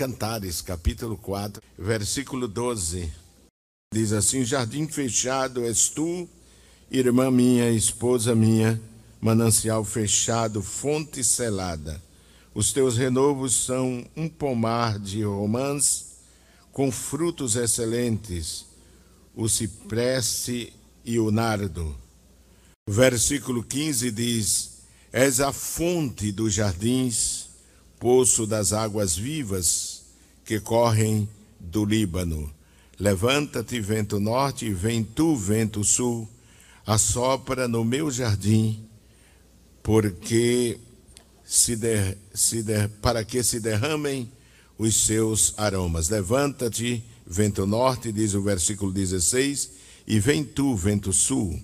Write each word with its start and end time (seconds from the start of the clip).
Cantares, 0.00 0.62
capítulo 0.62 1.14
4, 1.14 1.62
versículo 1.78 2.48
12. 2.48 3.12
Diz 3.92 4.14
assim: 4.14 4.46
Jardim 4.46 4.88
fechado 4.88 5.62
és 5.62 5.90
tu, 5.90 6.26
irmã 6.90 7.30
minha, 7.30 7.70
esposa 7.70 8.34
minha, 8.34 8.80
manancial 9.20 9.84
fechado, 9.84 10.62
fonte 10.62 11.22
selada. 11.22 12.02
Os 12.54 12.72
teus 12.72 12.96
renovos 12.96 13.54
são 13.66 14.02
um 14.16 14.26
pomar 14.26 14.98
de 14.98 15.22
romãs 15.22 16.16
com 16.72 16.90
frutos 16.90 17.54
excelentes, 17.54 18.64
o 19.36 19.50
cipreste 19.50 20.72
e 21.04 21.18
o 21.18 21.30
nardo. 21.30 21.94
Versículo 22.88 23.62
15 23.62 24.10
diz: 24.10 24.70
És 25.12 25.40
a 25.40 25.52
fonte 25.52 26.32
dos 26.32 26.54
jardins, 26.54 27.49
poço 28.00 28.46
das 28.46 28.72
águas 28.72 29.14
vivas 29.14 30.02
que 30.44 30.58
correm 30.58 31.28
do 31.60 31.84
Líbano. 31.84 32.52
Levanta-te, 32.98 33.78
vento 33.78 34.18
norte, 34.18 34.66
e 34.66 34.72
vem 34.72 35.04
tu, 35.04 35.36
vento 35.36 35.84
sul, 35.84 36.26
assopra 36.86 37.68
no 37.68 37.84
meu 37.84 38.10
jardim, 38.10 38.84
porque 39.82 40.78
se, 41.44 41.76
der, 41.76 42.16
se 42.34 42.62
der, 42.62 42.88
para 42.88 43.24
que 43.24 43.42
se 43.42 43.60
derramem 43.60 44.30
os 44.78 44.96
seus 44.96 45.54
aromas. 45.56 46.08
Levanta-te, 46.08 47.04
vento 47.26 47.66
norte, 47.66 48.10
diz 48.10 48.34
o 48.34 48.42
versículo 48.42 48.92
16, 48.92 49.70
e 50.06 50.18
vem 50.18 50.42
tu, 50.42 50.74
vento 50.74 51.12
sul, 51.12 51.60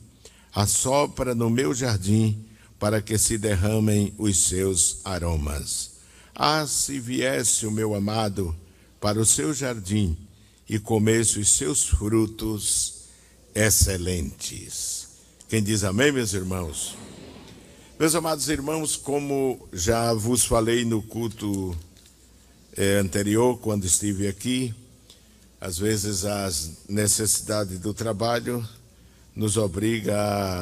assopra 0.55 1.35
no 1.35 1.49
meu 1.49 1.75
jardim, 1.75 2.45
para 2.79 3.01
que 3.01 3.17
se 3.17 3.39
derramem 3.39 4.15
os 4.19 4.45
seus 4.45 5.01
aromas. 5.05 5.96
Ah, 6.39 6.67
se 6.67 7.01
viesse 7.01 7.65
o 7.65 7.71
meu 7.71 7.95
amado 7.95 8.55
para 9.01 9.19
o 9.19 9.25
seu 9.25 9.55
jardim 9.55 10.15
e 10.69 10.79
comesse 10.79 11.39
os 11.39 11.49
seus 11.49 11.85
frutos 11.85 13.07
excelentes. 13.55 15.09
Quem 15.49 15.63
diz 15.63 15.83
amém, 15.83 16.13
meus 16.13 16.35
irmãos? 16.35 16.95
Meus 17.99 18.15
amados 18.15 18.51
irmãos, 18.51 18.97
como 18.97 19.67
já 19.73 20.13
vos 20.13 20.45
falei 20.45 20.85
no 20.85 21.01
culto 21.01 21.75
eh, 22.77 22.99
anterior, 22.99 23.59
quando 23.59 23.87
estive 23.87 24.29
aqui, 24.29 24.75
às 25.59 25.79
vezes 25.79 26.27
as 26.27 26.81
necessidades 26.87 27.79
do 27.79 27.95
trabalho 27.95 28.63
nos 29.35 29.57
obriga 29.57 30.15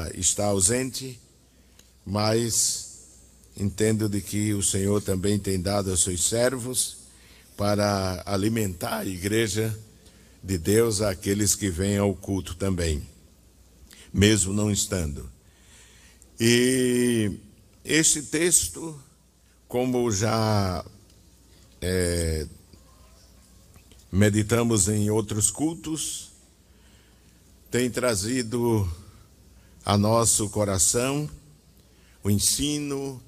a 0.05 0.11
estar 0.17 0.45
ausente, 0.45 1.19
mas 2.07 2.84
Entendo 3.57 4.09
de 4.09 4.21
que 4.21 4.53
o 4.53 4.63
Senhor 4.63 5.01
também 5.01 5.39
tem 5.39 5.61
dado 5.61 5.91
aos 5.91 6.03
seus 6.03 6.29
servos 6.29 6.97
para 7.57 8.23
alimentar 8.27 8.99
a 8.99 9.07
igreja 9.07 9.77
de 10.43 10.59
Deus 10.59 11.01
àqueles 11.01 11.55
que 11.55 11.71
vêm 11.71 11.97
ao 11.97 12.15
culto 12.15 12.55
também, 12.57 13.07
mesmo 14.13 14.53
não 14.53 14.71
estando. 14.71 15.31
E 16.39 17.33
este 17.85 18.23
texto, 18.23 19.01
como 19.69 20.11
já 20.11 20.85
é, 21.81 22.47
meditamos 24.11 24.89
em 24.89 25.11
outros 25.11 25.51
cultos, 25.51 26.31
tem 27.71 27.89
trazido 27.89 28.91
a 29.85 29.97
nosso 29.97 30.49
coração 30.51 31.31
o 32.23 32.31
ensino, 32.31 33.23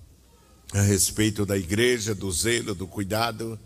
a 0.77 0.83
respeito 0.83 1.47
da 1.47 1.57
igreja, 1.57 2.15
do 2.15 2.31
zelo, 2.31 2.75
do 2.75 2.87
cuidado 2.87 3.59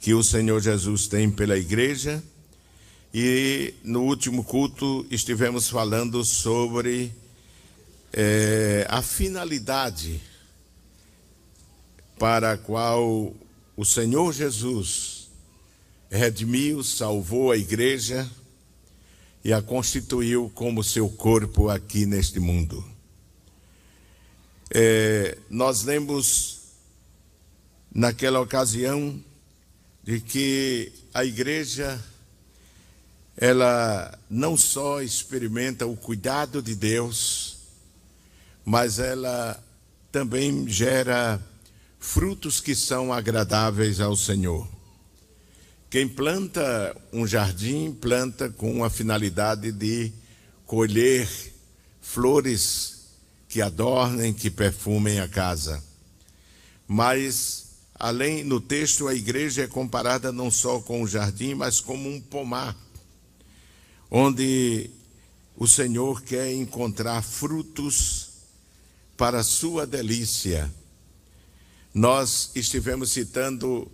que 0.00 0.12
o 0.14 0.22
Senhor 0.22 0.60
Jesus 0.60 1.06
tem 1.06 1.30
pela 1.30 1.56
igreja. 1.56 2.20
E 3.14 3.72
no 3.84 4.02
último 4.02 4.42
culto 4.42 5.06
estivemos 5.10 5.68
falando 5.68 6.24
sobre 6.24 7.12
é, 8.12 8.84
a 8.88 9.00
finalidade 9.00 10.20
para 12.18 12.52
a 12.52 12.58
qual 12.58 13.32
o 13.76 13.84
Senhor 13.84 14.32
Jesus 14.32 15.28
redimiu, 16.10 16.82
salvou 16.82 17.52
a 17.52 17.56
igreja 17.56 18.28
e 19.44 19.52
a 19.52 19.62
constituiu 19.62 20.50
como 20.52 20.82
seu 20.82 21.08
corpo 21.08 21.68
aqui 21.68 22.06
neste 22.06 22.40
mundo. 22.40 22.84
É, 24.72 25.36
nós 25.50 25.82
lemos 25.82 26.60
naquela 27.92 28.40
ocasião 28.40 29.20
de 30.02 30.20
que 30.20 30.92
a 31.12 31.24
igreja 31.24 32.00
ela 33.36 34.16
não 34.28 34.56
só 34.56 35.02
experimenta 35.02 35.86
o 35.86 35.96
cuidado 35.96 36.62
de 36.62 36.74
Deus, 36.74 37.56
mas 38.64 38.98
ela 38.98 39.60
também 40.12 40.68
gera 40.68 41.40
frutos 41.98 42.60
que 42.60 42.74
são 42.74 43.12
agradáveis 43.12 43.98
ao 43.98 44.14
Senhor. 44.14 44.68
Quem 45.88 46.06
planta 46.06 46.96
um 47.12 47.26
jardim, 47.26 47.92
planta 47.92 48.48
com 48.48 48.84
a 48.84 48.90
finalidade 48.90 49.72
de 49.72 50.12
colher 50.64 51.28
flores 52.00 52.99
que 53.50 53.60
adornem, 53.60 54.32
que 54.32 54.48
perfumem 54.48 55.18
a 55.18 55.28
casa. 55.28 55.82
Mas, 56.86 57.66
além 57.96 58.44
no 58.44 58.60
texto, 58.60 59.08
a 59.08 59.14
igreja 59.14 59.64
é 59.64 59.66
comparada 59.66 60.30
não 60.30 60.52
só 60.52 60.80
com 60.80 61.02
o 61.02 61.08
jardim, 61.08 61.54
mas 61.54 61.80
como 61.80 62.08
um 62.08 62.20
pomar, 62.20 62.76
onde 64.08 64.88
o 65.56 65.66
Senhor 65.66 66.22
quer 66.22 66.52
encontrar 66.52 67.22
frutos 67.22 68.28
para 69.16 69.42
sua 69.42 69.84
delícia. 69.84 70.72
Nós 71.92 72.52
estivemos 72.54 73.10
citando 73.10 73.90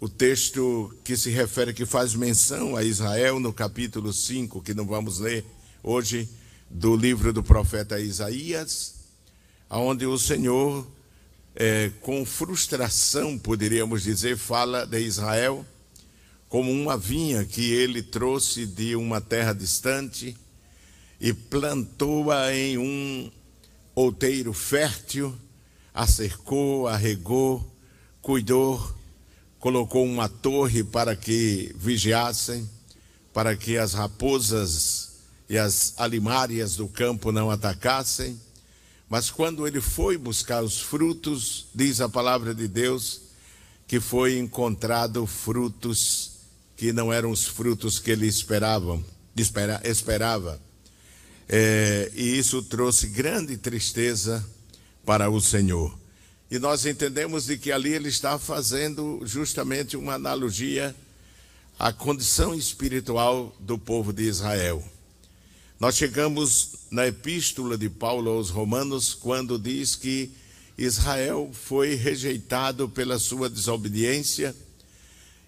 o 0.00 0.08
texto 0.08 0.92
que 1.04 1.16
se 1.16 1.30
refere, 1.30 1.72
que 1.72 1.86
faz 1.86 2.14
menção 2.16 2.74
a 2.74 2.82
Israel 2.82 3.38
no 3.38 3.52
capítulo 3.52 4.12
5, 4.12 4.60
que 4.62 4.74
não 4.74 4.84
vamos 4.84 5.20
ler 5.20 5.44
hoje, 5.80 6.28
do 6.70 6.96
livro 6.96 7.32
do 7.32 7.42
profeta 7.42 7.98
Isaías, 7.98 8.94
onde 9.68 10.06
o 10.06 10.16
Senhor, 10.16 10.86
é, 11.56 11.90
com 12.00 12.24
frustração, 12.24 13.36
poderíamos 13.36 14.04
dizer, 14.04 14.36
fala 14.36 14.86
de 14.86 15.00
Israel 15.00 15.66
como 16.48 16.72
uma 16.72 16.96
vinha 16.96 17.44
que 17.44 17.70
ele 17.70 18.02
trouxe 18.02 18.66
de 18.66 18.96
uma 18.96 19.20
terra 19.20 19.52
distante 19.52 20.36
e 21.20 21.32
plantou-a 21.32 22.52
em 22.52 22.76
um 22.76 23.30
outeiro 23.94 24.52
fértil, 24.52 25.32
a 25.94 26.06
cercou, 26.06 26.88
a 26.88 26.96
regou, 26.96 27.64
cuidou, 28.20 28.96
colocou 29.60 30.04
uma 30.04 30.28
torre 30.28 30.82
para 30.82 31.14
que 31.14 31.72
vigiassem, 31.76 32.68
para 33.32 33.54
que 33.56 33.76
as 33.76 33.92
raposas 33.92 35.09
e 35.50 35.58
as 35.58 35.94
alimárias 35.96 36.76
do 36.76 36.86
campo 36.86 37.32
não 37.32 37.50
atacassem. 37.50 38.40
Mas 39.08 39.30
quando 39.30 39.66
ele 39.66 39.80
foi 39.80 40.16
buscar 40.16 40.62
os 40.62 40.80
frutos, 40.80 41.66
diz 41.74 42.00
a 42.00 42.08
palavra 42.08 42.54
de 42.54 42.68
Deus, 42.68 43.22
que 43.88 43.98
foi 43.98 44.38
encontrado 44.38 45.26
frutos 45.26 46.30
que 46.76 46.92
não 46.92 47.12
eram 47.12 47.32
os 47.32 47.48
frutos 47.48 47.98
que 47.98 48.12
ele 48.12 48.28
esperavam, 48.28 49.04
espera, 49.36 49.80
esperava. 49.84 50.62
É, 51.48 52.12
e 52.14 52.38
isso 52.38 52.62
trouxe 52.62 53.08
grande 53.08 53.56
tristeza 53.56 54.46
para 55.04 55.28
o 55.28 55.40
Senhor. 55.40 55.98
E 56.48 56.60
nós 56.60 56.86
entendemos 56.86 57.46
de 57.46 57.58
que 57.58 57.72
ali 57.72 57.92
ele 57.92 58.08
está 58.08 58.38
fazendo 58.38 59.20
justamente 59.24 59.96
uma 59.96 60.14
analogia 60.14 60.94
à 61.76 61.92
condição 61.92 62.54
espiritual 62.54 63.52
do 63.58 63.76
povo 63.76 64.12
de 64.12 64.22
Israel. 64.22 64.80
Nós 65.80 65.96
chegamos 65.96 66.72
na 66.90 67.06
epístola 67.06 67.78
de 67.78 67.88
Paulo 67.88 68.30
aos 68.32 68.50
Romanos 68.50 69.14
quando 69.14 69.58
diz 69.58 69.96
que 69.96 70.30
Israel 70.76 71.50
foi 71.54 71.94
rejeitado 71.94 72.86
pela 72.86 73.18
sua 73.18 73.48
desobediência 73.48 74.54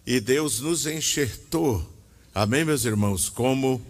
e 0.07 0.19
Deus 0.21 0.59
nos 0.61 0.87
enxertou, 0.87 1.87
amém, 2.35 2.65
meus 2.65 2.87
irmãos, 2.87 3.29
como 3.29 3.85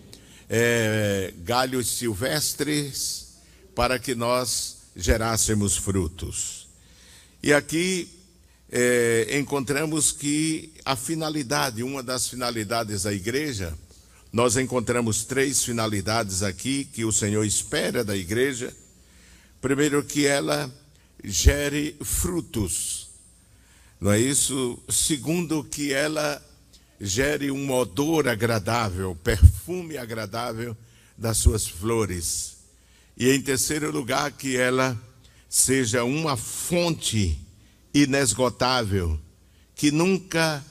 é, 0.50 1.32
galhos 1.44 1.86
silvestres 1.86 3.34
para 3.72 3.96
que 3.96 4.12
nós 4.12 4.78
gerássemos 4.96 5.76
frutos. 5.76 6.66
E 7.40 7.52
aqui 7.52 8.08
é, 8.68 9.38
encontramos 9.38 10.10
que 10.10 10.72
a 10.84 10.96
finalidade, 10.96 11.84
uma 11.84 12.02
das 12.02 12.26
finalidades 12.26 13.04
da 13.04 13.12
igreja, 13.12 13.78
nós 14.32 14.56
encontramos 14.56 15.24
três 15.24 15.62
finalidades 15.62 16.42
aqui 16.42 16.86
que 16.86 17.04
o 17.04 17.12
Senhor 17.12 17.44
espera 17.44 18.02
da 18.02 18.16
igreja. 18.16 18.74
Primeiro, 19.60 20.02
que 20.02 20.26
ela 20.26 20.72
gere 21.22 21.94
frutos. 22.02 23.10
não 24.00 24.10
é 24.10 24.18
isso? 24.18 24.82
Segundo, 24.88 25.62
que 25.62 25.92
ela 25.92 26.42
gere 26.98 27.50
um 27.50 27.70
odor 27.72 28.26
agradável, 28.26 29.14
perfume 29.22 29.98
agradável 29.98 30.74
das 31.18 31.36
suas 31.36 31.66
flores. 31.68 32.56
E 33.16 33.28
em 33.28 33.40
terceiro 33.40 33.90
lugar, 33.90 34.32
que 34.32 34.56
ela 34.56 34.98
seja 35.48 36.04
uma 36.04 36.36
fonte 36.38 37.38
inesgotável, 37.92 39.20
que 39.74 39.90
nunca 39.90 40.64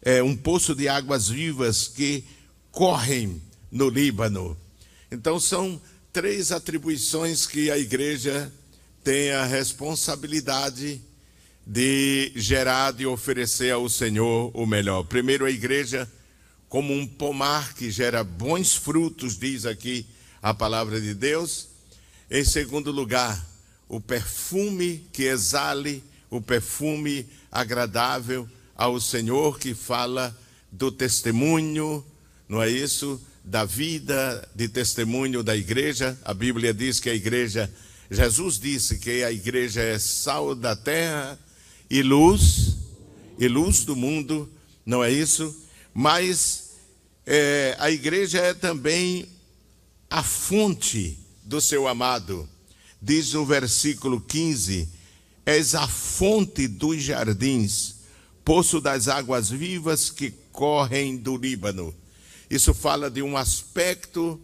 é 0.00 0.22
um 0.22 0.34
poço 0.34 0.74
de 0.74 0.88
águas 0.88 1.28
vivas 1.28 1.86
que 1.86 2.24
correm 2.74 3.40
no 3.70 3.88
Líbano. 3.88 4.56
Então 5.10 5.38
são 5.38 5.80
três 6.12 6.50
atribuições 6.50 7.46
que 7.46 7.70
a 7.70 7.78
igreja 7.78 8.52
tem 9.02 9.30
a 9.30 9.44
responsabilidade 9.44 11.00
de 11.64 12.32
gerar 12.34 13.00
e 13.00 13.06
oferecer 13.06 13.70
ao 13.70 13.88
Senhor 13.88 14.50
o 14.54 14.66
melhor. 14.66 15.04
Primeiro, 15.04 15.46
a 15.46 15.50
igreja, 15.50 16.10
como 16.68 16.92
um 16.92 17.06
pomar 17.06 17.74
que 17.74 17.90
gera 17.90 18.24
bons 18.24 18.74
frutos, 18.74 19.38
diz 19.38 19.64
aqui 19.64 20.04
a 20.42 20.52
palavra 20.52 21.00
de 21.00 21.14
Deus. 21.14 21.68
Em 22.28 22.44
segundo 22.44 22.90
lugar, 22.90 23.46
o 23.88 24.00
perfume 24.00 25.06
que 25.12 25.22
exale, 25.22 26.02
o 26.28 26.40
perfume 26.40 27.24
agradável 27.52 28.48
ao 28.74 29.00
Senhor, 29.00 29.60
que 29.60 29.74
fala 29.74 30.36
do 30.72 30.90
testemunho, 30.90 32.04
não 32.48 32.62
é 32.62 32.70
isso? 32.70 33.20
Da 33.44 33.64
vida 33.64 34.48
de 34.54 34.68
testemunho 34.68 35.42
da 35.42 35.56
igreja. 35.56 36.18
A 36.24 36.34
Bíblia 36.34 36.72
diz 36.72 37.00
que 37.00 37.10
a 37.10 37.14
igreja, 37.14 37.70
Jesus 38.10 38.58
disse 38.58 38.98
que 38.98 39.22
a 39.22 39.32
igreja 39.32 39.80
é 39.80 39.98
sal 39.98 40.54
da 40.54 40.76
terra 40.76 41.38
e 41.88 42.02
luz, 42.02 42.76
e 43.38 43.48
luz 43.48 43.84
do 43.84 43.96
mundo, 43.96 44.50
não 44.84 45.02
é 45.02 45.10
isso? 45.10 45.54
Mas 45.92 46.72
é, 47.26 47.76
a 47.78 47.90
igreja 47.90 48.38
é 48.38 48.54
também 48.54 49.26
a 50.10 50.22
fonte 50.22 51.18
do 51.42 51.60
seu 51.60 51.88
amado. 51.88 52.48
Diz 53.00 53.32
no 53.32 53.44
versículo 53.44 54.20
15: 54.20 54.88
És 55.44 55.74
a 55.74 55.86
fonte 55.86 56.66
dos 56.68 57.02
jardins, 57.02 57.96
poço 58.44 58.80
das 58.80 59.08
águas 59.08 59.50
vivas 59.50 60.10
que 60.10 60.32
correm 60.52 61.16
do 61.16 61.36
Líbano. 61.36 61.94
Isso 62.54 62.72
fala 62.72 63.10
de 63.10 63.20
um 63.20 63.36
aspecto 63.36 64.40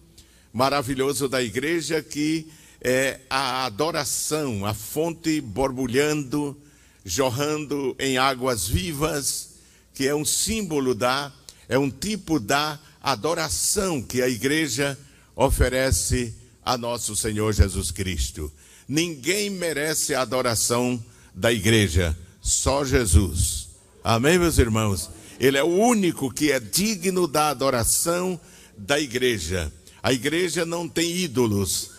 maravilhoso 0.53 1.29
da 1.29 1.41
igreja 1.41 2.03
que 2.03 2.49
é 2.81 3.21
a 3.31 3.65
adoração, 3.67 4.67
a 4.67 4.75
fonte 4.75 5.41
borbulhando, 5.41 6.61
jorrando 7.05 7.95
em 8.01 8.19
águas 8.19 8.67
vivas, 8.67 9.51
que 9.95 10.09
é 10.09 10.13
um 10.13 10.25
símbolo 10.25 10.93
da, 10.93 11.33
é 11.69 11.79
um 11.79 11.89
tipo 11.89 12.41
da 12.41 12.81
adoração 13.01 14.03
que 14.03 14.21
a 14.21 14.29
igreja 14.29 14.99
oferece 15.37 16.35
a 16.65 16.77
nosso 16.77 17.15
Senhor 17.15 17.53
Jesus 17.53 17.93
Cristo. 17.93 18.53
Ninguém 18.89 19.51
merece 19.51 20.17
a 20.17 20.23
adoração 20.23 21.01
da 21.33 21.53
igreja, 21.53 22.19
só 22.41 22.85
Jesus. 22.85 23.69
Amém, 24.03 24.37
meus 24.37 24.59
irmãos? 24.59 25.20
Ele 25.41 25.57
é 25.57 25.65
o 25.65 25.69
único 25.69 26.31
que 26.31 26.53
é 26.53 26.61
digno 26.61 27.27
da 27.27 27.49
adoração 27.49 28.39
da 28.77 29.01
igreja. 29.01 29.73
A 30.03 30.13
igreja 30.13 30.67
não 30.67 30.87
tem 30.87 31.17
ídolos. 31.17 31.93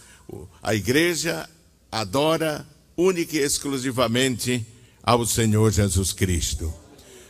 A 0.61 0.75
igreja 0.75 1.49
adora 1.91 2.67
única 2.95 3.35
e 3.35 3.39
exclusivamente 3.39 4.63
ao 5.01 5.25
Senhor 5.25 5.71
Jesus 5.71 6.13
Cristo. 6.13 6.71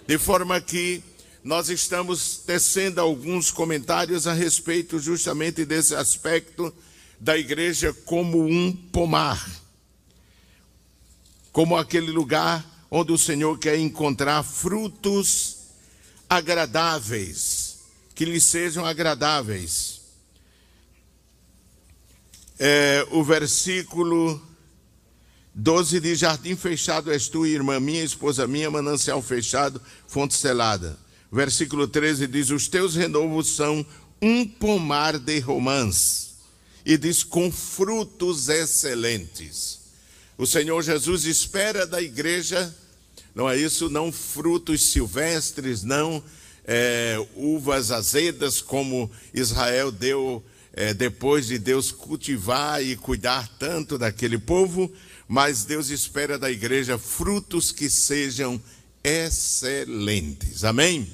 De 0.05 0.17
forma 0.17 0.59
que 0.59 1.01
nós 1.41 1.69
estamos 1.69 2.41
tecendo 2.45 2.99
alguns 2.99 3.49
comentários 3.49 4.27
a 4.27 4.33
respeito 4.33 4.99
justamente 4.99 5.63
desse 5.63 5.95
aspecto 5.95 6.73
da 7.21 7.37
igreja 7.37 7.93
como 8.05 8.45
um 8.45 8.73
pomar, 8.73 9.49
como 11.53 11.77
aquele 11.77 12.11
lugar 12.11 12.65
onde 12.91 13.13
o 13.13 13.17
Senhor 13.17 13.57
quer 13.57 13.79
encontrar 13.79 14.43
frutos 14.43 15.60
agradáveis, 16.31 17.79
que 18.15 18.23
lhe 18.23 18.39
sejam 18.39 18.85
agradáveis. 18.85 19.99
É, 22.57 23.05
o 23.11 23.21
versículo 23.21 24.41
12 25.53 25.99
diz: 25.99 26.19
Jardim 26.19 26.55
fechado 26.55 27.11
és 27.11 27.27
tu, 27.27 27.45
irmã 27.45 27.81
minha, 27.81 28.01
esposa 28.01 28.47
minha, 28.47 28.71
manancial 28.71 29.21
fechado, 29.21 29.81
fonte 30.07 30.33
selada. 30.33 30.97
Versículo 31.29 31.85
13 31.85 32.27
diz: 32.27 32.49
Os 32.49 32.69
teus 32.69 32.95
renovos 32.95 33.53
são 33.53 33.85
um 34.21 34.47
pomar 34.47 35.19
de 35.19 35.37
romãs. 35.39 36.35
E 36.85 36.97
diz: 36.97 37.25
com 37.25 37.51
frutos 37.51 38.47
excelentes. 38.47 39.81
O 40.37 40.47
Senhor 40.47 40.81
Jesus 40.81 41.25
espera 41.25 41.85
da 41.85 42.01
igreja, 42.01 42.73
não 43.33 43.49
é 43.49 43.57
isso? 43.57 43.89
Não 43.89 44.11
frutos 44.11 44.91
silvestres, 44.91 45.83
não 45.83 46.23
é, 46.65 47.17
uvas 47.35 47.91
azedas, 47.91 48.61
como 48.61 49.09
Israel 49.33 49.91
deu 49.91 50.43
é, 50.73 50.93
depois 50.93 51.47
de 51.47 51.57
Deus 51.57 51.91
cultivar 51.91 52.83
e 52.83 52.95
cuidar 52.95 53.47
tanto 53.59 53.97
daquele 53.97 54.37
povo 54.37 54.91
mas 55.31 55.63
Deus 55.63 55.89
espera 55.89 56.37
da 56.37 56.51
igreja 56.51 56.97
frutos 56.97 57.71
que 57.71 57.89
sejam 57.89 58.61
excelentes. 59.01 60.65
Amém? 60.65 61.09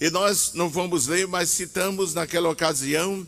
E 0.00 0.08
nós 0.08 0.52
não 0.54 0.70
vamos 0.70 1.08
ler, 1.08 1.26
mas 1.26 1.50
citamos 1.50 2.14
naquela 2.14 2.48
ocasião 2.48 3.26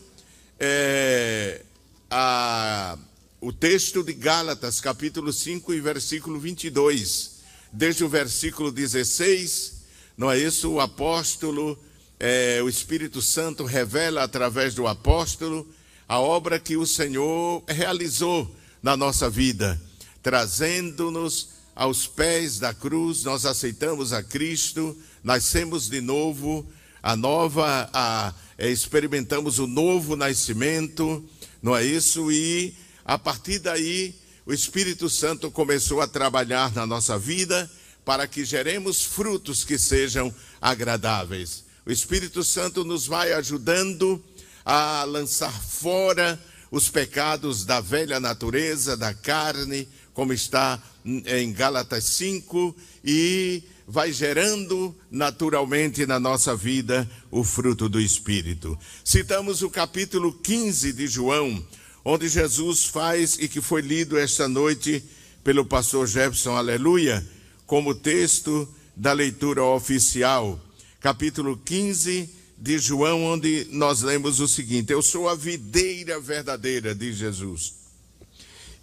é, 0.61 1.61
a, 2.09 2.97
o 3.41 3.53
texto 3.53 4.05
de 4.05 4.13
Gálatas, 4.13 4.81
capítulo 4.81 5.33
5 5.33 5.75
e 5.75 5.81
versículo 5.81 6.39
22. 6.39 7.36
Desde 7.73 8.05
o 8.05 8.09
versículo 8.09 8.71
16, 8.71 9.83
não 10.17 10.31
é 10.31 10.39
isso? 10.39 10.71
O 10.71 10.81
apóstolo, 10.81 11.79
é, 12.19 12.61
o 12.63 12.69
Espírito 12.69 13.21
Santo 13.21 13.65
revela 13.65 14.23
através 14.23 14.75
do 14.75 14.87
apóstolo 14.87 15.69
a 16.09 16.19
obra 16.21 16.59
que 16.59 16.77
o 16.77 16.87
Senhor 16.87 17.63
realizou 17.67 18.55
na 18.83 18.97
nossa 18.97 19.29
vida 19.29 19.81
trazendo-nos 20.27 21.51
aos 21.73 22.09
pés 22.09 22.59
da 22.59 22.75
cruz, 22.75 23.23
nós 23.23 23.47
aceitamos 23.47 24.13
a 24.13 24.25
Cristo, 24.25 24.99
nascemos 25.23 25.89
de 25.89 26.01
novo, 26.01 26.67
a 27.01 27.15
nova, 27.15 27.89
a, 27.93 28.35
é, 28.59 28.69
experimentamos 28.69 29.61
o 29.61 29.69
novo 29.69 30.17
nascimento, 30.17 31.25
não 31.63 31.77
é 31.77 31.85
isso? 31.85 32.33
E 32.33 32.75
a 33.05 33.17
partir 33.17 33.61
daí, 33.61 34.17
o 34.47 34.53
Espírito 34.53 35.11
Santo 35.11 35.51
começou 35.51 36.01
a 36.01 36.07
trabalhar 36.07 36.73
na 36.73 36.87
nossa 36.87 37.19
vida 37.19 37.69
para 38.05 38.29
que 38.29 38.45
geremos 38.45 39.03
frutos 39.05 39.65
que 39.65 39.77
sejam 39.77 40.33
agradáveis. 40.61 41.65
O 41.85 41.91
Espírito 41.91 42.45
Santo 42.45 42.85
nos 42.85 43.09
vai 43.09 43.33
ajudando 43.33 44.23
a 44.65 45.03
lançar 45.03 45.53
fora 45.53 46.41
os 46.71 46.89
pecados 46.89 47.65
da 47.65 47.81
velha 47.81 48.21
natureza, 48.21 48.97
da 48.97 49.13
carne, 49.13 49.89
como 50.15 50.33
está 50.33 50.81
em 51.05 51.53
Gálatas 51.53 52.05
5, 52.05 52.75
e 53.05 53.65
vai 53.87 54.13
gerando 54.13 54.95
naturalmente 55.11 56.07
na 56.07 56.19
nossa 56.21 56.57
vida 56.57 57.09
o 57.31 57.43
fruto 57.43 57.89
do 57.89 58.01
Espírito. 58.01 58.79
Citamos 59.05 59.63
o 59.63 59.71
capítulo 59.71 60.33
15 60.33 60.93
de 60.93 61.07
João, 61.07 61.65
onde 62.09 62.29
Jesus 62.29 62.85
faz 62.85 63.37
e 63.41 63.49
que 63.49 63.61
foi 63.61 63.83
lido 63.83 64.17
esta 64.17 64.47
noite 64.47 65.03
pelo 65.43 65.65
pastor 65.65 66.07
Jefferson, 66.07 66.55
aleluia, 66.55 67.27
como 67.67 67.95
texto 67.95 68.69
da 68.95 69.13
leitura 69.13 69.65
oficial. 69.65 70.61
Capítulo 71.01 71.57
15 71.57 72.31
de 72.57 72.79
João, 72.79 73.25
onde 73.25 73.67
nós 73.73 74.03
lemos 74.03 74.39
o 74.39 74.47
seguinte: 74.47 74.93
Eu 74.93 75.03
sou 75.03 75.29
a 75.29 75.35
videira 75.35 76.21
verdadeira, 76.21 76.95
diz 76.95 77.17
Jesus 77.17 77.87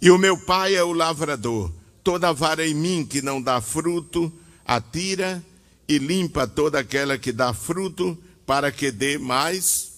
e 0.04 0.10
o 0.10 0.18
meu 0.18 0.36
pai 0.36 0.74
é 0.74 0.84
o 0.84 0.92
lavrador. 0.92 1.72
Toda 2.02 2.30
vara 2.30 2.66
em 2.66 2.74
mim 2.74 3.06
que 3.06 3.22
não 3.22 3.40
dá 3.40 3.58
fruto, 3.62 4.30
atira 4.62 5.42
e 5.88 5.96
limpa 5.96 6.46
toda 6.46 6.78
aquela 6.78 7.16
que 7.16 7.32
dá 7.32 7.54
fruto, 7.54 8.14
para 8.44 8.70
que 8.70 8.90
dê 8.90 9.16
mais, 9.16 9.92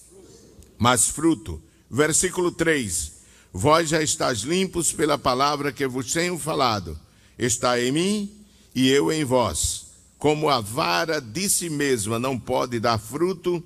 mais 0.78 1.08
fruto. 1.08 1.60
Versículo 1.90 2.52
3: 2.52 3.15
Vós 3.58 3.88
já 3.88 4.02
estáis 4.02 4.40
limpos 4.40 4.92
pela 4.92 5.16
palavra 5.16 5.72
que 5.72 5.86
vos 5.86 6.12
tenho 6.12 6.38
falado. 6.38 7.00
Está 7.38 7.80
em 7.80 7.90
mim 7.90 8.30
e 8.74 8.90
eu 8.90 9.10
em 9.10 9.24
vós. 9.24 9.86
Como 10.18 10.50
a 10.50 10.60
vara 10.60 11.22
de 11.22 11.48
si 11.48 11.70
mesma 11.70 12.18
não 12.18 12.38
pode 12.38 12.78
dar 12.78 12.98
fruto, 12.98 13.64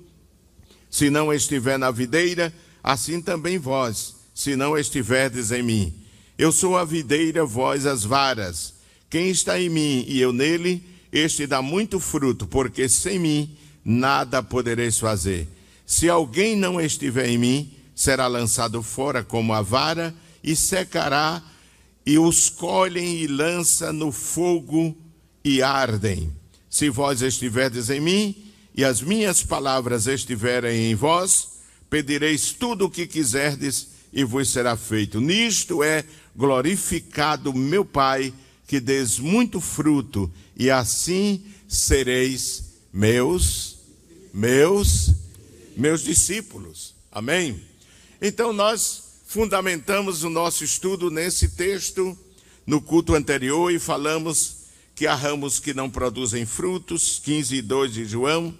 se 0.89 1.09
não 1.09 1.33
estiver 1.33 1.77
na 1.77 1.91
videira, 1.91 2.53
assim 2.81 3.21
também 3.21 3.57
vós, 3.57 4.15
se 4.33 4.55
não 4.55 4.77
estiverdes 4.77 5.51
em 5.51 5.61
mim. 5.61 5.93
Eu 6.37 6.53
sou 6.53 6.77
a 6.77 6.85
videira, 6.85 7.43
vós 7.43 7.85
as 7.85 8.05
varas. 8.05 8.75
Quem 9.09 9.29
está 9.29 9.59
em 9.59 9.67
mim 9.67 10.05
e 10.07 10.21
eu 10.21 10.31
nele, 10.31 10.81
este 11.11 11.45
dá 11.45 11.61
muito 11.61 11.99
fruto, 11.99 12.47
porque 12.47 12.87
sem 12.87 13.19
mim 13.19 13.57
nada 13.83 14.41
podereis 14.41 14.97
fazer. 14.97 15.49
Se 15.85 16.09
alguém 16.09 16.55
não 16.55 16.79
estiver 16.79 17.27
em 17.27 17.37
mim, 17.37 17.80
será 17.95 18.27
lançado 18.27 18.81
fora 18.81 19.23
como 19.23 19.53
a 19.53 19.61
vara 19.61 20.13
e 20.43 20.55
secará, 20.55 21.41
e 22.05 22.17
os 22.17 22.49
colhem 22.49 23.17
e 23.17 23.27
lança 23.27 23.93
no 23.93 24.11
fogo 24.11 24.97
e 25.43 25.61
ardem. 25.61 26.31
Se 26.69 26.89
vós 26.89 27.21
estiverdes 27.21 27.89
em 27.89 27.99
mim 27.99 28.35
e 28.73 28.83
as 28.83 29.01
minhas 29.01 29.43
palavras 29.43 30.07
estiverem 30.07 30.89
em 30.89 30.95
vós, 30.95 31.59
pedireis 31.89 32.53
tudo 32.53 32.85
o 32.85 32.89
que 32.89 33.05
quiserdes 33.05 33.89
e 34.11 34.23
vos 34.23 34.49
será 34.49 34.75
feito. 34.75 35.21
Nisto 35.21 35.83
é 35.83 36.03
glorificado 36.35 37.53
meu 37.53 37.85
Pai, 37.85 38.33
que 38.67 38.79
des 38.79 39.19
muito 39.19 39.59
fruto, 39.59 40.31
e 40.55 40.71
assim 40.71 41.43
sereis 41.67 42.63
meus, 42.93 43.77
meus, 44.33 45.13
meus 45.75 46.01
discípulos. 46.01 46.93
Amém? 47.11 47.61
Então 48.23 48.53
nós 48.53 49.01
fundamentamos 49.25 50.23
o 50.23 50.29
nosso 50.29 50.63
estudo 50.63 51.09
nesse 51.09 51.49
texto 51.49 52.15
no 52.67 52.79
culto 52.79 53.15
anterior 53.15 53.71
e 53.71 53.79
falamos 53.79 54.57
que 54.93 55.07
há 55.07 55.15
ramos 55.15 55.59
que 55.59 55.73
não 55.73 55.89
produzem 55.89 56.45
frutos, 56.45 57.19
15 57.23 57.55
e 57.55 57.61
2 57.63 57.93
de 57.93 58.05
João, 58.05 58.53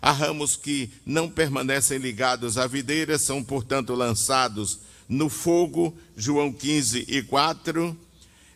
há 0.00 0.12
ramos 0.12 0.54
que 0.54 0.88
não 1.04 1.28
permanecem 1.28 1.98
ligados 1.98 2.56
à 2.56 2.68
videira, 2.68 3.18
são 3.18 3.42
portanto 3.42 3.92
lançados 3.92 4.78
no 5.08 5.28
fogo, 5.28 5.98
João 6.16 6.52
15 6.52 7.04
e 7.08 7.20
4. 7.20 7.96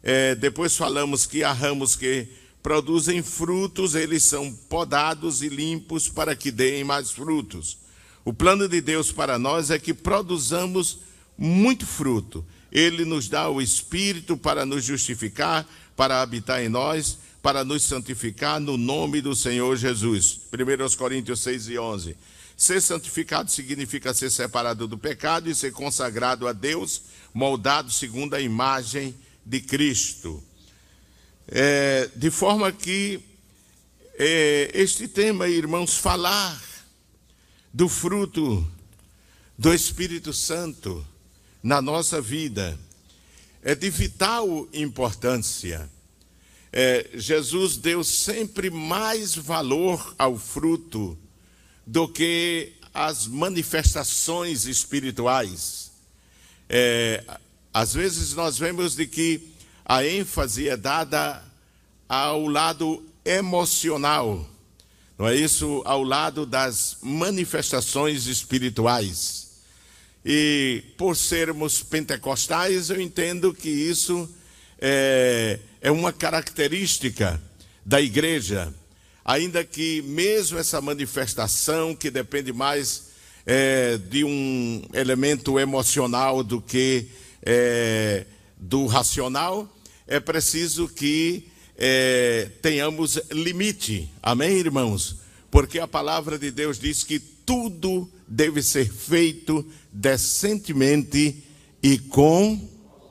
É, 0.01 0.37
depois 0.37 0.77
falamos 0.77 1.27
que 1.27 1.43
há 1.43 1.53
ramos 1.53 1.97
que 1.97 2.29
produzem 2.63 3.21
frutos, 3.21 3.97
eles 3.97 4.23
são 4.23 4.53
podados 4.53 5.43
e 5.43 5.49
limpos 5.49 6.09
para 6.09 6.37
que 6.37 6.53
deem 6.53 6.85
mais 6.85 7.11
frutos. 7.11 7.82
O 8.25 8.33
plano 8.33 8.69
de 8.69 8.81
Deus 8.81 9.11
para 9.11 9.39
nós 9.39 9.71
é 9.71 9.79
que 9.79 9.93
produzamos 9.93 10.99
muito 11.37 11.87
fruto. 11.87 12.45
Ele 12.71 13.05
nos 13.05 13.29
dá 13.29 13.49
o 13.49 13.61
Espírito 13.61 14.37
para 14.37 14.65
nos 14.65 14.85
justificar, 14.85 15.67
para 15.97 16.23
habitar 16.23 16.63
em 16.63 16.69
nós, 16.69 17.19
para 17.43 17.65
nos 17.65 17.83
santificar 17.83 18.61
no 18.61 18.77
nome 18.77 19.21
do 19.21 19.35
Senhor 19.35 19.77
Jesus. 19.77 20.41
1 20.53 20.97
Coríntios 20.97 21.41
6 21.41 21.69
e 21.69 21.79
11. 21.79 22.17
Ser 22.57 22.81
santificado 22.81 23.51
significa 23.51 24.15
ser 24.15 24.31
separado 24.31 24.87
do 24.87 24.97
pecado 24.97 25.51
e 25.51 25.55
ser 25.55 25.73
consagrado 25.73 26.47
a 26.47 26.53
Deus, 26.53 27.03
moldado 27.35 27.91
segundo 27.91 28.35
a 28.35 28.41
imagem 28.41 29.15
de 29.45 29.61
Cristo. 29.61 30.43
É, 31.49 32.09
de 32.15 32.31
forma 32.31 32.71
que 32.71 33.21
é, 34.15 34.71
este 34.75 35.09
tema, 35.09 35.49
irmãos, 35.49 35.97
falar 35.97 36.72
do 37.73 37.89
fruto 37.89 38.67
do 39.57 39.73
Espírito 39.73 40.33
Santo 40.33 41.07
na 41.63 41.81
nossa 41.81 42.21
vida 42.21 42.79
é 43.63 43.75
de 43.75 43.89
vital 43.89 44.69
importância. 44.73 45.89
É, 46.73 47.11
Jesus 47.15 47.77
deu 47.77 48.03
sempre 48.03 48.71
mais 48.71 49.35
valor 49.35 50.15
ao 50.19 50.37
fruto 50.39 51.17
do 51.87 52.09
que 52.09 52.73
as 52.93 53.27
manifestações 53.27 54.67
espirituais. 54.67 55.93
É, 56.69 57.25
às 57.73 57.95
vezes 57.95 58.35
nós 58.35 58.59
vemos 58.59 58.95
de 58.95 59.07
que 59.07 59.49
a 59.85 60.05
ênfase 60.05 60.69
é 60.69 60.77
dada 60.77 61.43
ao 62.09 62.47
lado 62.47 63.05
emocional, 63.25 64.49
não 65.23 65.29
é 65.29 65.37
isso? 65.37 65.83
Ao 65.85 66.03
lado 66.03 66.45
das 66.45 66.97
manifestações 67.01 68.27
espirituais. 68.27 69.53
E 70.25 70.83
por 70.99 71.17
sermos 71.17 71.81
pentecostais, 71.81 72.91
eu 72.91 73.01
entendo 73.01 73.55
que 73.55 73.69
isso 73.69 74.29
é, 74.81 75.61
é 75.81 75.93
uma 75.93 76.13
característica 76.13 77.41
da 77.87 78.01
igreja 78.01 78.75
ainda 79.25 79.63
que 79.63 80.03
mesmo 80.03 80.59
essa 80.59 80.81
manifestação 80.81 81.95
que 81.95 82.11
depende 82.11 82.53
mais 82.53 83.05
é, 83.47 83.99
de 83.99 84.25
um 84.25 84.83
elemento 84.93 85.57
emocional 85.57 86.43
do 86.43 86.61
que 86.61 87.07
é, 87.45 88.27
do 88.57 88.87
racional, 88.87 89.73
é 90.05 90.19
preciso 90.19 90.89
que 90.89 91.49
é, 91.85 92.49
tenhamos 92.63 93.17
limite. 93.33 94.09
Amém, 94.23 94.53
irmãos? 94.57 95.17
Porque 95.51 95.81
a 95.81 95.89
palavra 95.89 96.39
de 96.39 96.49
Deus 96.53 96.79
diz 96.79 97.03
que 97.03 97.19
tudo 97.19 98.09
deve 98.29 98.63
ser 98.63 98.89
feito 98.89 99.67
decentemente 99.93 101.43
e 101.83 101.99
com 101.99 102.69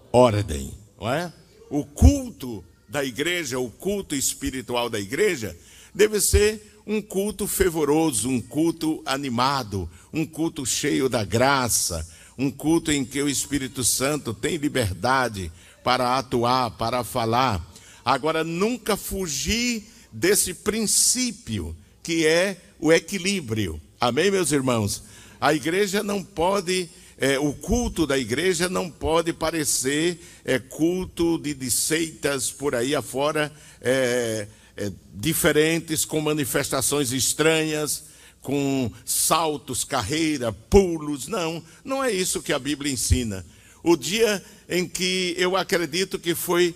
ordem, 0.09 0.73
não 0.97 1.11
é? 1.13 1.33
O 1.69 1.83
culto 1.83 2.63
da 2.87 3.03
igreja, 3.03 3.59
o 3.59 3.69
culto 3.69 4.15
espiritual 4.15 4.89
da 4.89 5.01
igreja, 5.01 5.53
deve 5.93 6.21
ser 6.21 6.79
um 6.87 7.01
culto 7.01 7.47
fervoroso, 7.47 8.29
um 8.29 8.39
culto 8.39 9.01
animado, 9.05 9.89
um 10.13 10.25
culto 10.25 10.65
cheio 10.65 11.09
da 11.09 11.25
graça, 11.25 12.07
um 12.37 12.49
culto 12.49 12.89
em 12.89 13.03
que 13.03 13.21
o 13.21 13.27
Espírito 13.27 13.83
Santo 13.83 14.33
tem 14.33 14.55
liberdade 14.55 15.51
para 15.83 16.17
atuar, 16.17 16.71
para 16.71 17.03
falar. 17.03 17.70
Agora, 18.03 18.43
nunca 18.43 18.97
fugir 18.97 19.83
desse 20.11 20.53
princípio 20.53 21.75
que 22.03 22.25
é 22.25 22.57
o 22.79 22.91
equilíbrio. 22.91 23.79
Amém, 23.99 24.31
meus 24.31 24.51
irmãos? 24.51 25.03
A 25.39 25.53
igreja 25.53 26.01
não 26.03 26.23
pode, 26.23 26.89
é, 27.17 27.39
o 27.39 27.53
culto 27.53 28.07
da 28.07 28.17
igreja 28.17 28.67
não 28.67 28.89
pode 28.89 29.31
parecer 29.33 30.19
é, 30.43 30.57
culto 30.59 31.37
de, 31.37 31.53
de 31.53 31.69
seitas 31.69 32.51
por 32.51 32.75
aí 32.75 32.95
afora. 32.95 33.51
É, 33.81 34.47
é, 34.77 34.91
diferentes, 35.13 36.05
com 36.05 36.21
manifestações 36.21 37.11
estranhas, 37.11 38.05
com 38.41 38.91
saltos, 39.05 39.83
carreira, 39.83 40.51
pulos. 40.51 41.27
Não, 41.27 41.63
não 41.83 42.03
é 42.03 42.11
isso 42.11 42.41
que 42.41 42.53
a 42.53 42.59
Bíblia 42.59 42.91
ensina. 42.91 43.45
O 43.83 43.95
dia 43.95 44.43
em 44.69 44.87
que 44.87 45.35
eu 45.37 45.55
acredito 45.55 46.17
que 46.17 46.33
foi 46.33 46.73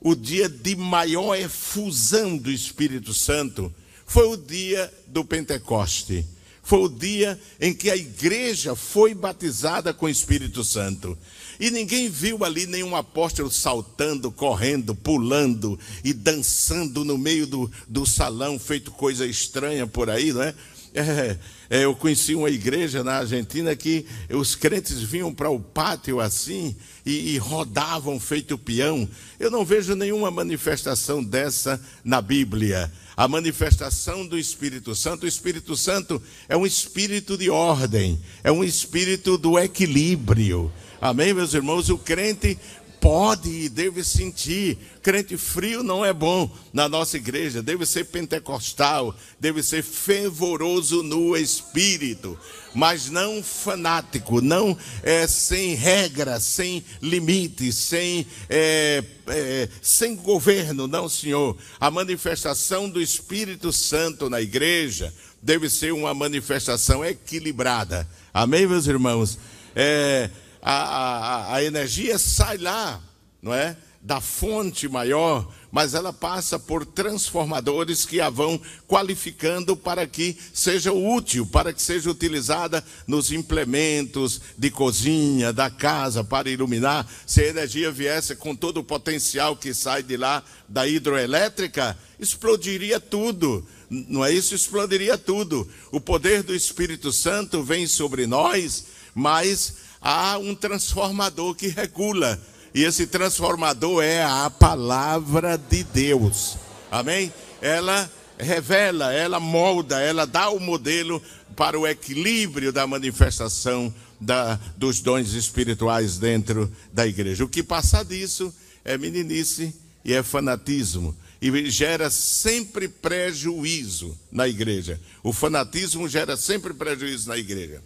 o 0.00 0.14
dia 0.14 0.48
de 0.48 0.76
maior 0.76 1.34
efusão 1.34 2.36
do 2.36 2.50
Espírito 2.50 3.12
Santo 3.14 3.72
foi 4.06 4.26
o 4.26 4.36
dia 4.36 4.92
do 5.06 5.24
Pentecoste. 5.24 6.24
Foi 6.62 6.80
o 6.80 6.88
dia 6.88 7.40
em 7.60 7.72
que 7.72 7.88
a 7.90 7.96
igreja 7.96 8.74
foi 8.74 9.14
batizada 9.14 9.94
com 9.94 10.06
o 10.06 10.08
Espírito 10.08 10.64
Santo. 10.64 11.16
E 11.60 11.70
ninguém 11.70 12.08
viu 12.08 12.44
ali 12.44 12.66
nenhum 12.66 12.96
apóstolo 12.96 13.50
saltando, 13.50 14.32
correndo, 14.32 14.94
pulando 14.94 15.78
e 16.02 16.12
dançando 16.12 17.04
no 17.04 17.16
meio 17.16 17.46
do, 17.46 17.70
do 17.88 18.04
salão, 18.04 18.58
feito 18.58 18.90
coisa 18.90 19.24
estranha 19.24 19.86
por 19.86 20.10
aí, 20.10 20.32
não 20.32 20.42
é? 20.42 20.54
É, 20.96 21.36
é, 21.68 21.84
eu 21.84 21.94
conheci 21.94 22.34
uma 22.34 22.48
igreja 22.48 23.04
na 23.04 23.18
Argentina 23.18 23.76
que 23.76 24.06
os 24.30 24.54
crentes 24.54 25.02
vinham 25.02 25.32
para 25.32 25.50
o 25.50 25.60
pátio 25.60 26.20
assim 26.20 26.74
e, 27.04 27.34
e, 27.34 27.38
rodavam 27.38 28.18
feito 28.18 28.56
peão. 28.56 29.08
Eu 29.38 29.50
não 29.50 29.64
vejo 29.64 29.94
nenhuma 29.94 30.30
manifestação 30.30 31.22
dessa 31.22 31.80
na 32.02 32.22
Bíblia. 32.22 32.90
A 33.16 33.28
manifestação 33.28 34.26
do 34.26 34.38
Espírito 34.38 34.94
Santo, 34.94 35.24
o 35.24 35.28
Espírito 35.28 35.76
Santo 35.76 36.20
é 36.48 36.56
um 36.56 36.66
espírito 36.66 37.36
de 37.36 37.48
ordem, 37.48 38.20
é 38.42 38.52
um 38.52 38.62
espírito 38.62 39.38
do 39.38 39.58
equilíbrio. 39.58 40.72
Amém, 41.00 41.32
meus 41.32 41.54
irmãos? 41.54 41.88
O 41.88 41.96
crente 41.96 42.58
pode 43.06 43.48
e 43.48 43.68
deve 43.68 44.02
sentir. 44.02 44.76
Crente 45.00 45.36
frio 45.36 45.80
não 45.84 46.04
é 46.04 46.12
bom 46.12 46.50
na 46.72 46.88
nossa 46.88 47.16
igreja, 47.16 47.62
deve 47.62 47.86
ser 47.86 48.06
pentecostal, 48.06 49.14
deve 49.38 49.62
ser 49.62 49.84
fervoroso 49.84 51.04
no 51.04 51.36
espírito, 51.36 52.36
mas 52.74 53.08
não 53.08 53.44
fanático, 53.44 54.40
não 54.40 54.76
é, 55.04 55.24
sem 55.28 55.74
regra, 55.76 56.40
sem 56.40 56.84
limites, 57.00 57.76
sem, 57.76 58.26
é, 58.48 59.04
é, 59.28 59.68
sem 59.80 60.16
governo, 60.16 60.88
não, 60.88 61.08
Senhor. 61.08 61.56
A 61.78 61.92
manifestação 61.92 62.90
do 62.90 63.00
Espírito 63.00 63.72
Santo 63.72 64.28
na 64.28 64.40
igreja 64.40 65.14
deve 65.40 65.70
ser 65.70 65.92
uma 65.92 66.12
manifestação 66.12 67.04
equilibrada. 67.04 68.04
Amém, 68.34 68.66
meus 68.66 68.88
irmãos? 68.88 69.38
É 69.76 70.28
a, 70.68 70.72
a, 70.72 71.54
a 71.54 71.64
energia 71.64 72.18
sai 72.18 72.58
lá, 72.58 73.00
não 73.40 73.54
é? 73.54 73.76
da 74.06 74.20
fonte 74.20 74.88
maior, 74.88 75.52
mas 75.72 75.92
ela 75.92 76.12
passa 76.12 76.60
por 76.60 76.86
transformadores 76.86 78.04
que 78.04 78.20
a 78.20 78.30
vão 78.30 78.60
qualificando 78.86 79.76
para 79.76 80.06
que 80.06 80.38
seja 80.54 80.92
útil, 80.92 81.44
para 81.44 81.72
que 81.72 81.82
seja 81.82 82.08
utilizada 82.08 82.84
nos 83.04 83.32
implementos 83.32 84.40
de 84.56 84.70
cozinha, 84.70 85.52
da 85.52 85.68
casa, 85.68 86.22
para 86.22 86.48
iluminar. 86.48 87.04
Se 87.26 87.40
a 87.40 87.48
energia 87.48 87.90
viesse 87.90 88.36
com 88.36 88.54
todo 88.54 88.78
o 88.78 88.84
potencial 88.84 89.56
que 89.56 89.74
sai 89.74 90.04
de 90.04 90.16
lá 90.16 90.40
da 90.68 90.86
hidroelétrica, 90.86 91.98
explodiria 92.20 93.00
tudo. 93.00 93.66
Não 93.90 94.24
é 94.24 94.32
isso? 94.32 94.54
Explodiria 94.54 95.18
tudo. 95.18 95.68
O 95.90 96.00
poder 96.00 96.44
do 96.44 96.54
Espírito 96.54 97.12
Santo 97.12 97.60
vem 97.64 97.88
sobre 97.88 98.24
nós, 98.24 98.84
mas 99.12 99.85
há 100.00 100.38
um 100.38 100.54
transformador 100.54 101.54
que 101.54 101.68
regula 101.68 102.40
e 102.76 102.84
esse 102.84 103.06
transformador 103.06 104.04
é 104.04 104.22
a 104.22 104.50
palavra 104.50 105.56
de 105.56 105.82
Deus. 105.82 106.58
Amém? 106.90 107.32
Ela 107.62 108.10
revela, 108.38 109.14
ela 109.14 109.40
molda, 109.40 109.98
ela 109.98 110.26
dá 110.26 110.50
o 110.50 110.60
modelo 110.60 111.22
para 111.56 111.80
o 111.80 111.86
equilíbrio 111.86 112.74
da 112.74 112.86
manifestação 112.86 113.92
da, 114.20 114.60
dos 114.76 115.00
dons 115.00 115.32
espirituais 115.32 116.18
dentro 116.18 116.70
da 116.92 117.06
igreja. 117.06 117.44
O 117.44 117.48
que 117.48 117.62
passa 117.62 118.04
disso 118.04 118.54
é 118.84 118.98
meninice 118.98 119.74
e 120.04 120.12
é 120.12 120.22
fanatismo. 120.22 121.16
E 121.40 121.70
gera 121.70 122.10
sempre 122.10 122.88
prejuízo 122.88 124.14
na 124.30 124.46
igreja. 124.46 125.00
O 125.22 125.32
fanatismo 125.32 126.06
gera 126.08 126.36
sempre 126.36 126.74
prejuízo 126.74 127.28
na 127.28 127.38
igreja. 127.38 127.82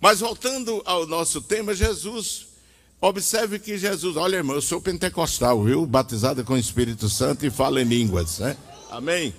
Mas 0.00 0.20
voltando 0.20 0.82
ao 0.84 1.06
nosso 1.06 1.40
tema, 1.40 1.74
Jesus 1.74 2.48
Observe 3.00 3.60
que 3.60 3.78
Jesus, 3.78 4.16
olha 4.16 4.38
irmão, 4.38 4.56
eu 4.56 4.60
sou 4.60 4.80
pentecostal, 4.80 5.62
viu? 5.62 5.86
Batizado 5.86 6.42
com 6.42 6.54
o 6.54 6.58
Espírito 6.58 7.08
Santo 7.08 7.46
e 7.46 7.50
falo 7.50 7.78
em 7.78 7.84
línguas, 7.84 8.40
né? 8.40 8.56
Amém? 8.90 9.32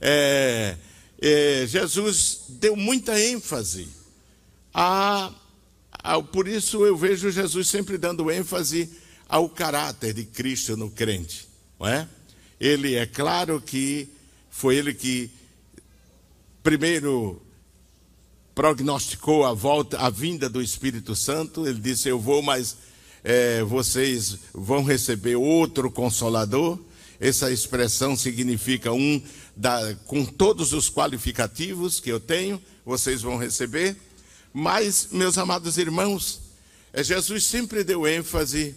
É, 0.00 0.76
é, 1.20 1.66
Jesus 1.66 2.42
deu 2.50 2.76
muita 2.76 3.20
ênfase 3.20 3.88
a, 4.72 5.32
a, 5.92 6.22
por 6.22 6.46
isso 6.46 6.86
eu 6.86 6.96
vejo 6.96 7.30
Jesus 7.30 7.68
sempre 7.68 7.98
dando 7.98 8.30
ênfase 8.30 8.88
ao 9.28 9.48
caráter 9.48 10.14
de 10.14 10.24
Cristo 10.24 10.76
no 10.76 10.90
crente, 10.90 11.48
não 11.78 11.88
é? 11.88 12.08
Ele 12.60 12.94
é 12.94 13.06
claro 13.06 13.60
que 13.60 14.08
foi 14.50 14.76
ele 14.76 14.94
que 14.94 15.30
primeiro 16.62 17.42
prognosticou 18.54 19.44
a 19.44 19.52
volta, 19.52 19.98
a 19.98 20.10
vinda 20.10 20.48
do 20.48 20.60
Espírito 20.60 21.14
Santo. 21.14 21.66
Ele 21.66 21.80
disse: 21.80 22.08
"Eu 22.08 22.18
vou, 22.18 22.42
mas 22.42 22.76
é, 23.22 23.62
vocês 23.62 24.38
vão 24.52 24.82
receber 24.82 25.36
outro 25.36 25.90
consolador. 25.90 26.78
Essa 27.18 27.50
expressão 27.50 28.16
significa 28.16 28.92
um 28.92 29.22
da, 29.54 29.94
com 30.06 30.24
todos 30.24 30.72
os 30.72 30.88
qualificativos 30.88 32.00
que 32.00 32.10
eu 32.10 32.18
tenho, 32.18 32.60
vocês 32.84 33.20
vão 33.20 33.36
receber. 33.36 33.94
Mas, 34.52 35.08
meus 35.12 35.36
amados 35.36 35.76
irmãos, 35.76 36.40
é, 36.92 37.04
Jesus 37.04 37.44
sempre 37.44 37.84
deu 37.84 38.06
ênfase 38.06 38.74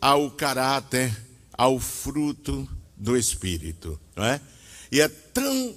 ao 0.00 0.30
caráter, 0.30 1.14
ao 1.52 1.78
fruto 1.78 2.66
do 2.96 3.16
Espírito, 3.16 4.00
não 4.16 4.24
é? 4.24 4.40
E 4.90 5.00
é 5.00 5.08
tão 5.08 5.74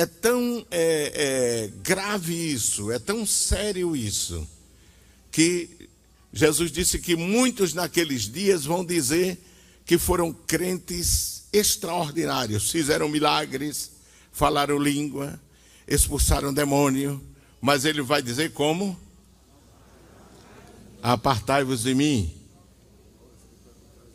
é 0.00 0.06
tão 0.06 0.66
é, 0.70 1.12
é, 1.14 1.70
grave 1.82 2.32
isso, 2.32 2.90
é 2.90 2.98
tão 2.98 3.26
sério 3.26 3.94
isso, 3.94 4.48
que 5.30 5.90
Jesus 6.32 6.72
disse 6.72 6.98
que 6.98 7.14
muitos 7.14 7.74
naqueles 7.74 8.22
dias 8.22 8.64
vão 8.64 8.82
dizer 8.82 9.38
que 9.84 9.98
foram 9.98 10.32
crentes 10.32 11.44
extraordinários, 11.52 12.70
fizeram 12.70 13.10
milagres, 13.10 13.90
falaram 14.32 14.78
língua, 14.78 15.38
expulsaram 15.86 16.54
demônio, 16.54 17.22
mas 17.60 17.84
ele 17.84 18.00
vai 18.00 18.22
dizer 18.22 18.52
como? 18.54 18.98
Apartai-vos 21.02 21.82
de 21.82 21.94
mim, 21.94 22.34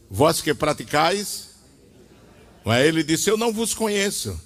vós 0.10 0.42
que 0.42 0.52
praticais. 0.52 1.50
Mas 2.64 2.84
ele 2.84 3.04
disse: 3.04 3.30
Eu 3.30 3.38
não 3.38 3.54
vos 3.54 3.76
conheço. 3.76 4.40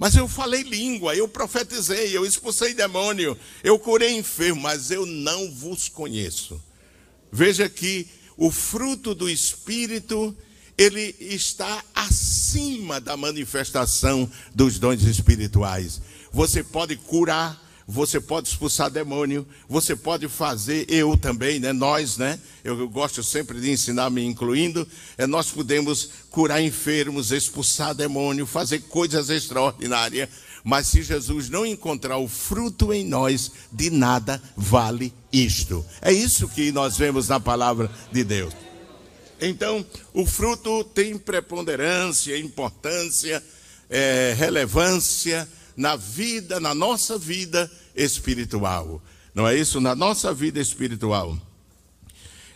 Mas 0.00 0.16
eu 0.16 0.26
falei 0.26 0.62
língua, 0.62 1.14
eu 1.14 1.28
profetizei, 1.28 2.16
eu 2.16 2.24
expulsei 2.24 2.72
demônio, 2.72 3.36
eu 3.62 3.78
curei 3.78 4.16
enfermo, 4.16 4.62
mas 4.62 4.90
eu 4.90 5.04
não 5.04 5.52
vos 5.52 5.90
conheço. 5.90 6.58
Veja 7.30 7.68
que 7.68 8.08
o 8.34 8.50
fruto 8.50 9.14
do 9.14 9.28
Espírito, 9.28 10.34
ele 10.78 11.14
está 11.20 11.84
acima 11.94 12.98
da 12.98 13.14
manifestação 13.14 14.28
dos 14.54 14.78
dons 14.78 15.02
espirituais. 15.02 16.00
Você 16.32 16.64
pode 16.64 16.96
curar, 16.96 17.62
você 17.90 18.20
pode 18.20 18.48
expulsar 18.48 18.88
demônio, 18.88 19.44
você 19.68 19.96
pode 19.96 20.28
fazer, 20.28 20.86
eu 20.88 21.16
também, 21.16 21.58
né? 21.58 21.72
Nós, 21.72 22.16
né? 22.16 22.38
Eu, 22.62 22.78
eu 22.78 22.88
gosto 22.88 23.20
sempre 23.22 23.60
de 23.60 23.68
ensinar, 23.68 24.08
me 24.10 24.24
incluindo, 24.24 24.86
é, 25.18 25.26
nós 25.26 25.50
podemos 25.50 26.08
curar 26.30 26.62
enfermos, 26.62 27.32
expulsar 27.32 27.92
demônio, 27.92 28.46
fazer 28.46 28.78
coisas 28.82 29.28
extraordinárias, 29.28 30.28
mas 30.62 30.86
se 30.86 31.02
Jesus 31.02 31.50
não 31.50 31.66
encontrar 31.66 32.18
o 32.18 32.28
fruto 32.28 32.92
em 32.92 33.04
nós, 33.04 33.50
de 33.72 33.90
nada 33.90 34.40
vale 34.56 35.12
isto. 35.32 35.84
É 36.00 36.12
isso 36.12 36.48
que 36.48 36.70
nós 36.70 36.96
vemos 36.96 37.26
na 37.26 37.40
palavra 37.40 37.90
de 38.12 38.22
Deus. 38.22 38.54
Então, 39.40 39.84
o 40.14 40.24
fruto 40.24 40.84
tem 40.84 41.18
preponderância, 41.18 42.38
importância, 42.38 43.42
é, 43.88 44.32
relevância 44.38 45.48
na 45.80 45.96
vida, 45.96 46.60
na 46.60 46.74
nossa 46.74 47.16
vida 47.16 47.70
espiritual. 47.96 49.02
Não 49.34 49.48
é 49.48 49.56
isso? 49.56 49.80
Na 49.80 49.94
nossa 49.94 50.34
vida 50.34 50.60
espiritual. 50.60 51.38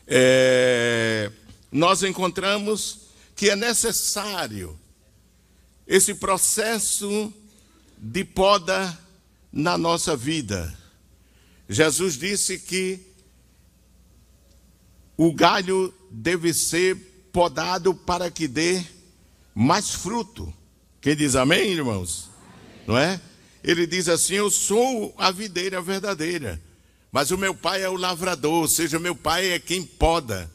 É, 0.07 1.33
nós 1.73 2.03
encontramos 2.03 2.99
que 3.35 3.49
é 3.49 3.57
necessário 3.57 4.79
esse 5.87 6.13
processo 6.13 7.33
de 7.97 8.25
poda 8.27 8.99
na 9.51 9.79
nossa 9.79 10.15
vida. 10.15 10.77
Jesus 11.67 12.19
disse 12.19 12.59
que 12.59 13.01
o 15.17 15.33
galho 15.33 15.95
deve 16.11 16.53
ser 16.53 16.95
podado 17.33 17.95
para 17.95 18.31
que 18.31 18.47
dê 18.47 18.85
mais 19.55 19.93
fruto. 19.95 20.53
Quem 21.01 21.17
diz 21.17 21.35
amém, 21.35 21.71
irmãos? 21.71 22.34
Não 22.87 22.97
é? 22.97 23.21
Ele 23.63 23.87
diz 23.87 24.09
assim: 24.09 24.35
Eu 24.35 24.51
sou 24.51 25.15
a 25.19 25.31
videira 25.31 25.81
verdadeira, 25.81 26.61
mas 27.11 27.31
o 27.31 27.39
meu 27.39 27.55
pai 27.55 27.83
é 27.83 27.89
o 27.89 27.97
lavrador, 27.97 28.63
ou 28.63 28.69
seja, 28.69 28.99
meu 28.99 29.15
pai 29.15 29.51
é 29.51 29.59
quem 29.59 29.83
poda, 29.85 30.51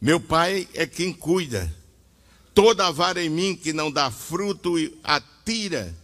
meu 0.00 0.20
pai 0.20 0.68
é 0.74 0.86
quem 0.86 1.12
cuida. 1.12 1.72
Toda 2.54 2.90
vara 2.90 3.22
em 3.22 3.28
mim 3.28 3.54
que 3.54 3.72
não 3.72 3.90
dá 3.90 4.10
fruto, 4.10 4.74
atira 5.04 5.94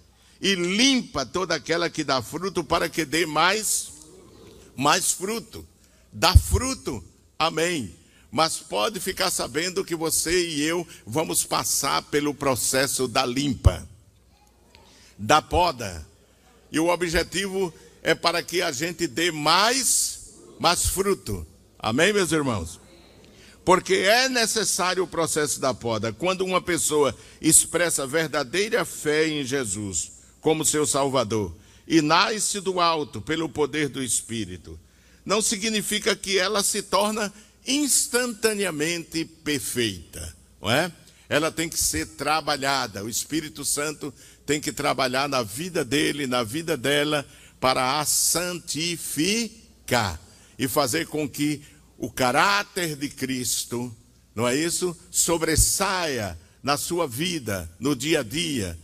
e 0.40 0.54
limpa 0.54 1.24
toda 1.24 1.54
aquela 1.54 1.88
que 1.88 2.02
dá 2.02 2.20
fruto 2.20 2.64
para 2.64 2.88
que 2.88 3.04
dê 3.04 3.24
mais 3.24 3.92
mais 4.76 5.12
fruto. 5.12 5.66
Dá 6.12 6.36
fruto. 6.36 7.02
Amém. 7.38 7.94
Mas 8.30 8.58
pode 8.58 8.98
ficar 8.98 9.30
sabendo 9.30 9.84
que 9.84 9.94
você 9.94 10.48
e 10.48 10.62
eu 10.62 10.86
vamos 11.06 11.44
passar 11.44 12.02
pelo 12.02 12.34
processo 12.34 13.06
da 13.06 13.26
limpa, 13.26 13.86
da 15.22 15.40
poda. 15.40 16.04
E 16.70 16.80
o 16.80 16.88
objetivo 16.88 17.72
é 18.02 18.12
para 18.14 18.42
que 18.42 18.60
a 18.60 18.72
gente 18.72 19.06
dê 19.06 19.30
mais 19.30 20.20
mais 20.58 20.86
fruto. 20.86 21.46
Amém, 21.78 22.12
meus 22.12 22.30
irmãos? 22.30 22.80
Porque 23.64 23.94
é 23.94 24.28
necessário 24.28 25.02
o 25.02 25.08
processo 25.08 25.60
da 25.60 25.72
poda. 25.72 26.12
Quando 26.12 26.44
uma 26.44 26.60
pessoa 26.60 27.16
expressa 27.40 28.06
verdadeira 28.06 28.84
fé 28.84 29.28
em 29.28 29.44
Jesus, 29.44 30.12
como 30.40 30.64
seu 30.64 30.86
Salvador 30.86 31.54
e 31.86 32.00
nasce 32.00 32.60
do 32.60 32.80
alto 32.80 33.20
pelo 33.20 33.48
poder 33.48 33.88
do 33.88 34.02
Espírito, 34.02 34.78
não 35.24 35.40
significa 35.40 36.14
que 36.16 36.38
ela 36.38 36.62
se 36.62 36.82
torna 36.82 37.32
instantaneamente 37.66 39.24
perfeita, 39.24 40.36
não 40.60 40.70
é? 40.70 40.92
Ela 41.28 41.50
tem 41.50 41.68
que 41.68 41.78
ser 41.78 42.06
trabalhada. 42.08 43.02
O 43.02 43.08
Espírito 43.08 43.64
Santo 43.64 44.12
tem 44.44 44.60
que 44.60 44.72
trabalhar 44.72 45.28
na 45.28 45.42
vida 45.42 45.84
dele, 45.84 46.26
na 46.26 46.42
vida 46.42 46.76
dela, 46.76 47.26
para 47.60 48.00
a 48.00 48.04
santificar 48.04 49.40
e 50.58 50.66
fazer 50.68 51.06
com 51.06 51.28
que 51.28 51.62
o 51.96 52.10
caráter 52.10 52.96
de 52.96 53.08
Cristo, 53.08 53.94
não 54.34 54.48
é 54.48 54.56
isso? 54.56 54.96
Sobressaia 55.10 56.38
na 56.62 56.76
sua 56.76 57.06
vida, 57.06 57.70
no 57.78 57.94
dia 57.94 58.20
a 58.20 58.22
dia, 58.22 58.78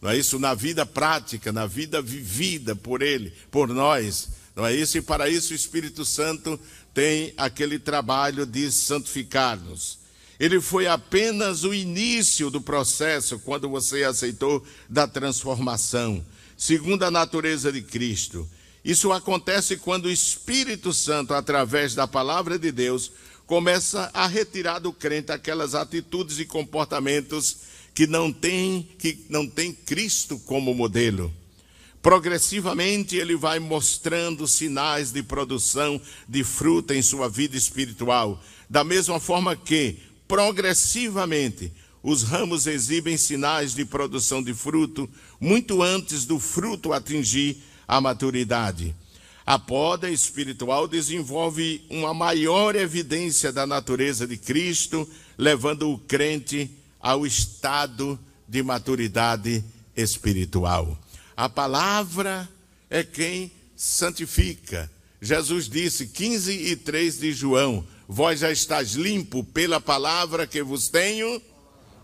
não 0.00 0.10
é 0.10 0.16
isso? 0.16 0.38
Na 0.38 0.54
vida 0.54 0.86
prática, 0.86 1.52
na 1.52 1.66
vida 1.66 2.00
vivida 2.00 2.76
por 2.76 3.02
Ele, 3.02 3.32
por 3.50 3.68
nós. 3.68 4.28
Não 4.54 4.66
é 4.66 4.74
isso? 4.74 4.98
E 4.98 5.02
para 5.02 5.28
isso 5.28 5.52
o 5.52 5.56
Espírito 5.56 6.04
Santo 6.04 6.58
tem 6.94 7.32
aquele 7.36 7.78
trabalho 7.78 8.44
de 8.44 8.70
santificar-nos. 8.70 9.98
Ele 10.38 10.60
foi 10.60 10.86
apenas 10.86 11.64
o 11.64 11.74
início 11.74 12.50
do 12.50 12.60
processo 12.60 13.38
quando 13.40 13.68
você 13.68 14.04
aceitou 14.04 14.64
da 14.88 15.06
transformação, 15.06 16.24
segundo 16.56 17.02
a 17.02 17.10
natureza 17.10 17.72
de 17.72 17.82
Cristo. 17.82 18.48
Isso 18.84 19.12
acontece 19.12 19.76
quando 19.76 20.06
o 20.06 20.10
Espírito 20.10 20.92
Santo, 20.92 21.34
através 21.34 21.94
da 21.94 22.06
palavra 22.06 22.58
de 22.58 22.70
Deus, 22.70 23.10
começa 23.46 24.10
a 24.14 24.26
retirar 24.26 24.78
do 24.78 24.92
crente 24.92 25.32
aquelas 25.32 25.74
atitudes 25.74 26.38
e 26.38 26.44
comportamentos 26.44 27.56
que 27.94 28.06
não 28.06 28.32
têm 28.32 28.88
que 28.98 29.26
não 29.28 29.46
tem 29.46 29.72
Cristo 29.72 30.38
como 30.40 30.72
modelo. 30.72 31.32
Progressivamente 32.00 33.16
ele 33.16 33.34
vai 33.34 33.58
mostrando 33.58 34.46
sinais 34.46 35.10
de 35.10 35.22
produção 35.22 36.00
de 36.28 36.44
fruta 36.44 36.94
em 36.94 37.02
sua 37.02 37.28
vida 37.28 37.56
espiritual, 37.56 38.40
da 38.70 38.84
mesma 38.84 39.18
forma 39.18 39.56
que 39.56 39.98
progressivamente 40.28 41.72
os 42.02 42.22
ramos 42.22 42.66
exibem 42.66 43.16
sinais 43.16 43.74
de 43.74 43.84
produção 43.84 44.42
de 44.42 44.54
fruto 44.54 45.08
muito 45.40 45.82
antes 45.82 46.24
do 46.24 46.38
fruto 46.38 46.92
atingir 46.92 47.56
a 47.86 48.00
maturidade. 48.00 48.94
A 49.44 49.58
poda 49.58 50.10
espiritual 50.10 50.86
desenvolve 50.86 51.82
uma 51.88 52.12
maior 52.12 52.76
evidência 52.76 53.50
da 53.50 53.66
natureza 53.66 54.26
de 54.26 54.36
Cristo, 54.36 55.08
levando 55.38 55.90
o 55.90 55.98
crente 55.98 56.70
ao 57.00 57.26
estado 57.26 58.18
de 58.46 58.62
maturidade 58.62 59.64
espiritual. 59.96 60.98
A 61.34 61.48
palavra 61.48 62.48
é 62.90 63.02
quem 63.02 63.50
santifica. 63.74 64.90
Jesus 65.20 65.68
disse, 65.68 66.08
15 66.08 66.52
e 66.52 66.76
3 66.76 67.18
de 67.18 67.32
João: 67.32 67.84
Vós 68.08 68.40
já 68.40 68.50
estáis 68.50 68.92
limpo 68.92 69.44
pela 69.44 69.78
palavra 69.78 70.46
que 70.46 70.62
vos 70.62 70.88
tenho 70.88 71.42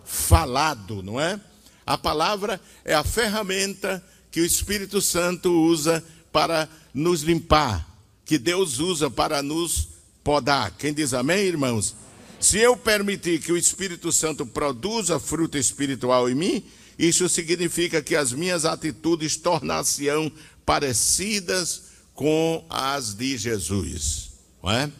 falado, 0.04 1.02
não 1.02 1.18
é? 1.18 1.40
A 1.86 1.96
palavra 1.96 2.60
é 2.84 2.94
a 2.94 3.02
ferramenta 3.02 4.04
que 4.30 4.40
o 4.40 4.44
Espírito 4.44 5.00
Santo 5.00 5.50
usa 5.50 6.04
para 6.30 6.68
nos 6.92 7.22
limpar, 7.22 7.88
que 8.24 8.36
Deus 8.36 8.80
usa 8.80 9.08
para 9.08 9.42
nos 9.42 9.88
podar. 10.22 10.72
Quem 10.72 10.92
diz 10.92 11.14
amém, 11.14 11.46
irmãos? 11.46 11.94
Se 12.38 12.58
eu 12.58 12.76
permitir 12.76 13.40
que 13.40 13.52
o 13.52 13.56
Espírito 13.56 14.12
Santo 14.12 14.44
produza 14.44 15.18
fruto 15.18 15.56
espiritual 15.56 16.28
em 16.28 16.34
mim, 16.34 16.64
isso 16.98 17.28
significa 17.30 18.02
que 18.02 18.14
as 18.14 18.32
minhas 18.32 18.66
atitudes 18.66 19.36
tornar-se-ão 19.36 20.30
parecidas 20.66 21.84
com 22.12 22.64
as 22.68 23.14
de 23.14 23.38
Jesus, 23.38 24.32
não 24.62 24.70
é? 24.70 24.90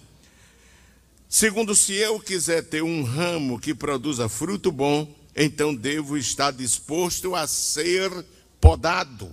Segundo, 1.34 1.74
se 1.74 1.94
eu 1.94 2.20
quiser 2.20 2.62
ter 2.62 2.84
um 2.84 3.02
ramo 3.02 3.58
que 3.58 3.74
produza 3.74 4.28
fruto 4.28 4.70
bom, 4.70 5.12
então 5.34 5.74
devo 5.74 6.16
estar 6.16 6.52
disposto 6.52 7.34
a 7.34 7.44
ser 7.48 8.08
podado, 8.60 9.32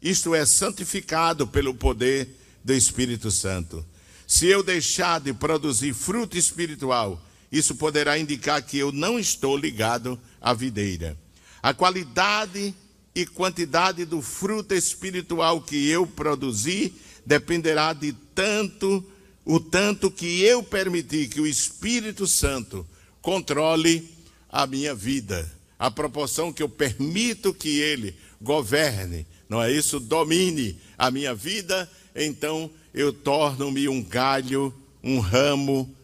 isto 0.00 0.36
é, 0.36 0.46
santificado 0.46 1.44
pelo 1.44 1.74
poder 1.74 2.28
do 2.62 2.72
Espírito 2.72 3.28
Santo. 3.32 3.84
Se 4.24 4.46
eu 4.46 4.62
deixar 4.62 5.18
de 5.20 5.32
produzir 5.32 5.94
fruto 5.94 6.38
espiritual, 6.38 7.20
isso 7.50 7.74
poderá 7.74 8.16
indicar 8.16 8.62
que 8.62 8.78
eu 8.78 8.92
não 8.92 9.18
estou 9.18 9.56
ligado 9.56 10.16
à 10.40 10.54
videira. 10.54 11.18
A 11.60 11.74
qualidade 11.74 12.72
e 13.12 13.26
quantidade 13.26 14.04
do 14.04 14.22
fruto 14.22 14.74
espiritual 14.74 15.60
que 15.60 15.88
eu 15.88 16.06
produzir 16.06 16.94
dependerá 17.26 17.92
de 17.92 18.12
tanto 18.32 19.04
o 19.46 19.60
tanto 19.60 20.10
que 20.10 20.42
eu 20.42 20.60
permitir 20.60 21.28
que 21.28 21.40
o 21.40 21.46
Espírito 21.46 22.26
Santo 22.26 22.84
controle 23.22 24.10
a 24.50 24.66
minha 24.66 24.92
vida, 24.92 25.48
a 25.78 25.88
proporção 25.88 26.52
que 26.52 26.62
eu 26.62 26.68
permito 26.68 27.54
que 27.54 27.78
ele 27.78 28.16
governe, 28.42 29.24
não 29.48 29.62
é 29.62 29.70
isso? 29.70 30.00
Domine 30.00 30.76
a 30.98 31.12
minha 31.12 31.32
vida, 31.32 31.88
então 32.14 32.68
eu 32.92 33.12
torno-me 33.12 33.88
um 33.88 34.02
galho, 34.02 34.74
um 35.00 35.20
ramo, 35.20 35.94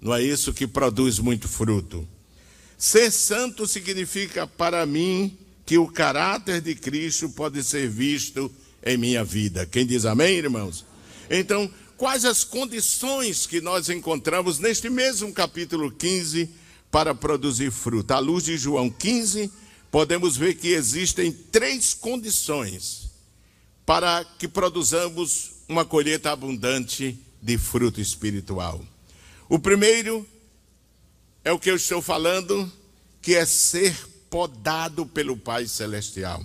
não 0.00 0.14
é 0.14 0.22
isso 0.22 0.54
que 0.54 0.66
produz 0.66 1.18
muito 1.18 1.48
fruto. 1.48 2.06
Ser 2.78 3.10
santo 3.10 3.66
significa 3.66 4.46
para 4.46 4.86
mim 4.86 5.36
que 5.64 5.76
o 5.76 5.88
caráter 5.88 6.60
de 6.60 6.76
Cristo 6.76 7.28
pode 7.30 7.64
ser 7.64 7.88
visto 7.88 8.52
em 8.84 8.96
minha 8.96 9.24
vida. 9.24 9.66
Quem 9.66 9.84
diz 9.84 10.04
amém, 10.04 10.36
irmãos? 10.36 10.84
Então, 11.28 11.68
quais 11.96 12.24
as 12.24 12.44
condições 12.44 13.46
que 13.46 13.60
nós 13.60 13.88
encontramos 13.88 14.58
neste 14.58 14.88
mesmo 14.90 15.32
capítulo 15.32 15.90
15 15.90 16.50
para 16.90 17.14
produzir 17.14 17.70
fruto? 17.70 18.12
À 18.12 18.18
luz 18.18 18.44
de 18.44 18.56
João 18.56 18.90
15, 18.90 19.50
podemos 19.90 20.36
ver 20.36 20.54
que 20.54 20.68
existem 20.68 21.32
três 21.32 21.94
condições 21.94 23.10
para 23.84 24.24
que 24.38 24.46
produzamos 24.46 25.52
uma 25.68 25.84
colheita 25.84 26.30
abundante 26.30 27.18
de 27.40 27.56
fruto 27.56 28.00
espiritual. 28.00 28.84
O 29.48 29.58
primeiro 29.58 30.26
é 31.44 31.52
o 31.52 31.58
que 31.58 31.70
eu 31.70 31.76
estou 31.76 32.02
falando, 32.02 32.70
que 33.22 33.34
é 33.34 33.46
ser 33.46 33.96
podado 34.28 35.06
pelo 35.06 35.36
Pai 35.36 35.66
Celestial. 35.66 36.44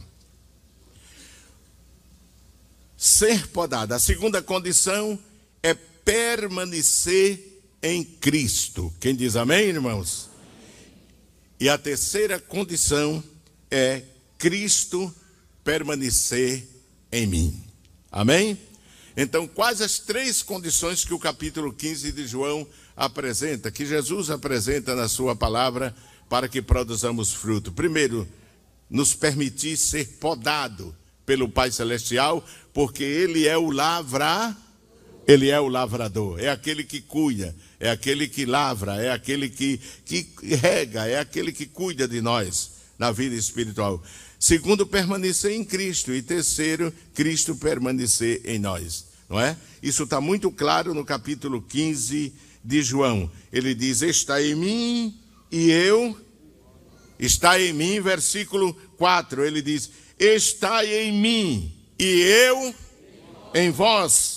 Ser 2.96 3.48
podado. 3.48 3.94
A 3.94 4.00
segunda 4.00 4.44
condição 4.44 5.14
é 5.14 5.31
permanecer 6.04 7.62
em 7.82 8.04
Cristo. 8.04 8.94
Quem 9.00 9.16
diz 9.16 9.36
amém, 9.36 9.70
irmãos? 9.70 10.30
E 11.60 11.70
a 11.70 11.78
terceira 11.78 12.40
condição 12.40 13.24
é 13.70 14.04
Cristo 14.38 15.14
permanecer 15.64 16.68
em 17.12 17.28
mim. 17.28 17.64
Amém? 18.12 18.58
Então, 19.16 19.48
quais 19.48 19.82
as 19.82 20.00
três 20.00 20.42
condições 20.42 21.06
que 21.06 21.14
o 21.14 21.20
capítulo 21.20 21.72
15 21.72 22.12
de 22.12 22.26
João 22.26 22.68
apresenta, 22.96 23.72
que 23.72 23.86
Jesus 23.86 24.30
apresenta 24.30 24.96
na 24.96 25.08
sua 25.08 25.36
palavra 25.36 25.96
para 26.30 26.48
que 26.48 26.62
produzamos 26.62 27.32
fruto? 27.32 27.72
Primeiro, 27.72 28.28
nos 28.90 29.14
permitir 29.14 29.78
ser 29.78 30.18
podado 30.20 30.96
pelo 31.26 31.48
Pai 31.48 31.72
Celestial, 31.72 32.46
porque 32.74 33.04
Ele 33.04 33.48
é 33.48 33.58
o 33.58 33.70
lavra, 33.70 34.56
Ele 35.28 35.50
é 35.50 35.60
o 35.60 35.68
lavrador, 35.68 36.40
é 36.40 36.50
aquele 36.50 36.84
que 36.84 37.00
cuida, 37.00 37.56
é 37.80 37.90
aquele 37.90 38.28
que 38.28 38.46
lavra, 38.46 38.96
é 38.96 39.12
aquele 39.12 39.50
que, 39.50 39.80
que 40.06 40.28
rega, 40.56 41.08
é 41.08 41.20
aquele 41.20 41.52
que 41.52 41.66
cuida 41.66 42.08
de 42.08 42.22
nós 42.22 42.72
na 42.98 43.12
vida 43.12 43.36
espiritual. 43.36 44.02
Segundo, 44.42 44.88
permanecer 44.88 45.52
em 45.52 45.64
Cristo. 45.64 46.12
E 46.12 46.20
terceiro, 46.20 46.92
Cristo 47.14 47.56
permanecer 47.56 48.42
em 48.44 48.58
nós. 48.58 49.06
Não 49.30 49.40
é? 49.40 49.56
Isso 49.84 50.02
está 50.02 50.20
muito 50.20 50.52
claro 50.52 50.96
no 50.96 51.06
capítulo 51.06 51.62
15 51.62 52.34
de 52.64 52.82
João. 52.82 53.32
Ele 53.54 53.76
diz: 53.76 54.02
Está 54.02 54.42
em 54.42 54.56
mim 54.56 55.20
e 55.52 55.70
eu. 55.70 56.18
Está 57.20 57.62
em 57.62 57.72
mim, 57.72 58.02
versículo 58.02 58.74
4. 58.98 59.46
Ele 59.46 59.62
diz: 59.62 59.92
Está 60.18 60.84
em 60.86 61.12
mim 61.12 61.72
e 62.00 62.22
eu 62.22 62.74
em 63.54 63.70
vós. 63.70 64.31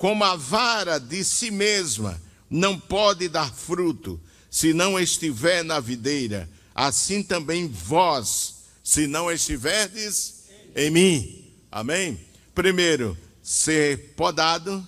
Como 0.00 0.24
a 0.24 0.34
vara 0.34 0.98
de 0.98 1.22
si 1.22 1.50
mesma 1.50 2.18
não 2.48 2.80
pode 2.80 3.28
dar 3.28 3.52
fruto 3.52 4.18
se 4.50 4.72
não 4.72 4.98
estiver 4.98 5.62
na 5.62 5.78
videira, 5.78 6.48
assim 6.74 7.22
também 7.22 7.68
vós 7.68 8.64
se 8.82 9.06
não 9.06 9.30
estiverdes 9.30 10.44
em 10.74 10.90
mim. 10.90 11.52
Amém? 11.70 12.18
Primeiro, 12.54 13.14
ser 13.42 14.14
podado, 14.16 14.82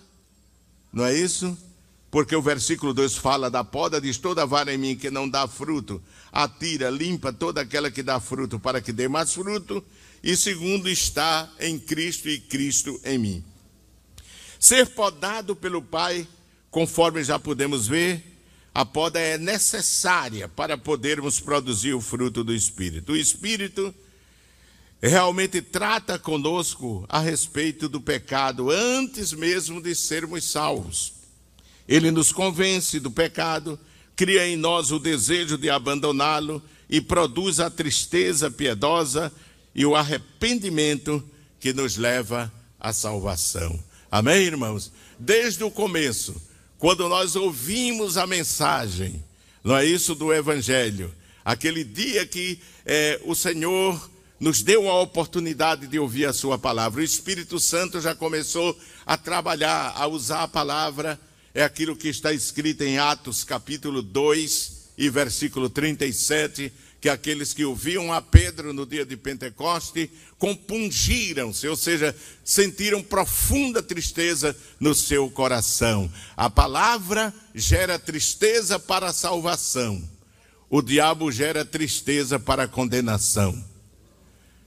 não 0.90 1.04
é 1.04 1.14
isso? 1.14 1.58
Porque 2.10 2.34
o 2.34 2.40
versículo 2.40 2.94
2 2.94 3.14
fala 3.16 3.50
da 3.50 3.62
poda, 3.62 4.00
diz: 4.00 4.16
toda 4.16 4.46
vara 4.46 4.72
em 4.72 4.78
mim 4.78 4.96
que 4.96 5.10
não 5.10 5.28
dá 5.28 5.46
fruto, 5.46 6.02
atira, 6.32 6.88
limpa 6.88 7.34
toda 7.34 7.60
aquela 7.60 7.90
que 7.90 8.02
dá 8.02 8.18
fruto, 8.18 8.58
para 8.58 8.80
que 8.80 8.94
dê 8.94 9.08
mais 9.08 9.34
fruto. 9.34 9.84
E 10.22 10.34
segundo, 10.38 10.88
está 10.88 11.52
em 11.60 11.78
Cristo 11.78 12.30
e 12.30 12.40
Cristo 12.40 12.98
em 13.04 13.18
mim. 13.18 13.51
Ser 14.62 14.86
podado 14.90 15.56
pelo 15.56 15.82
Pai, 15.82 16.24
conforme 16.70 17.24
já 17.24 17.36
podemos 17.36 17.88
ver, 17.88 18.22
a 18.72 18.84
poda 18.84 19.18
é 19.18 19.36
necessária 19.36 20.46
para 20.46 20.78
podermos 20.78 21.40
produzir 21.40 21.94
o 21.94 22.00
fruto 22.00 22.44
do 22.44 22.54
Espírito. 22.54 23.10
O 23.10 23.16
Espírito 23.16 23.92
realmente 25.02 25.60
trata 25.60 26.16
conosco 26.16 27.04
a 27.08 27.18
respeito 27.18 27.88
do 27.88 28.00
pecado 28.00 28.70
antes 28.70 29.32
mesmo 29.32 29.82
de 29.82 29.96
sermos 29.96 30.44
salvos. 30.44 31.14
Ele 31.88 32.12
nos 32.12 32.30
convence 32.30 33.00
do 33.00 33.10
pecado, 33.10 33.76
cria 34.14 34.46
em 34.46 34.56
nós 34.56 34.92
o 34.92 35.00
desejo 35.00 35.58
de 35.58 35.68
abandoná-lo 35.70 36.62
e 36.88 37.00
produz 37.00 37.58
a 37.58 37.68
tristeza 37.68 38.48
piedosa 38.48 39.32
e 39.74 39.84
o 39.84 39.96
arrependimento 39.96 41.20
que 41.58 41.72
nos 41.72 41.96
leva 41.96 42.50
à 42.78 42.92
salvação. 42.92 43.76
Amém, 44.12 44.42
irmãos? 44.42 44.92
Desde 45.18 45.64
o 45.64 45.70
começo 45.70 46.36
quando 46.78 47.08
nós 47.08 47.34
ouvimos 47.34 48.18
a 48.18 48.26
mensagem, 48.26 49.24
Não 49.64 49.74
é 49.74 49.86
isso 49.86 50.14
do 50.14 50.34
Evangelho? 50.34 51.14
Aquele 51.42 51.82
dia 51.82 52.26
que 52.26 52.58
é, 52.84 53.18
o 53.24 53.34
Senhor 53.34 54.10
nos 54.38 54.60
deu 54.62 54.90
a 54.90 55.00
oportunidade 55.00 55.86
de 55.86 55.98
ouvir 55.98 56.26
a 56.26 56.32
Sua 56.34 56.58
palavra. 56.58 57.00
O 57.00 57.04
Espírito 57.04 57.58
Santo 57.58 58.02
já 58.02 58.14
começou 58.14 58.78
a 59.06 59.16
trabalhar, 59.16 59.94
a 59.96 60.06
usar 60.06 60.42
a 60.42 60.48
palavra. 60.48 61.18
É 61.54 61.62
aquilo 61.62 61.96
que 61.96 62.08
está 62.08 62.34
escrito 62.34 62.82
em 62.82 62.98
Atos 62.98 63.44
capítulo 63.44 64.02
2 64.02 64.90
e 64.98 65.08
versículo 65.08 65.70
37 65.70 66.70
que 67.02 67.08
aqueles 67.08 67.52
que 67.52 67.64
ouviam 67.64 68.12
a 68.12 68.22
Pedro 68.22 68.72
no 68.72 68.86
dia 68.86 69.04
de 69.04 69.16
Pentecoste 69.16 70.08
compungiram-se, 70.38 71.66
ou 71.66 71.74
seja, 71.74 72.14
sentiram 72.44 73.02
profunda 73.02 73.82
tristeza 73.82 74.56
no 74.78 74.94
seu 74.94 75.28
coração. 75.28 76.08
A 76.36 76.48
palavra 76.48 77.34
gera 77.52 77.98
tristeza 77.98 78.78
para 78.78 79.08
a 79.08 79.12
salvação, 79.12 80.00
o 80.70 80.80
diabo 80.80 81.32
gera 81.32 81.64
tristeza 81.64 82.38
para 82.38 82.62
a 82.62 82.68
condenação. 82.68 83.52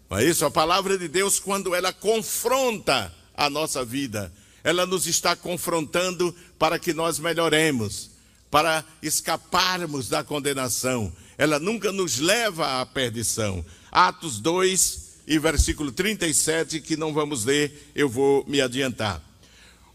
Não 0.10 0.18
é 0.18 0.26
isso? 0.26 0.44
A 0.44 0.52
palavra 0.52 0.98
de 0.98 1.08
Deus, 1.08 1.40
quando 1.40 1.74
ela 1.74 1.94
confronta 1.94 3.16
a 3.34 3.50
nossa 3.50 3.86
vida, 3.86 4.30
ela 4.62 4.86
nos 4.86 5.08
está 5.08 5.38
confrontando 5.38 6.36
para 6.60 6.78
que 6.78 6.94
nós 6.94 7.18
melhoremos, 7.18 8.12
para 8.52 8.84
escaparmos 9.02 10.10
da 10.10 10.22
condenação 10.22 11.14
ela 11.38 11.60
nunca 11.60 11.92
nos 11.92 12.20
leva 12.20 12.82
à 12.82 12.86
perdição. 12.86 13.66
Atos 13.92 14.40
2 14.40 15.06
e 15.28 15.40
versículo 15.40 15.92
37, 15.92 16.80
que 16.82 16.96
não 16.96 17.14
vamos 17.14 17.46
ler, 17.46 17.92
eu 17.96 18.08
vou 18.08 18.46
me 18.48 18.62
adiantar. 18.62 19.22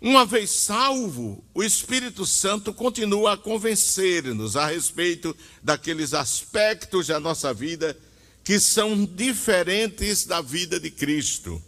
Uma 0.01 0.25
vez 0.25 0.51
salvo, 0.51 1.45
o 1.53 1.63
Espírito 1.63 2.25
Santo 2.25 2.73
continua 2.73 3.35
a 3.35 3.37
convencer-nos 3.37 4.57
a 4.57 4.67
respeito 4.67 5.37
daqueles 5.63 6.15
aspectos 6.15 7.09
da 7.09 7.21
nossa 7.21 7.53
vida 7.53 7.97
que 8.43 8.59
são 8.59 9.05
diferentes 9.05 10.25
da 10.25 10.41
vida 10.41 10.81
de 10.81 10.91
Cristo, 10.91 11.63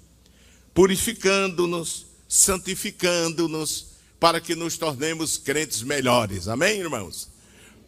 purificando-nos, 0.72 2.06
santificando-nos, 2.26 3.92
para 4.18 4.40
que 4.40 4.54
nos 4.54 4.78
tornemos 4.78 5.36
crentes 5.36 5.82
melhores. 5.82 6.48
Amém, 6.48 6.78
irmãos? 6.78 7.31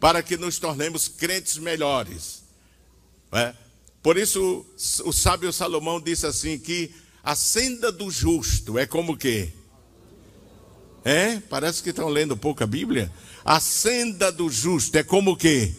Para 0.05 0.21
que 0.21 0.37
nos 0.37 0.59
tornemos 0.59 1.07
crentes 1.07 1.57
melhores. 1.57 2.43
É? 3.31 3.55
Por 4.03 4.17
isso, 4.17 4.63
o 5.03 5.11
sábio 5.11 5.51
Salomão 5.51 5.99
disse 5.99 6.27
assim: 6.27 6.59
que 6.59 6.93
a 7.23 7.33
senda 7.33 7.91
do 7.91 8.11
justo 8.11 8.77
é 8.77 8.85
como 8.85 9.13
o 9.13 9.17
quê? 9.17 9.51
É? 11.03 11.39
Parece 11.49 11.81
que 11.81 11.89
estão 11.89 12.07
lendo 12.07 12.37
pouca 12.37 12.67
Bíblia. 12.67 13.11
A 13.43 13.59
senda 13.59 14.31
do 14.31 14.47
justo 14.47 14.95
é 14.95 15.01
como 15.01 15.31
o 15.31 15.35
quê? 15.35 15.73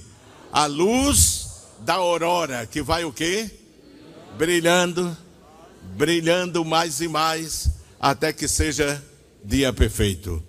A 0.51 0.67
luz 0.67 1.47
da 1.83 1.95
aurora, 1.95 2.67
que 2.67 2.83
vai 2.83 3.05
o 3.05 3.13
quê? 3.13 3.49
Brilhando, 4.37 5.17
brilhando 5.97 6.65
mais 6.65 7.01
e 7.01 7.07
mais, 7.07 7.71
até 8.01 8.33
que 8.33 8.49
seja 8.49 9.01
dia 9.45 9.73
perfeito. 9.73 10.43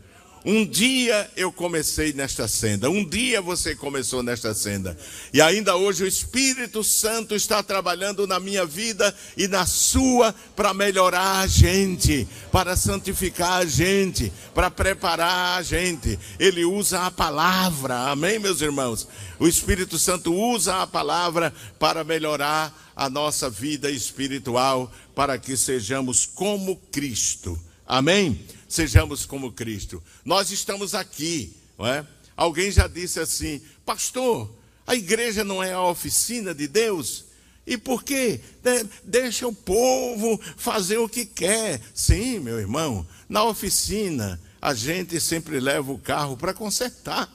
Um 0.45 0.65
dia 0.65 1.29
eu 1.35 1.51
comecei 1.51 2.13
nesta 2.13 2.47
senda, 2.47 2.89
um 2.89 3.03
dia 3.03 3.41
você 3.41 3.75
começou 3.75 4.23
nesta 4.23 4.53
senda, 4.53 4.97
e 5.33 5.41
ainda 5.41 5.75
hoje 5.75 6.03
o 6.03 6.07
Espírito 6.07 6.83
Santo 6.83 7.35
está 7.35 7.61
trabalhando 7.61 8.25
na 8.25 8.39
minha 8.39 8.65
vida 8.65 9.13
e 9.35 9.47
na 9.47 9.65
sua 9.65 10.33
para 10.55 10.73
melhorar 10.73 11.41
a 11.41 11.47
gente, 11.47 12.27
para 12.51 12.77
santificar 12.77 13.61
a 13.61 13.65
gente, 13.65 14.31
para 14.53 14.71
preparar 14.71 15.59
a 15.59 15.61
gente. 15.61 16.17
Ele 16.39 16.63
usa 16.63 17.05
a 17.05 17.11
palavra, 17.11 18.09
amém, 18.09 18.39
meus 18.39 18.61
irmãos? 18.61 19.07
O 19.39 19.47
Espírito 19.47 19.99
Santo 19.99 20.33
usa 20.33 20.81
a 20.81 20.87
palavra 20.87 21.53
para 21.77 22.03
melhorar 22.03 22.93
a 22.95 23.09
nossa 23.09 23.49
vida 23.49 23.91
espiritual, 23.91 24.91
para 25.13 25.37
que 25.37 25.57
sejamos 25.57 26.25
como 26.25 26.77
Cristo, 26.91 27.59
amém? 27.85 28.39
Sejamos 28.67 29.25
como 29.25 29.51
Cristo. 29.51 30.01
Nós 30.25 30.51
estamos 30.51 30.93
aqui, 30.93 31.55
não 31.77 31.87
é? 31.87 32.05
Alguém 32.35 32.71
já 32.71 32.87
disse 32.87 33.19
assim, 33.19 33.61
pastor, 33.85 34.53
a 34.85 34.95
igreja 34.95 35.43
não 35.43 35.63
é 35.63 35.73
a 35.73 35.83
oficina 35.83 36.53
de 36.53 36.67
Deus? 36.67 37.25
E 37.65 37.77
por 37.77 38.03
quê? 38.03 38.39
De 38.63 38.85
deixa 39.03 39.47
o 39.47 39.53
povo 39.53 40.39
fazer 40.55 40.97
o 40.97 41.09
que 41.09 41.25
quer. 41.25 41.81
Sim, 41.93 42.39
meu 42.39 42.59
irmão, 42.59 43.05
na 43.27 43.43
oficina 43.43 44.39
a 44.61 44.73
gente 44.73 45.19
sempre 45.19 45.59
leva 45.59 45.91
o 45.91 45.99
carro 45.99 46.37
para 46.37 46.53
consertar. 46.53 47.29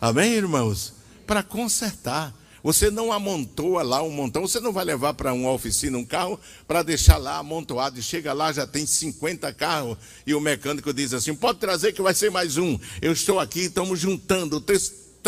Amém, 0.00 0.32
irmãos? 0.32 0.94
Para 1.26 1.42
consertar. 1.42 2.34
Você 2.64 2.90
não 2.90 3.12
amontoa 3.12 3.82
lá 3.82 4.02
um 4.02 4.10
montão, 4.10 4.48
você 4.48 4.58
não 4.58 4.72
vai 4.72 4.86
levar 4.86 5.12
para 5.12 5.34
uma 5.34 5.52
oficina 5.52 5.98
um 5.98 6.04
carro 6.04 6.40
para 6.66 6.82
deixar 6.82 7.18
lá 7.18 7.36
amontoado. 7.36 8.00
E 8.00 8.02
chega 8.02 8.32
lá, 8.32 8.50
já 8.54 8.66
tem 8.66 8.86
50 8.86 9.52
carros, 9.52 9.98
e 10.26 10.34
o 10.34 10.40
mecânico 10.40 10.90
diz 10.90 11.12
assim: 11.12 11.34
pode 11.34 11.58
trazer 11.58 11.92
que 11.92 12.00
vai 12.00 12.14
ser 12.14 12.30
mais 12.30 12.56
um. 12.56 12.78
Eu 13.02 13.12
estou 13.12 13.38
aqui, 13.38 13.64
estamos 13.64 14.00
juntando 14.00 14.62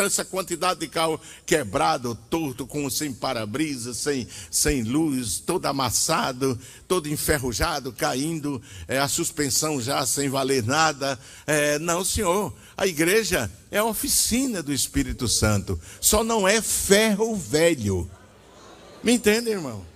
essa 0.05 0.25
quantidade 0.25 0.81
de 0.81 0.89
carro 0.89 1.21
quebrado, 1.45 2.15
torto, 2.29 2.67
com 2.67 2.89
sem 2.91 3.13
para-brisa, 3.13 3.95
sem, 3.95 4.27
sem 4.51 4.83
luz, 4.83 5.39
todo 5.39 5.67
amassado, 5.67 6.59
todo 6.87 7.09
enferrujado, 7.09 7.93
caindo, 7.93 8.61
é, 8.87 8.99
a 8.99 9.09
suspensão 9.09 9.81
já 9.81 10.05
sem 10.05 10.29
valer 10.29 10.63
nada. 10.63 11.19
É, 11.47 11.79
não, 11.79 12.05
senhor, 12.05 12.55
a 12.77 12.87
igreja 12.87 13.51
é 13.71 13.79
a 13.79 13.85
oficina 13.85 14.63
do 14.63 14.73
Espírito 14.73 15.27
Santo, 15.27 15.81
só 16.01 16.23
não 16.23 16.47
é 16.47 16.61
ferro 16.61 17.35
velho. 17.35 18.11
Me 19.03 19.13
entende, 19.13 19.51
irmão? 19.51 19.96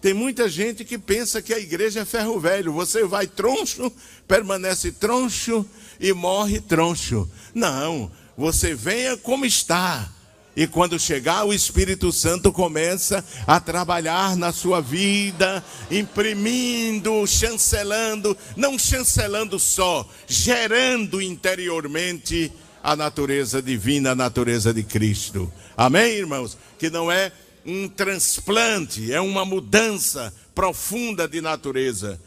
Tem 0.00 0.14
muita 0.14 0.48
gente 0.48 0.84
que 0.84 0.96
pensa 0.96 1.42
que 1.42 1.52
a 1.52 1.58
igreja 1.58 2.00
é 2.00 2.04
ferro 2.04 2.40
velho. 2.40 2.72
Você 2.72 3.04
vai 3.04 3.26
troncho, 3.26 3.92
permanece 4.26 4.92
troncho 4.92 5.66
e 6.00 6.12
morre 6.12 6.60
troncho. 6.60 7.28
Não, 7.54 8.10
você 8.36 8.74
venha 8.74 9.16
como 9.18 9.44
está. 9.44 10.10
E 10.56 10.66
quando 10.66 10.98
chegar, 10.98 11.44
o 11.44 11.52
Espírito 11.52 12.10
Santo 12.10 12.50
começa 12.50 13.24
a 13.46 13.60
trabalhar 13.60 14.36
na 14.36 14.52
sua 14.52 14.80
vida, 14.80 15.62
imprimindo, 15.90 17.24
chancelando, 17.26 18.36
não 18.56 18.78
chancelando 18.78 19.58
só, 19.58 20.08
gerando 20.26 21.22
interiormente 21.22 22.50
a 22.82 22.96
natureza 22.96 23.62
divina, 23.62 24.10
a 24.10 24.14
natureza 24.14 24.74
de 24.74 24.82
Cristo. 24.82 25.50
Amém, 25.76 26.14
irmãos? 26.14 26.58
Que 26.78 26.90
não 26.90 27.12
é 27.12 27.30
um 27.64 27.88
transplante, 27.88 29.12
é 29.12 29.20
uma 29.20 29.44
mudança 29.44 30.34
profunda 30.54 31.28
de 31.28 31.40
natureza. 31.40 32.20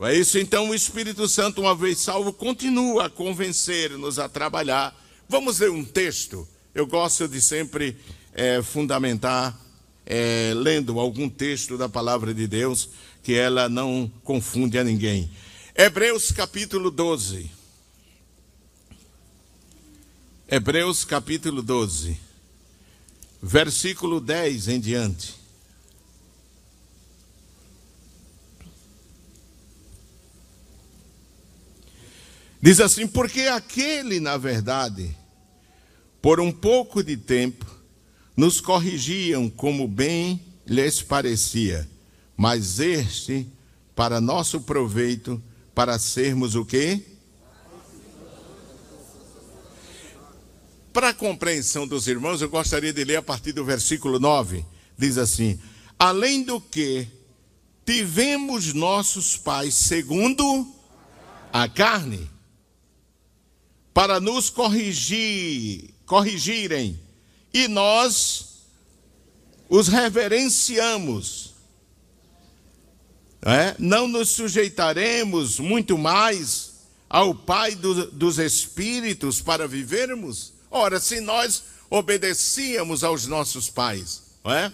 É 0.00 0.14
isso 0.16 0.38
então 0.38 0.70
o 0.70 0.74
Espírito 0.74 1.28
Santo, 1.28 1.60
uma 1.60 1.74
vez 1.74 1.98
salvo, 1.98 2.32
continua 2.32 3.06
a 3.06 3.10
convencer-nos 3.10 4.18
a 4.18 4.28
trabalhar. 4.28 4.96
Vamos 5.28 5.60
ler 5.60 5.70
um 5.70 5.84
texto. 5.84 6.48
Eu 6.74 6.86
gosto 6.86 7.28
de 7.28 7.40
sempre 7.40 7.96
é, 8.32 8.60
fundamentar, 8.62 9.58
é, 10.04 10.52
lendo 10.56 10.98
algum 10.98 11.28
texto 11.28 11.78
da 11.78 11.88
palavra 11.88 12.34
de 12.34 12.46
Deus, 12.46 12.88
que 13.22 13.34
ela 13.34 13.68
não 13.68 14.10
confunde 14.24 14.78
a 14.78 14.84
ninguém. 14.84 15.30
Hebreus 15.76 16.32
capítulo 16.32 16.90
12. 16.90 17.50
Hebreus 20.48 21.04
capítulo 21.04 21.62
12 21.62 22.31
versículo 23.42 24.20
10 24.20 24.68
em 24.68 24.78
diante. 24.78 25.34
Diz 32.60 32.78
assim: 32.80 33.08
Porque 33.08 33.42
aquele, 33.42 34.20
na 34.20 34.36
verdade, 34.36 35.16
por 36.22 36.38
um 36.38 36.52
pouco 36.52 37.02
de 37.02 37.16
tempo, 37.16 37.66
nos 38.36 38.60
corrigiam 38.60 39.50
como 39.50 39.88
bem 39.88 40.40
lhes 40.64 41.02
parecia, 41.02 41.90
mas 42.36 42.78
este, 42.78 43.48
para 43.96 44.20
nosso 44.20 44.60
proveito, 44.60 45.42
para 45.74 45.98
sermos 45.98 46.54
o 46.54 46.64
quê? 46.64 47.11
Para 50.92 51.08
a 51.08 51.14
compreensão 51.14 51.86
dos 51.86 52.06
irmãos, 52.06 52.42
eu 52.42 52.50
gostaria 52.50 52.92
de 52.92 53.02
ler 53.02 53.16
a 53.16 53.22
partir 53.22 53.52
do 53.52 53.64
versículo 53.64 54.18
9. 54.18 54.64
Diz 54.98 55.16
assim: 55.16 55.58
Além 55.98 56.42
do 56.42 56.60
que 56.60 57.08
tivemos 57.86 58.74
nossos 58.74 59.36
pais 59.36 59.74
segundo 59.74 60.70
a 61.50 61.66
carne, 61.66 62.30
para 63.94 64.20
nos 64.20 64.50
corrigir, 64.50 65.94
corrigirem, 66.04 67.00
e 67.54 67.68
nós 67.68 68.64
os 69.68 69.88
reverenciamos. 69.88 71.52
É? 73.40 73.74
Não 73.78 74.06
nos 74.06 74.28
sujeitaremos 74.28 75.58
muito 75.58 75.96
mais 75.96 76.72
ao 77.08 77.34
Pai 77.34 77.74
do, 77.74 78.10
dos 78.10 78.38
Espíritos 78.38 79.40
para 79.40 79.66
vivermos? 79.66 80.52
Ora, 80.72 80.98
se 80.98 81.20
nós 81.20 81.64
obedecíamos 81.90 83.04
aos 83.04 83.26
nossos 83.26 83.68
pais, 83.68 84.22
não 84.42 84.52
é? 84.52 84.72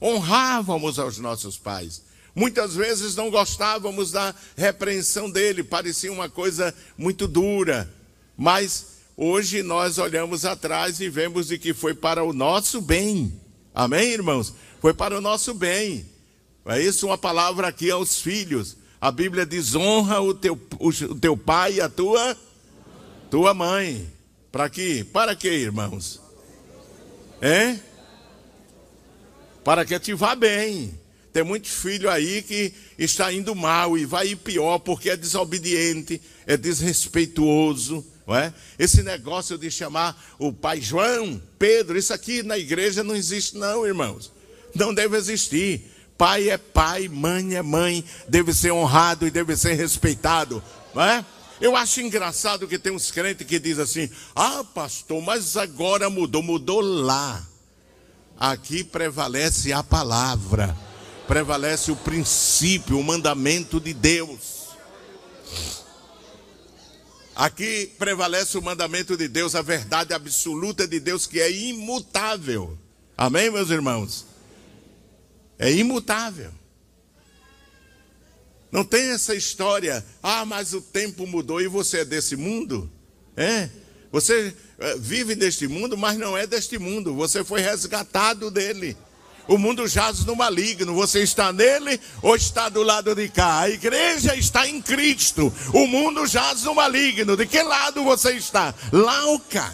honrávamos 0.00 0.98
aos 0.98 1.18
nossos 1.18 1.58
pais, 1.58 2.02
muitas 2.34 2.74
vezes 2.74 3.14
não 3.14 3.30
gostávamos 3.30 4.10
da 4.10 4.34
repreensão 4.56 5.30
dele, 5.30 5.62
parecia 5.62 6.10
uma 6.10 6.30
coisa 6.30 6.74
muito 6.96 7.28
dura, 7.28 7.92
mas 8.34 8.86
hoje 9.14 9.62
nós 9.62 9.98
olhamos 9.98 10.46
atrás 10.46 10.98
e 10.98 11.10
vemos 11.10 11.48
de 11.48 11.58
que 11.58 11.74
foi 11.74 11.92
para 11.92 12.24
o 12.24 12.32
nosso 12.32 12.80
bem. 12.80 13.38
Amém, 13.74 14.12
irmãos? 14.12 14.54
Foi 14.80 14.94
para 14.94 15.18
o 15.18 15.20
nosso 15.20 15.52
bem. 15.52 16.06
É 16.64 16.80
isso 16.80 17.04
uma 17.06 17.18
palavra 17.18 17.68
aqui 17.68 17.90
aos 17.90 18.18
filhos. 18.18 18.78
A 18.98 19.10
Bíblia 19.10 19.44
diz: 19.44 19.74
honra 19.74 20.22
o 20.22 20.32
teu, 20.32 20.58
o 20.78 21.14
teu 21.14 21.36
pai 21.36 21.74
e 21.74 21.80
a 21.82 21.88
tua, 21.90 22.34
tua 23.30 23.52
mãe. 23.52 24.13
Para 24.54 24.70
quê? 24.70 25.04
Para 25.12 25.34
quê, 25.34 25.48
irmãos? 25.48 26.20
É? 27.42 27.76
Para 29.64 29.84
que 29.84 30.14
vá 30.14 30.36
bem. 30.36 30.96
Tem 31.32 31.42
muito 31.42 31.68
filho 31.68 32.08
aí 32.08 32.40
que 32.40 32.72
está 32.96 33.32
indo 33.32 33.52
mal 33.52 33.98
e 33.98 34.06
vai 34.06 34.28
ir 34.28 34.36
pior 34.36 34.78
porque 34.78 35.10
é 35.10 35.16
desobediente, 35.16 36.22
é 36.46 36.56
desrespeituoso. 36.56 38.06
Não 38.24 38.36
é? 38.36 38.54
Esse 38.78 39.02
negócio 39.02 39.58
de 39.58 39.72
chamar 39.72 40.36
o 40.38 40.52
pai 40.52 40.80
João, 40.80 41.42
Pedro, 41.58 41.98
isso 41.98 42.14
aqui 42.14 42.44
na 42.44 42.56
igreja 42.56 43.02
não 43.02 43.16
existe, 43.16 43.56
não, 43.56 43.84
irmãos. 43.84 44.30
Não 44.72 44.94
deve 44.94 45.16
existir. 45.16 45.82
Pai 46.16 46.48
é 46.48 46.56
pai, 46.56 47.08
mãe 47.08 47.56
é 47.56 47.62
mãe, 47.62 48.04
deve 48.28 48.54
ser 48.54 48.70
honrado 48.70 49.26
e 49.26 49.32
deve 49.32 49.56
ser 49.56 49.74
respeitado, 49.74 50.62
não 50.94 51.02
é? 51.02 51.26
Eu 51.60 51.76
acho 51.76 52.00
engraçado 52.00 52.66
que 52.66 52.78
tem 52.78 52.92
uns 52.92 53.10
crentes 53.10 53.46
que 53.46 53.58
dizem 53.58 53.84
assim: 53.84 54.10
ah, 54.34 54.64
pastor, 54.74 55.22
mas 55.22 55.56
agora 55.56 56.10
mudou, 56.10 56.42
mudou 56.42 56.80
lá. 56.80 57.46
Aqui 58.38 58.82
prevalece 58.82 59.72
a 59.72 59.82
palavra, 59.82 60.76
prevalece 61.28 61.92
o 61.92 61.96
princípio, 61.96 62.98
o 62.98 63.04
mandamento 63.04 63.80
de 63.80 63.94
Deus. 63.94 64.64
Aqui 67.36 67.92
prevalece 67.98 68.56
o 68.56 68.62
mandamento 68.62 69.16
de 69.16 69.26
Deus, 69.26 69.54
a 69.54 69.62
verdade 69.62 70.12
absoluta 70.12 70.86
de 70.86 71.00
Deus 71.00 71.26
que 71.26 71.40
é 71.40 71.50
imutável. 71.50 72.78
Amém, 73.16 73.50
meus 73.50 73.70
irmãos? 73.70 74.24
É 75.58 75.70
imutável. 75.72 76.52
Não 78.74 78.82
tem 78.84 79.10
essa 79.10 79.36
história, 79.36 80.04
ah, 80.20 80.44
mas 80.44 80.74
o 80.74 80.80
tempo 80.80 81.28
mudou 81.28 81.60
e 81.60 81.68
você 81.68 81.98
é 81.98 82.04
desse 82.04 82.34
mundo? 82.34 82.90
É. 83.36 83.70
Você 84.10 84.52
eh, 84.80 84.96
vive 84.98 85.36
neste 85.36 85.68
mundo, 85.68 85.96
mas 85.96 86.18
não 86.18 86.36
é 86.36 86.44
deste 86.44 86.76
mundo. 86.76 87.14
Você 87.14 87.44
foi 87.44 87.60
resgatado 87.60 88.50
dele. 88.50 88.96
O 89.46 89.56
mundo 89.56 89.86
jaz 89.86 90.24
no 90.24 90.34
maligno. 90.34 90.92
Você 90.92 91.20
está 91.22 91.52
nele 91.52 92.00
ou 92.20 92.34
está 92.34 92.68
do 92.68 92.82
lado 92.82 93.14
de 93.14 93.28
cá? 93.28 93.60
A 93.60 93.70
igreja 93.70 94.34
está 94.34 94.66
em 94.66 94.82
Cristo. 94.82 95.54
O 95.72 95.86
mundo 95.86 96.26
jaz 96.26 96.64
no 96.64 96.74
maligno. 96.74 97.36
De 97.36 97.46
que 97.46 97.62
lado 97.62 98.02
você 98.02 98.32
está? 98.32 98.74
Lá 98.90 99.26
ou 99.26 99.38
cá? 99.38 99.72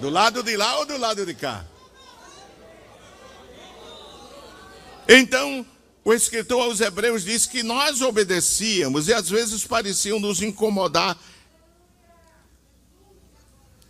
Do 0.00 0.08
lado 0.08 0.42
de 0.42 0.56
lá 0.56 0.78
ou 0.78 0.86
do 0.86 0.96
lado 0.96 1.26
de 1.26 1.34
cá? 1.34 1.62
Então, 5.06 5.64
o 6.06 6.14
escritor 6.14 6.62
aos 6.62 6.80
Hebreus 6.80 7.24
diz 7.24 7.46
que 7.46 7.64
nós 7.64 8.00
obedecíamos 8.00 9.08
e 9.08 9.12
às 9.12 9.28
vezes 9.28 9.66
pareciam 9.66 10.20
nos 10.20 10.40
incomodar. 10.40 11.18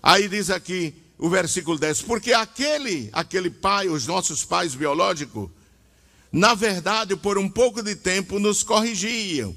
Aí 0.03 0.27
diz 0.27 0.49
aqui 0.49 0.95
o 1.19 1.29
versículo 1.29 1.79
10: 1.79 2.01
Porque 2.01 2.33
aquele, 2.33 3.11
aquele 3.13 3.51
pai, 3.51 3.91
os 3.91 4.07
nossos 4.07 4.47
pais 4.47 4.75
biológicos, 4.75 5.51
na 6.33 6.55
verdade, 6.55 7.15
por 7.15 7.37
um 7.37 7.51
pouco 7.51 7.83
de 7.83 7.95
tempo 7.95 8.39
nos 8.39 8.63
corrigiam, 8.63 9.55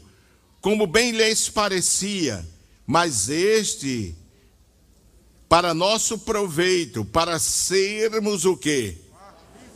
como 0.60 0.86
bem 0.86 1.12
lhes 1.12 1.48
parecia, 1.48 2.46
mas 2.86 3.30
este, 3.30 4.14
para 5.48 5.74
nosso 5.74 6.20
proveito, 6.20 7.06
para 7.06 7.40
sermos 7.40 8.44
o 8.44 8.58
quê? 8.58 8.98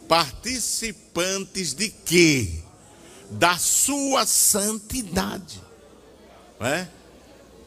participantes 0.08 1.74
de 1.74 1.90
quê? 1.90 2.63
Da 3.32 3.58
sua 3.58 4.26
santidade. 4.26 5.62
É? 6.60 6.88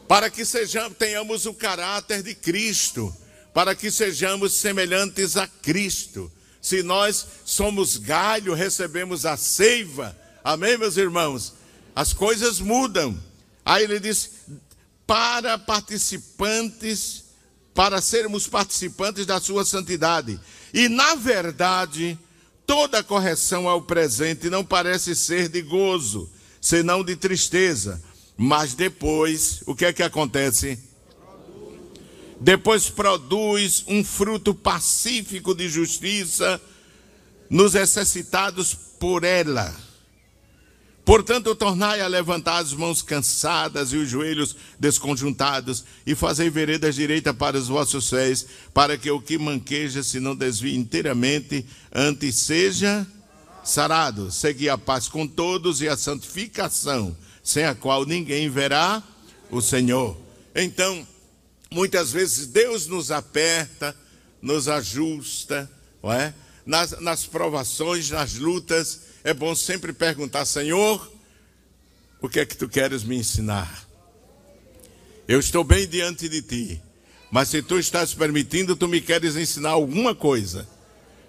Para 0.07 0.29
que 0.29 0.45
sejamos, 0.45 0.97
tenhamos 0.97 1.45
o 1.45 1.53
caráter 1.53 2.23
de 2.23 2.33
Cristo, 2.33 3.13
para 3.53 3.75
que 3.75 3.91
sejamos 3.91 4.53
semelhantes 4.53 5.35
a 5.35 5.47
Cristo. 5.47 6.31
Se 6.61 6.81
nós 6.81 7.25
somos 7.45 7.97
galho, 7.97 8.53
recebemos 8.53 9.25
a 9.25 9.37
seiva. 9.37 10.17
Amém, 10.43 10.77
meus 10.77 10.97
irmãos? 10.97 11.53
As 11.95 12.13
coisas 12.13 12.59
mudam. 12.59 13.17
Aí 13.65 13.83
ele 13.83 13.99
diz: 13.99 14.31
para 15.05 15.57
participantes, 15.57 17.25
para 17.73 18.01
sermos 18.01 18.47
participantes 18.47 19.25
da 19.25 19.39
sua 19.39 19.65
santidade. 19.65 20.39
E 20.73 20.89
na 20.89 21.15
verdade, 21.15 22.17
Toda 22.67 23.01
correção 23.01 23.69
ao 23.69 23.81
presente 23.81 24.49
não 24.49 24.63
parece 24.63 25.15
ser 25.15 25.47
de 25.47 25.61
gozo, 25.61 26.29
senão 26.59 27.01
de 27.01 27.15
tristeza. 27.15 28.03
Mas 28.35 28.75
depois, 28.75 29.63
o 29.65 29.73
que 29.73 29.85
é 29.85 29.93
que 29.93 30.03
acontece? 30.03 30.77
Depois 32.39 32.89
produz 32.89 33.85
um 33.87 34.03
fruto 34.03 34.53
pacífico 34.53 35.55
de 35.55 35.69
justiça 35.69 36.61
nos 37.49 37.73
necessitados 37.73 38.75
por 38.99 39.23
ela. 39.23 39.73
Portanto, 41.07 41.55
tornai 41.55 42.01
a 42.01 42.07
levantar 42.07 42.57
as 42.57 42.73
mãos 42.73 43.01
cansadas 43.01 43.93
e 43.93 43.95
os 43.95 44.09
joelhos 44.09 44.57
desconjuntados, 44.77 45.85
e 46.05 46.13
fazei 46.13 46.49
veredas 46.49 46.95
direita 46.95 47.33
para 47.33 47.57
os 47.57 47.69
vossos 47.69 48.09
pés, 48.09 48.45
para 48.73 48.97
que 48.97 49.09
o 49.09 49.21
que 49.21 49.37
manqueja 49.37 50.03
se 50.03 50.19
não 50.19 50.35
desvie 50.35 50.75
inteiramente, 50.75 51.65
antes 51.93 52.35
seja 52.35 53.07
sarado. 53.63 54.29
Segui 54.33 54.67
a 54.67 54.77
paz 54.77 55.07
com 55.07 55.25
todos 55.25 55.79
e 55.79 55.87
a 55.87 55.95
santificação, 55.95 57.15
sem 57.41 57.63
a 57.63 57.73
qual 57.73 58.05
ninguém 58.05 58.49
verá 58.49 59.01
o 59.49 59.61
Senhor. 59.61 60.17
Então, 60.53 61.07
muitas 61.71 62.11
vezes 62.11 62.47
Deus 62.47 62.85
nos 62.85 63.11
aperta, 63.11 63.95
nos 64.41 64.67
ajusta, 64.67 65.71
não 66.03 66.11
é? 66.11 66.33
nas, 66.67 66.99
nas 66.99 67.25
provações, 67.25 68.09
nas 68.11 68.35
lutas, 68.35 68.99
é 69.23 69.33
bom 69.33 69.55
sempre 69.55 69.93
perguntar: 69.93 70.45
Senhor, 70.45 71.11
o 72.21 72.29
que 72.29 72.39
é 72.39 72.45
que 72.45 72.57
tu 72.57 72.67
queres 72.67 73.03
me 73.03 73.17
ensinar? 73.17 73.85
Eu 75.27 75.39
estou 75.39 75.63
bem 75.63 75.87
diante 75.87 76.29
de 76.29 76.41
ti, 76.41 76.81
mas 77.29 77.49
se 77.49 77.61
tu 77.61 77.77
estás 77.77 78.13
permitindo, 78.13 78.75
tu 78.75 78.87
me 78.87 79.01
queres 79.01 79.35
ensinar 79.35 79.71
alguma 79.71 80.15
coisa. 80.15 80.67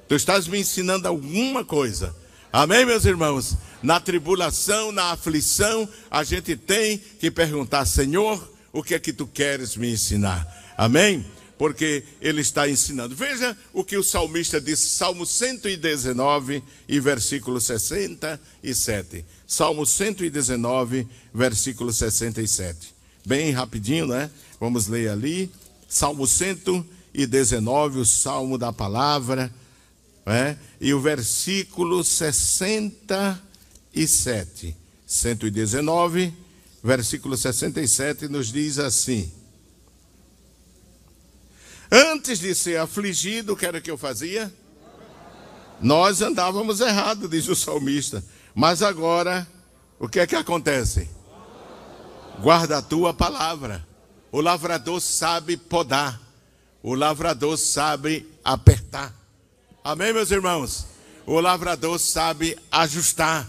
Tu 0.08 0.14
estás 0.14 0.46
me 0.46 0.58
ensinando 0.58 1.06
alguma 1.06 1.64
coisa. 1.64 2.14
Amém, 2.52 2.86
meus 2.86 3.04
irmãos? 3.04 3.56
Na 3.82 4.00
tribulação, 4.00 4.90
na 4.90 5.12
aflição, 5.12 5.88
a 6.10 6.24
gente 6.24 6.56
tem 6.56 6.98
que 6.98 7.30
perguntar: 7.30 7.84
Senhor, 7.84 8.52
o 8.72 8.82
que 8.82 8.94
é 8.94 8.98
que 8.98 9.12
tu 9.12 9.26
queres 9.26 9.76
me 9.76 9.92
ensinar? 9.92 10.46
Amém? 10.76 11.26
Porque 11.58 12.04
ele 12.20 12.40
está 12.40 12.68
ensinando. 12.68 13.16
Veja 13.16 13.56
o 13.72 13.82
que 13.82 13.96
o 13.96 14.02
salmista 14.02 14.60
disse, 14.60 14.90
Salmo 14.90 15.24
119 15.26 16.62
e 16.88 17.00
versículo 17.00 17.60
67. 17.60 19.24
Salmo 19.46 19.84
119, 19.84 21.08
versículo 21.34 21.92
67. 21.92 22.94
Bem 23.26 23.50
rapidinho, 23.50 24.06
né? 24.06 24.30
Vamos 24.60 24.86
ler 24.86 25.10
ali. 25.10 25.50
Salmo 25.88 26.24
119, 26.26 27.98
o 27.98 28.06
salmo 28.06 28.56
da 28.56 28.72
palavra, 28.72 29.52
né? 30.24 30.56
e 30.80 30.94
o 30.94 31.00
versículo 31.00 32.04
67. 32.04 34.76
119, 35.06 36.32
versículo 36.84 37.36
67 37.36 38.28
nos 38.28 38.52
diz 38.52 38.78
assim: 38.78 39.32
Antes 41.90 42.38
de 42.38 42.54
ser 42.54 42.78
afligido, 42.78 43.52
o 43.52 43.56
que 43.56 43.66
era 43.66 43.80
que 43.80 43.90
eu 43.90 43.96
fazia? 43.96 44.52
Nós 45.80 46.20
andávamos 46.20 46.80
errado, 46.80 47.28
diz 47.28 47.48
o 47.48 47.54
salmista. 47.54 48.22
Mas 48.54 48.82
agora, 48.82 49.46
o 49.98 50.08
que 50.08 50.20
é 50.20 50.26
que 50.26 50.36
acontece? 50.36 51.08
Guarda 52.40 52.78
a 52.78 52.82
tua 52.82 53.14
palavra. 53.14 53.86
O 54.30 54.40
lavrador 54.40 55.00
sabe 55.00 55.56
podar. 55.56 56.20
O 56.82 56.94
lavrador 56.94 57.56
sabe 57.56 58.28
apertar. 58.44 59.14
Amém, 59.82 60.12
meus 60.12 60.30
irmãos? 60.30 60.86
O 61.26 61.40
lavrador 61.40 61.98
sabe 61.98 62.56
ajustar, 62.70 63.48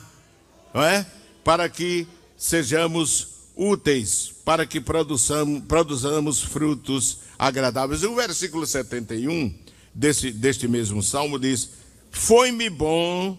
não 0.74 0.84
é? 0.84 1.06
Para 1.44 1.70
que 1.70 2.08
sejamos 2.38 3.28
úteis 3.56 4.34
para 4.50 4.66
que 4.66 4.82
produzamos, 4.82 5.62
produzamos 5.66 6.42
frutos 6.42 7.20
agradáveis. 7.40 8.04
O 8.04 8.14
versículo 8.14 8.68
71 8.68 9.56
desse, 9.96 10.32
deste 10.32 10.68
mesmo 10.68 11.02
salmo 11.02 11.40
diz: 11.40 11.70
Foi-me 12.12 12.70
bom 12.70 13.38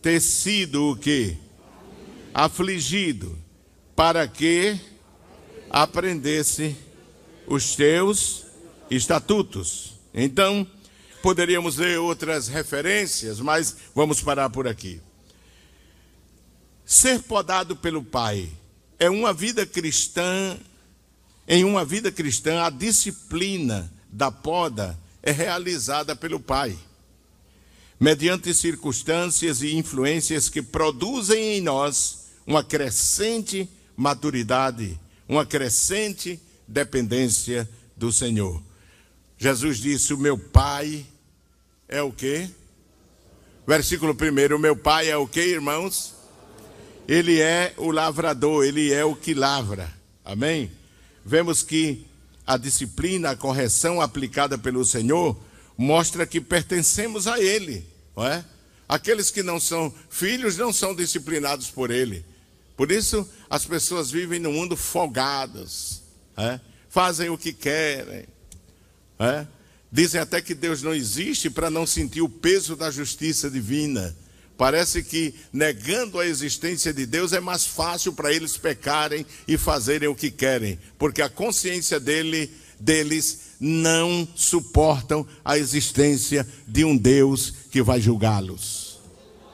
ter 0.00 0.20
sido 0.20 0.90
o 0.90 0.96
que? 0.96 1.36
Afligido, 2.32 3.38
para 3.94 4.26
que 4.26 4.80
aprendesse 5.68 6.74
os 7.46 7.76
teus 7.76 8.44
estatutos. 8.90 9.94
Então, 10.12 10.66
poderíamos 11.22 11.76
ler 11.76 11.98
outras 11.98 12.48
referências, 12.48 13.40
mas 13.40 13.76
vamos 13.94 14.20
parar 14.20 14.50
por 14.50 14.66
aqui. 14.66 15.00
Ser 16.84 17.22
podado 17.22 17.76
pelo 17.76 18.02
Pai 18.02 18.48
é 18.98 19.08
uma 19.08 19.32
vida 19.32 19.64
cristã, 19.64 20.58
em 21.46 21.64
uma 21.64 21.84
vida 21.84 22.10
cristã, 22.10 22.62
a 22.62 22.70
disciplina 22.70 23.92
da 24.10 24.30
poda 24.30 24.98
é 25.22 25.30
realizada 25.30 26.14
pelo 26.16 26.40
Pai, 26.40 26.76
mediante 27.98 28.54
circunstâncias 28.54 29.62
e 29.62 29.74
influências 29.74 30.48
que 30.48 30.62
produzem 30.62 31.58
em 31.58 31.60
nós 31.60 32.26
uma 32.46 32.62
crescente 32.62 33.68
maturidade, 33.96 34.98
uma 35.28 35.44
crescente 35.44 36.40
dependência 36.66 37.68
do 37.96 38.12
Senhor. 38.12 38.62
Jesus 39.38 39.78
disse: 39.78 40.12
O 40.14 40.18
meu 40.18 40.38
Pai 40.38 41.04
é 41.88 42.02
o 42.02 42.12
quê? 42.12 42.48
Versículo 43.66 44.14
1: 44.14 44.54
O 44.54 44.58
meu 44.58 44.76
Pai 44.76 45.08
é 45.08 45.16
o 45.16 45.26
quê, 45.26 45.46
irmãos? 45.48 46.14
Ele 47.06 47.40
é 47.40 47.74
o 47.76 47.90
lavrador, 47.90 48.64
ele 48.64 48.92
é 48.92 49.04
o 49.04 49.14
que 49.14 49.34
lavra. 49.34 49.92
Amém? 50.24 50.70
Vemos 51.24 51.62
que 51.62 52.06
a 52.46 52.56
disciplina, 52.56 53.30
a 53.30 53.36
correção 53.36 54.00
aplicada 54.00 54.58
pelo 54.58 54.84
Senhor 54.84 55.38
mostra 55.76 56.26
que 56.26 56.40
pertencemos 56.40 57.26
a 57.26 57.40
Ele, 57.40 57.86
não 58.16 58.26
é? 58.26 58.44
Aqueles 58.86 59.30
que 59.30 59.42
não 59.42 59.58
são 59.58 59.92
filhos 60.10 60.56
não 60.58 60.72
são 60.72 60.94
disciplinados 60.94 61.70
por 61.70 61.90
Ele. 61.90 62.24
Por 62.76 62.92
isso 62.92 63.28
as 63.48 63.64
pessoas 63.64 64.10
vivem 64.10 64.38
no 64.38 64.52
mundo 64.52 64.76
folgadas, 64.76 66.02
é? 66.36 66.60
fazem 66.88 67.30
o 67.30 67.38
que 67.38 67.52
querem, 67.52 68.26
é? 69.18 69.46
dizem 69.90 70.20
até 70.20 70.42
que 70.42 70.54
Deus 70.54 70.82
não 70.82 70.92
existe 70.92 71.48
para 71.48 71.70
não 71.70 71.86
sentir 71.86 72.20
o 72.20 72.28
peso 72.28 72.76
da 72.76 72.90
justiça 72.90 73.50
divina. 73.50 74.14
Parece 74.56 75.02
que 75.02 75.34
negando 75.52 76.20
a 76.20 76.26
existência 76.26 76.92
de 76.92 77.06
Deus 77.06 77.32
é 77.32 77.40
mais 77.40 77.66
fácil 77.66 78.12
para 78.12 78.32
eles 78.32 78.56
pecarem 78.56 79.26
e 79.48 79.58
fazerem 79.58 80.08
o 80.08 80.14
que 80.14 80.30
querem, 80.30 80.78
porque 80.96 81.20
a 81.20 81.28
consciência 81.28 81.98
dele, 81.98 82.50
deles 82.78 83.54
não 83.58 84.28
suportam 84.36 85.26
a 85.44 85.58
existência 85.58 86.46
de 86.68 86.84
um 86.84 86.96
Deus 86.96 87.52
que 87.70 87.82
vai 87.82 88.00
julgá-los. 88.00 89.00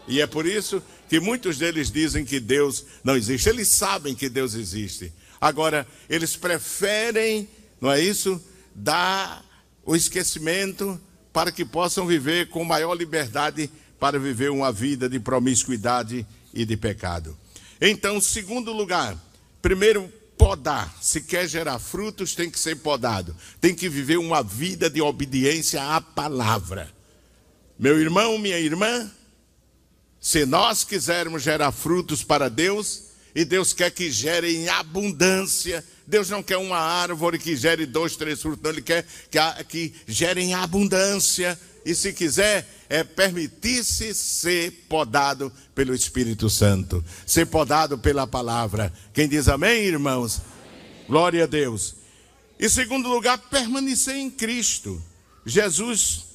E 0.06 0.20
é 0.20 0.26
por 0.26 0.44
isso 0.44 0.82
que 1.08 1.18
muitos 1.18 1.56
deles 1.56 1.90
dizem 1.90 2.24
que 2.24 2.38
Deus 2.38 2.84
não 3.02 3.16
existe. 3.16 3.48
Eles 3.48 3.68
sabem 3.68 4.14
que 4.14 4.28
Deus 4.28 4.54
existe. 4.54 5.12
Agora, 5.40 5.86
eles 6.08 6.36
preferem, 6.36 7.48
não 7.80 7.90
é 7.90 8.00
isso, 8.00 8.40
dar 8.74 9.44
o 9.84 9.96
esquecimento 9.96 11.00
para 11.32 11.50
que 11.50 11.64
possam 11.64 12.06
viver 12.06 12.48
com 12.48 12.64
maior 12.64 12.94
liberdade 12.94 13.70
para 14.00 14.18
viver 14.18 14.50
uma 14.50 14.72
vida 14.72 15.08
de 15.08 15.20
promiscuidade 15.20 16.26
e 16.52 16.64
de 16.64 16.76
pecado. 16.76 17.36
Então, 17.80 18.20
segundo 18.20 18.72
lugar, 18.72 19.16
primeiro 19.60 20.10
podar. 20.36 20.96
Se 21.02 21.20
quer 21.20 21.46
gerar 21.46 21.78
frutos, 21.78 22.34
tem 22.34 22.50
que 22.50 22.58
ser 22.58 22.76
podado. 22.76 23.36
Tem 23.60 23.74
que 23.74 23.90
viver 23.90 24.18
uma 24.18 24.42
vida 24.42 24.88
de 24.88 25.02
obediência 25.02 25.82
à 25.94 26.00
palavra. 26.00 26.90
Meu 27.78 28.00
irmão, 28.00 28.38
minha 28.38 28.58
irmã, 28.58 29.10
se 30.18 30.46
nós 30.46 30.82
quisermos 30.82 31.42
gerar 31.42 31.72
frutos 31.72 32.24
para 32.24 32.48
Deus, 32.48 33.10
e 33.34 33.44
Deus 33.44 33.72
quer 33.72 33.90
que 33.90 34.10
gere 34.10 34.56
em 34.56 34.68
abundância, 34.68 35.84
Deus 36.06 36.28
não 36.28 36.42
quer 36.42 36.56
uma 36.56 36.78
árvore 36.78 37.38
que 37.38 37.54
gere 37.54 37.86
dois, 37.86 38.16
três 38.16 38.40
frutos, 38.40 38.62
não, 38.62 38.70
Ele 38.70 38.82
quer 38.82 39.06
que, 39.30 39.64
que 39.64 39.94
gere 40.06 40.40
em 40.40 40.54
abundância 40.54 41.58
e 41.84 41.94
se 41.94 42.12
quiser, 42.12 42.68
é 42.88 43.04
permitir-se 43.04 44.12
ser 44.14 44.86
podado 44.88 45.52
pelo 45.74 45.94
Espírito 45.94 46.50
Santo, 46.50 47.04
ser 47.26 47.46
podado 47.46 47.98
pela 47.98 48.26
palavra. 48.26 48.92
Quem 49.12 49.28
diz 49.28 49.48
amém, 49.48 49.84
irmãos? 49.84 50.40
Amém. 50.40 51.06
Glória 51.08 51.44
a 51.44 51.46
Deus. 51.46 51.94
Em 52.58 52.68
segundo 52.68 53.08
lugar, 53.08 53.38
permanecer 53.38 54.16
em 54.16 54.30
Cristo. 54.30 55.02
Jesus 55.46 56.26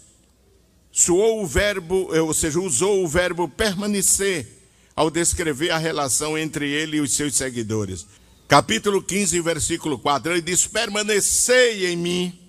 soou 0.92 1.44
o 1.44 1.48
verbo, 1.48 2.10
ou 2.16 2.34
seja, 2.34 2.60
usou 2.60 3.04
o 3.04 3.08
verbo 3.08 3.48
permanecer 3.48 4.48
ao 4.96 5.12
descrever 5.12 5.72
a 5.72 5.78
relação 5.78 6.38
entre 6.38 6.72
ele 6.72 6.98
e 6.98 7.02
os 7.02 7.14
seus 7.14 7.36
seguidores. 7.36 8.08
Capítulo 8.48 9.04
15, 9.04 9.42
versículo 9.42 10.00
4, 10.00 10.32
ele 10.32 10.42
diz: 10.42 10.66
Permanecei 10.66 11.88
em 11.88 11.98
mim 11.98 12.45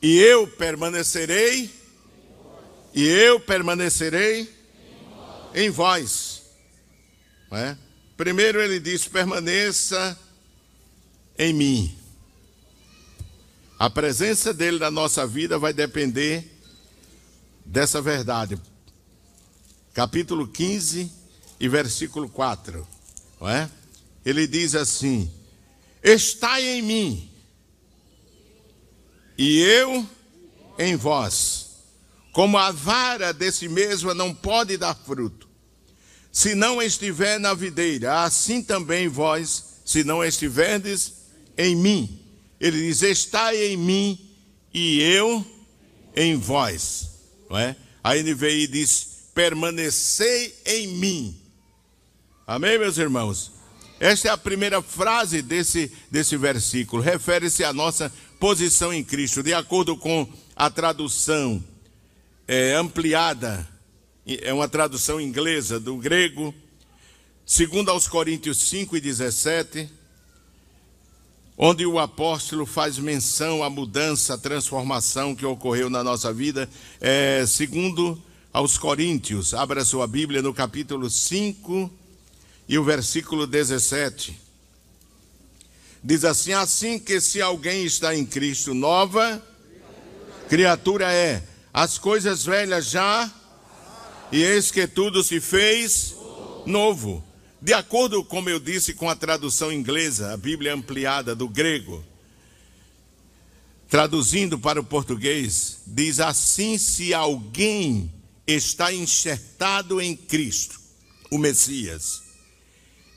e 0.00 0.18
eu 0.18 0.46
permanecerei, 0.46 1.70
e 2.94 3.04
eu 3.04 3.40
permanecerei 3.40 4.52
em 5.54 5.70
vós. 5.70 6.42
É? 7.50 7.76
Primeiro 8.16 8.60
ele 8.60 8.80
diz: 8.80 9.06
permaneça 9.08 10.18
em 11.38 11.52
mim. 11.52 11.98
A 13.78 13.90
presença 13.90 14.54
dele 14.54 14.78
na 14.78 14.90
nossa 14.90 15.26
vida 15.26 15.58
vai 15.58 15.72
depender 15.72 16.50
dessa 17.64 18.00
verdade. 18.00 18.58
Capítulo 19.92 20.46
15 20.48 21.10
e 21.60 21.68
versículo 21.68 22.28
4. 22.28 22.86
Não 23.40 23.48
é? 23.48 23.70
Ele 24.24 24.46
diz 24.46 24.74
assim: 24.74 25.30
Estai 26.02 26.64
em 26.64 26.82
mim 26.82 27.35
e 29.36 29.60
eu 29.60 30.06
em 30.78 30.96
vós. 30.96 31.66
Como 32.32 32.58
a 32.58 32.70
vara 32.70 33.32
desse 33.32 33.68
mesmo 33.68 34.12
não 34.12 34.34
pode 34.34 34.76
dar 34.76 34.94
fruto, 34.94 35.48
se 36.30 36.54
não 36.54 36.82
estiver 36.82 37.40
na 37.40 37.54
videira, 37.54 38.22
assim 38.22 38.62
também 38.62 39.08
vós, 39.08 39.80
se 39.86 40.04
não 40.04 40.22
estiverdes 40.22 41.14
em 41.56 41.74
mim. 41.74 42.20
Ele 42.60 42.78
diz: 42.78 43.00
Estai 43.02 43.56
em 43.68 43.76
mim 43.76 44.20
e 44.72 45.00
eu 45.00 45.44
em 46.14 46.36
vós. 46.36 47.08
Não 47.48 47.58
é? 47.58 47.74
A 48.04 48.14
NVI 48.14 48.66
diz: 48.66 49.30
Permanecei 49.34 50.54
em 50.66 50.88
mim. 50.88 51.40
Amém, 52.46 52.78
meus 52.78 52.98
irmãos? 52.98 53.52
Esta 53.98 54.28
é 54.28 54.30
a 54.30 54.36
primeira 54.36 54.82
frase 54.82 55.40
desse, 55.40 55.90
desse 56.10 56.36
versículo. 56.36 57.02
Refere-se 57.02 57.64
à 57.64 57.72
nossa 57.72 58.12
posição 58.38 58.92
em 58.92 59.02
Cristo, 59.02 59.42
de 59.42 59.54
acordo 59.54 59.96
com 59.96 60.28
a 60.54 60.70
tradução 60.70 61.62
é, 62.46 62.74
ampliada, 62.74 63.66
é 64.26 64.52
uma 64.52 64.68
tradução 64.68 65.20
inglesa 65.20 65.78
do 65.78 65.96
grego, 65.96 66.54
segundo 67.44 67.90
aos 67.90 68.08
Coríntios 68.08 68.58
5 68.58 68.96
e 68.96 69.00
17, 69.00 69.88
onde 71.56 71.86
o 71.86 71.98
apóstolo 71.98 72.66
faz 72.66 72.98
menção 72.98 73.62
à 73.62 73.70
mudança, 73.70 74.34
à 74.34 74.38
transformação 74.38 75.34
que 75.34 75.46
ocorreu 75.46 75.88
na 75.88 76.04
nossa 76.04 76.32
vida, 76.32 76.68
é, 77.00 77.44
segundo 77.46 78.22
aos 78.52 78.76
Coríntios, 78.76 79.54
abra 79.54 79.84
sua 79.84 80.06
Bíblia 80.06 80.42
no 80.42 80.52
capítulo 80.52 81.08
5 81.08 81.90
e 82.68 82.78
o 82.78 82.84
versículo 82.84 83.46
17. 83.46 84.45
Diz 86.02 86.24
assim: 86.24 86.52
assim 86.52 86.98
que 86.98 87.20
se 87.20 87.40
alguém 87.40 87.84
está 87.84 88.14
em 88.14 88.24
Cristo, 88.24 88.74
nova 88.74 89.42
criatura 90.48 91.12
é. 91.12 91.42
As 91.72 91.98
coisas 91.98 92.44
velhas 92.44 92.90
já, 92.90 93.30
e 94.32 94.42
eis 94.42 94.70
que 94.70 94.86
tudo 94.86 95.22
se 95.22 95.40
fez 95.40 96.14
novo. 96.64 97.22
De 97.60 97.72
acordo, 97.72 98.24
como 98.24 98.48
eu 98.48 98.60
disse, 98.60 98.94
com 98.94 99.10
a 99.10 99.16
tradução 99.16 99.72
inglesa, 99.72 100.32
a 100.32 100.36
Bíblia 100.36 100.74
ampliada 100.74 101.34
do 101.34 101.48
grego, 101.48 102.04
traduzindo 103.88 104.58
para 104.58 104.80
o 104.80 104.84
português, 104.84 105.78
diz 105.86 106.20
assim: 106.20 106.78
se 106.78 107.12
alguém 107.12 108.12
está 108.46 108.92
enxertado 108.92 110.00
em 110.00 110.16
Cristo, 110.16 110.80
o 111.30 111.38
Messias, 111.38 112.22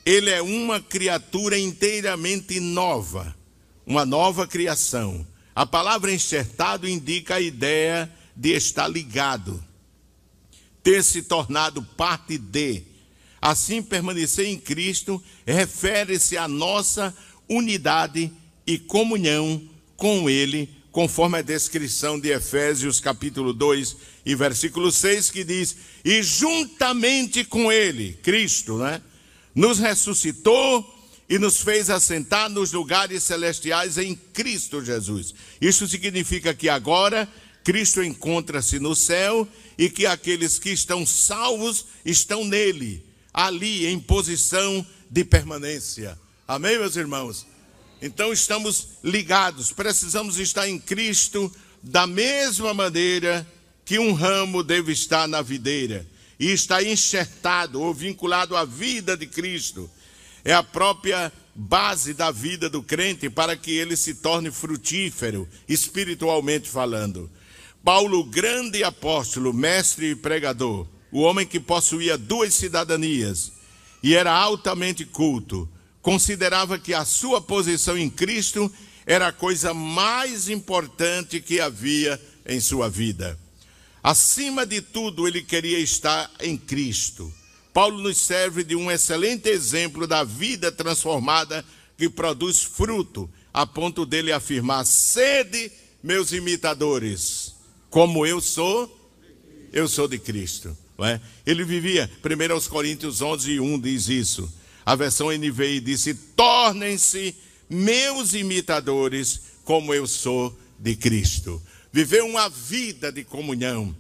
ele 0.06 0.30
é 0.30 0.42
uma 0.42 0.80
criatura 0.80 1.58
inteiramente 1.58 2.60
nova, 2.60 3.36
uma 3.86 4.06
nova 4.06 4.48
criação. 4.48 5.26
A 5.56 5.66
palavra 5.66 6.14
enxertado 6.14 6.88
indica 6.88 7.36
a 7.36 7.42
ideia 7.42 8.12
de 8.36 8.54
estar 8.54 8.88
ligado, 8.88 9.64
ter 10.82 11.04
se 11.04 11.22
tornado 11.22 11.84
parte 11.98 12.38
de. 12.38 12.84
Assim, 13.42 13.82
permanecer 13.82 14.46
em 14.48 14.58
Cristo 14.58 15.22
refere-se 15.46 16.38
à 16.38 16.48
nossa 16.48 17.16
unidade 17.48 18.32
e 18.66 18.78
comunhão 18.78 19.62
com 19.96 20.30
Ele, 20.30 20.70
conforme 20.92 21.38
a 21.38 21.42
descrição 21.42 22.20
de 22.20 22.30
Efésios 22.30 23.00
capítulo 23.00 23.54
2 23.54 23.96
e 24.26 24.36
versículo 24.36 24.92
6, 24.92 25.32
que 25.32 25.44
diz: 25.44 25.76
E 26.04 26.22
juntamente 26.24 27.44
com 27.44 27.72
Ele, 27.72 28.14
Cristo, 28.22 28.78
né, 28.78 29.02
nos 29.54 29.80
ressuscitou 29.80 30.96
e 31.30 31.38
nos 31.38 31.62
fez 31.62 31.90
assentar 31.90 32.50
nos 32.50 32.72
lugares 32.72 33.24
celestiais 33.24 33.98
em 33.98 34.16
Cristo 34.16 34.84
Jesus. 34.84 35.34
Isso 35.62 35.88
significa 35.88 36.54
que 36.54 36.68
agora 36.68 37.30
Cristo 37.64 38.02
encontra-se 38.04 38.80
no 38.80 38.96
céu 38.96 39.48
e 39.78 39.90
que 39.90 40.06
aqueles 40.06 40.58
que 40.58 40.72
estão 40.72 41.06
salvos 41.06 41.86
estão 42.04 42.44
nele, 42.44 43.06
ali 43.32 43.86
em 43.86 44.00
posição 44.00 44.86
de 45.10 45.24
permanência. 45.24 46.18
Amém, 46.48 46.80
meus 46.80 46.96
irmãos? 46.96 47.46
Então 48.02 48.34
estamos 48.34 48.88
ligados, 49.04 49.72
precisamos 49.72 50.40
estar 50.40 50.68
em 50.68 50.80
Cristo 50.80 51.52
da 51.84 52.08
mesma 52.08 52.74
maneira 52.74 53.48
que 53.86 54.00
um 54.00 54.14
ramo 54.14 54.64
deve 54.64 54.92
estar 54.92 55.28
na 55.28 55.42
videira 55.42 56.08
e 56.40 56.52
está 56.52 56.82
enxertado 56.82 57.82
ou 57.82 57.94
vinculado 57.94 58.56
à 58.56 58.64
vida 58.64 59.18
de 59.18 59.28
Cristo. 59.28 59.90
É 60.46 60.54
a 60.54 60.64
própria 60.64 61.32
base 61.54 62.14
da 62.14 62.32
vida 62.32 62.70
do 62.70 62.82
crente 62.82 63.30
para 63.30 63.58
que 63.58 63.72
ele 63.72 63.98
se 63.98 64.16
torne 64.16 64.50
frutífero, 64.50 65.48
espiritualmente 65.68 66.70
falando. 66.70 67.30
Paulo, 67.84 68.24
grande 68.24 68.84
apóstolo, 68.84 69.54
mestre 69.54 70.12
e 70.12 70.16
pregador, 70.16 70.88
o 71.12 71.22
homem 71.22 71.46
que 71.46 71.60
possuía 71.60 72.18
duas 72.18 72.54
cidadanias 72.54 73.52
e 74.02 74.16
era 74.16 74.32
altamente 74.32 75.04
culto, 75.06 75.68
considerava 76.02 76.80
que 76.80 76.94
a 76.94 77.04
sua 77.04 77.42
posição 77.42 77.98
em 77.98 78.10
Cristo 78.10 78.72
era 79.06 79.28
a 79.28 79.34
coisa 79.34 79.74
mais 79.74 80.48
importante 80.48 81.42
que 81.42 81.60
havia 81.60 82.22
em 82.46 82.60
sua 82.60 82.90
vida. 82.90 83.38
Acima 84.02 84.66
de 84.66 84.82
tudo, 84.82 85.28
ele 85.28 85.42
queria 85.42 85.80
estar 85.80 86.32
em 86.40 86.58
Cristo. 86.58 87.32
Paulo 87.74 88.02
nos 88.02 88.18
serve 88.18 88.64
de 88.64 88.76
um 88.76 88.90
excelente 88.90 89.50
exemplo 89.50 90.08
da 90.08 90.24
vida 90.24 90.72
transformada 90.72 91.64
que 91.98 92.10
produz 92.10 92.64
fruto, 92.64 93.30
a 93.54 93.66
ponto 93.66 94.06
dele 94.06 94.32
afirmar: 94.32 94.86
sede, 94.86 95.72
meus 96.02 96.32
imitadores, 96.32 97.56
como 97.90 98.26
eu 98.26 98.40
sou, 98.40 98.90
eu 99.72 99.88
sou 99.88 100.08
de 100.08 100.18
Cristo. 100.18 100.76
É? 101.02 101.20
Ele 101.46 101.64
vivia, 101.64 102.10
1 102.24 102.70
Coríntios 102.70 103.22
11, 103.22 103.60
1 103.60 103.80
diz 103.80 104.10
isso. 104.10 104.52
A 104.86 104.96
versão 104.96 105.30
NVI 105.32 105.80
disse: 105.82 106.14
tornem-se 106.14 107.36
meus 107.70 108.34
imitadores, 108.34 109.42
como 109.64 109.94
eu 109.94 110.08
sou 110.08 110.58
de 110.80 110.96
Cristo 110.96 111.62
viver 111.92 112.24
uma 112.24 112.50
vida 112.50 113.12
de 113.12 113.24
comunhão, 113.24 113.96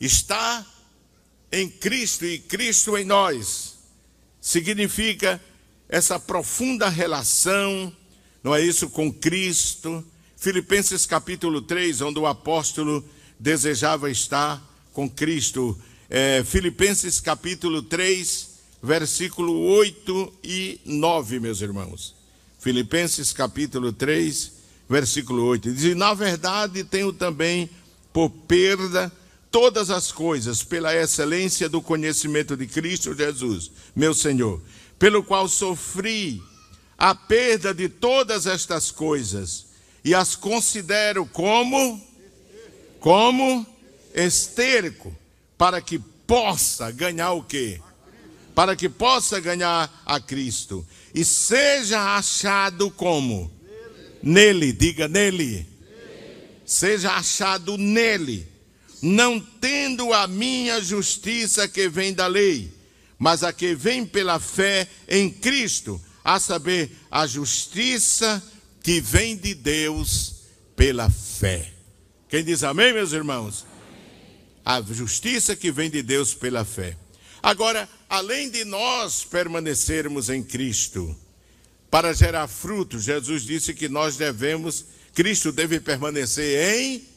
estar 0.00 0.66
em 1.50 1.68
Cristo 1.68 2.24
e 2.24 2.38
Cristo 2.38 2.96
em 2.96 3.04
nós, 3.04 3.78
significa 4.40 5.40
essa 5.88 6.18
profunda 6.18 6.88
relação, 6.88 7.92
não 8.42 8.54
é 8.54 8.62
isso, 8.62 8.88
com 8.90 9.12
Cristo. 9.12 10.04
Filipenses 10.36 11.06
capítulo 11.06 11.62
3, 11.62 12.00
onde 12.00 12.18
o 12.18 12.26
apóstolo 12.26 13.04
desejava 13.38 14.10
estar 14.10 14.62
com 14.92 15.08
Cristo. 15.08 15.78
É, 16.08 16.44
Filipenses 16.44 17.20
capítulo 17.20 17.82
3, 17.82 18.50
versículo 18.82 19.52
8 19.52 20.32
e 20.44 20.80
9, 20.84 21.40
meus 21.40 21.60
irmãos. 21.60 22.14
Filipenses 22.60 23.32
capítulo 23.32 23.92
3, 23.92 24.52
versículo 24.88 25.44
8. 25.44 25.72
Diz: 25.72 25.96
Na 25.96 26.14
verdade, 26.14 26.84
tenho 26.84 27.12
também 27.12 27.70
por 28.12 28.30
perda 28.30 29.12
todas 29.50 29.90
as 29.90 30.12
coisas, 30.12 30.62
pela 30.62 30.94
excelência 30.94 31.68
do 31.68 31.80
conhecimento 31.80 32.56
de 32.56 32.66
Cristo 32.66 33.14
Jesus, 33.14 33.70
meu 33.94 34.14
Senhor, 34.14 34.60
pelo 34.98 35.22
qual 35.22 35.48
sofri 35.48 36.42
a 36.98 37.14
perda 37.14 37.72
de 37.74 37.88
todas 37.88 38.46
estas 38.46 38.90
coisas 38.90 39.66
e 40.04 40.14
as 40.14 40.34
considero 40.34 41.26
como 41.26 42.00
como 43.00 43.66
esterco 44.14 45.14
para 45.56 45.80
que 45.80 45.98
possa 45.98 46.90
ganhar 46.90 47.32
o 47.32 47.42
quê? 47.42 47.80
Para 48.54 48.74
que 48.74 48.88
possa 48.88 49.38
ganhar 49.38 50.02
a 50.04 50.18
Cristo 50.18 50.86
e 51.14 51.24
seja 51.24 52.16
achado 52.16 52.90
como 52.90 53.50
Nele, 54.22 54.72
diga 54.72 55.08
nele. 55.08 55.66
Seja 56.64 57.12
achado 57.12 57.78
nele, 57.78 58.46
não 59.00 59.38
tendo 59.38 60.12
a 60.12 60.26
minha 60.26 60.80
justiça 60.80 61.68
que 61.68 61.88
vem 61.88 62.12
da 62.12 62.26
lei, 62.26 62.72
mas 63.18 63.44
a 63.44 63.52
que 63.52 63.74
vem 63.74 64.04
pela 64.04 64.40
fé 64.40 64.88
em 65.08 65.30
Cristo, 65.30 66.00
a 66.24 66.40
saber, 66.40 66.90
a 67.08 67.24
justiça 67.26 68.42
que 68.82 69.00
vem 69.00 69.36
de 69.36 69.54
Deus 69.54 70.34
pela 70.74 71.08
fé. 71.08 71.72
Quem 72.28 72.44
diz 72.44 72.64
amém, 72.64 72.92
meus 72.92 73.12
irmãos? 73.12 73.64
A 74.64 74.82
justiça 74.82 75.54
que 75.54 75.70
vem 75.70 75.88
de 75.88 76.02
Deus 76.02 76.34
pela 76.34 76.64
fé. 76.64 76.96
Agora, 77.40 77.88
além 78.08 78.50
de 78.50 78.64
nós 78.64 79.22
permanecermos 79.22 80.28
em 80.28 80.42
Cristo, 80.42 81.16
para 81.96 82.12
gerar 82.12 82.46
frutos, 82.46 83.04
Jesus 83.04 83.42
disse 83.42 83.72
que 83.72 83.88
nós 83.88 84.18
devemos, 84.18 84.84
Cristo 85.14 85.50
deve 85.50 85.80
permanecer 85.80 86.78
em, 86.78 87.08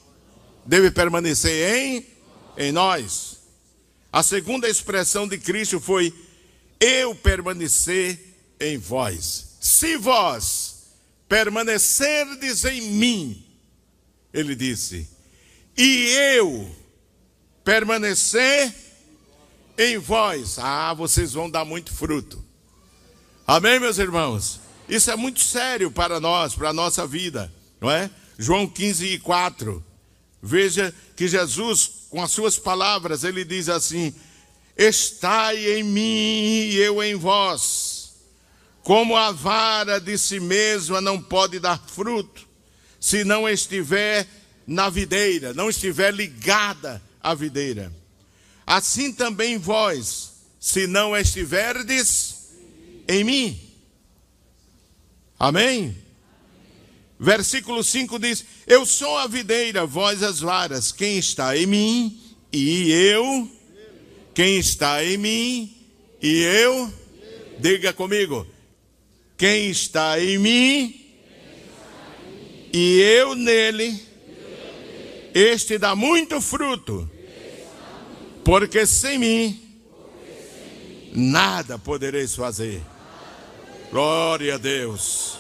deve 0.65 0.89
permanecer 0.89 1.75
em, 1.75 2.07
em 2.55 2.71
nós. 2.71 3.39
A 4.09 4.23
segunda 4.23 4.69
expressão 4.69 5.27
de 5.27 5.37
Cristo 5.37 5.81
foi: 5.81 6.13
eu 6.79 7.13
permanecer 7.13 8.17
em 8.57 8.77
vós. 8.77 9.57
Se 9.59 9.97
vós 9.97 10.93
permanecerdes 11.27 12.63
em 12.63 12.79
mim, 12.79 13.45
ele 14.33 14.55
disse, 14.55 15.09
e 15.77 16.07
eu 16.37 16.73
permanecer 17.65 18.73
em 19.77 19.97
vós, 19.97 20.57
ah, 20.57 20.93
vocês 20.93 21.33
vão 21.33 21.49
dar 21.49 21.65
muito 21.65 21.93
fruto. 21.93 22.41
Amém, 23.45 23.77
meus 23.77 23.97
irmãos? 23.97 24.58
Isso 24.89 25.11
é 25.11 25.15
muito 25.15 25.39
sério 25.39 25.91
para 25.91 26.19
nós, 26.19 26.55
para 26.55 26.69
a 26.69 26.73
nossa 26.73 27.05
vida, 27.05 27.53
não 27.79 27.91
é? 27.91 28.09
João 28.39 28.67
15 28.67 29.05
e 29.05 29.19
4. 29.19 29.85
Veja 30.41 30.93
que 31.15 31.27
Jesus, 31.27 32.07
com 32.09 32.23
as 32.23 32.31
suas 32.31 32.57
palavras, 32.57 33.23
ele 33.23 33.45
diz 33.45 33.69
assim: 33.69 34.13
Estai 34.75 35.73
em 35.73 35.83
mim 35.83 36.69
e 36.71 36.75
eu 36.77 37.03
em 37.03 37.13
vós. 37.13 38.13
Como 38.81 39.15
a 39.15 39.31
vara 39.31 39.99
de 39.99 40.17
si 40.17 40.39
mesma 40.39 40.99
não 40.99 41.21
pode 41.21 41.59
dar 41.59 41.77
fruto, 41.85 42.47
se 42.99 43.23
não 43.23 43.47
estiver 43.47 44.27
na 44.65 44.89
videira, 44.89 45.53
não 45.53 45.69
estiver 45.69 46.11
ligada 46.11 46.99
à 47.21 47.35
videira. 47.35 47.93
Assim 48.65 49.13
também 49.13 49.57
vós, 49.57 50.31
se 50.59 50.87
não 50.87 51.15
estiverdes 51.15 52.49
em 53.07 53.23
mim. 53.23 53.68
Amém? 55.39 55.97
Versículo 57.17 57.83
5 57.83 58.19
diz: 58.19 58.43
Eu 58.67 58.85
sou 58.85 59.17
a 59.17 59.25
videira, 59.27 59.85
vós 59.85 60.21
as 60.21 60.41
varas. 60.41 60.91
Quem 60.91 61.17
está 61.17 61.57
em 61.57 61.65
mim 61.65 62.21
e 62.51 62.91
eu? 62.91 63.49
Quem 64.33 64.57
está 64.57 65.03
em 65.03 65.17
mim 65.17 65.75
e 66.21 66.41
eu? 66.41 66.93
Diga 67.59 67.93
comigo. 67.93 68.45
Quem 69.37 69.69
está 69.69 70.21
em 70.21 70.37
mim 70.37 70.99
e 72.71 72.99
eu 72.99 73.35
nele, 73.35 73.99
este 75.33 75.77
dá 75.77 75.95
muito 75.95 76.39
fruto, 76.39 77.09
porque 78.43 78.85
sem 78.85 79.17
mim 79.17 79.59
nada 81.13 81.79
podereis 81.79 82.35
fazer. 82.35 82.81
Glória 83.91 84.53
a 84.53 84.57
Deus. 84.59 85.39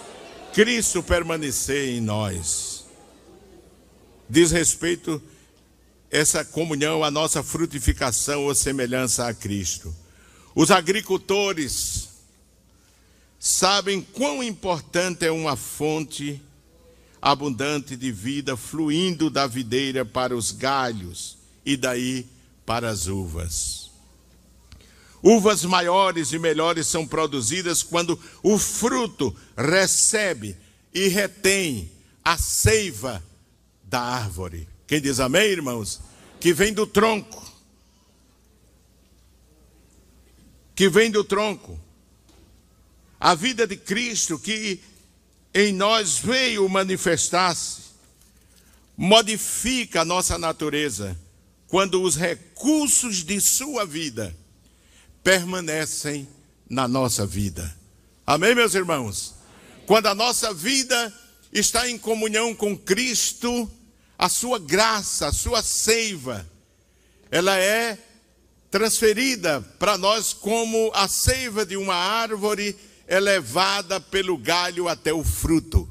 Cristo 0.53 1.03
permanecer 1.03 1.89
em 1.89 2.01
nós. 2.01 2.85
Diz 4.27 4.49
respeito 4.51 5.21
essa 6.09 6.43
comunhão 6.43 7.03
à 7.03 7.11
nossa 7.11 7.43
frutificação 7.43 8.45
ou 8.45 8.55
semelhança 8.55 9.27
a 9.27 9.33
Cristo. 9.35 9.95
Os 10.55 10.71
agricultores 10.71 12.09
sabem 13.37 14.01
quão 14.01 14.43
importante 14.43 15.25
é 15.25 15.31
uma 15.31 15.55
fonte 15.55 16.41
abundante 17.21 17.95
de 17.95 18.11
vida 18.11 18.57
fluindo 18.57 19.29
da 19.29 19.45
videira 19.45 20.03
para 20.03 20.35
os 20.35 20.51
galhos 20.51 21.37
e 21.63 21.77
daí 21.77 22.25
para 22.65 22.89
as 22.89 23.05
uvas. 23.05 23.88
Uvas 25.21 25.65
maiores 25.65 26.31
e 26.31 26.39
melhores 26.39 26.87
são 26.87 27.05
produzidas 27.05 27.83
quando 27.83 28.19
o 28.41 28.57
fruto 28.57 29.35
recebe 29.57 30.55
e 30.93 31.07
retém 31.07 31.91
a 32.23 32.37
seiva 32.37 33.23
da 33.83 33.99
árvore. 33.99 34.67
Quem 34.87 35.01
diz 35.01 35.19
amém, 35.19 35.49
irmãos? 35.49 35.99
Que 36.39 36.53
vem 36.53 36.73
do 36.73 36.87
tronco. 36.87 37.45
Que 40.73 40.87
vem 40.87 41.11
do 41.11 41.23
tronco. 41.23 41.79
A 43.19 43.35
vida 43.35 43.67
de 43.67 43.75
Cristo 43.75 44.39
que 44.39 44.81
em 45.53 45.73
nós 45.73 46.17
veio 46.19 46.69
manifestar-se, 46.69 47.81
modifica 48.95 50.01
a 50.01 50.05
nossa 50.05 50.37
natureza 50.37 51.19
quando 51.67 52.01
os 52.01 52.15
recursos 52.15 53.23
de 53.23 53.41
sua 53.41 53.85
vida 53.85 54.35
permanecem 55.23 56.27
na 56.69 56.87
nossa 56.87 57.25
vida. 57.25 57.75
Amém, 58.25 58.53
meus 58.53 58.75
irmãos? 58.75 59.35
Quando 59.85 60.07
a 60.07 60.15
nossa 60.15 60.53
vida 60.53 61.13
está 61.51 61.89
em 61.89 61.97
comunhão 61.97 62.53
com 62.53 62.77
Cristo, 62.77 63.69
a 64.17 64.29
sua 64.29 64.59
graça, 64.59 65.27
a 65.27 65.33
sua 65.33 65.63
seiva, 65.63 66.47
ela 67.31 67.57
é 67.57 67.97
transferida 68.69 69.61
para 69.79 69.97
nós 69.97 70.31
como 70.31 70.91
a 70.93 71.07
seiva 71.07 71.65
de 71.65 71.75
uma 71.75 71.95
árvore 71.95 72.75
elevada 73.07 73.99
pelo 73.99 74.37
galho 74.37 74.87
até 74.87 75.11
o 75.11 75.23
fruto. 75.23 75.89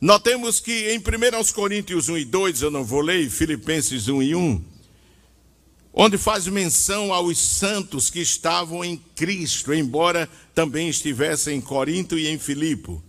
Notemos 0.00 0.58
que 0.58 0.90
em 0.90 0.98
1 0.98 1.52
Coríntios 1.52 2.08
1 2.08 2.18
e 2.18 2.24
2, 2.24 2.62
eu 2.62 2.70
não 2.72 2.84
vou 2.84 3.00
ler, 3.00 3.30
Filipenses 3.30 4.08
1 4.08 4.20
e 4.20 4.34
1, 4.34 4.64
onde 5.92 6.16
faz 6.16 6.46
menção 6.46 7.12
aos 7.12 7.38
santos 7.38 8.08
que 8.08 8.20
estavam 8.20 8.84
em 8.84 8.96
Cristo, 9.14 9.74
embora 9.74 10.28
também 10.54 10.88
estivessem 10.88 11.58
em 11.58 11.60
Corinto 11.60 12.18
e 12.18 12.28
em 12.28 12.38
Filipo. 12.38 13.02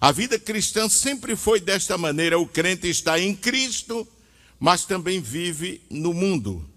A 0.00 0.10
vida 0.10 0.38
cristã 0.38 0.88
sempre 0.88 1.36
foi 1.36 1.60
desta 1.60 1.98
maneira: 1.98 2.38
o 2.38 2.46
crente 2.46 2.88
está 2.88 3.20
em 3.20 3.34
Cristo, 3.34 4.06
mas 4.58 4.84
também 4.84 5.20
vive 5.20 5.80
no 5.90 6.12
mundo. 6.14 6.68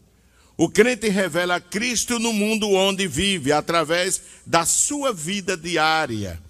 O 0.58 0.70
crente 0.70 1.10
revela 1.10 1.60
Cristo 1.60 2.18
no 2.18 2.32
mundo 2.32 2.70
onde 2.70 3.08
vive, 3.08 3.52
através 3.52 4.22
da 4.46 4.66
sua 4.66 5.12
vida 5.12 5.58
diária. 5.58 6.42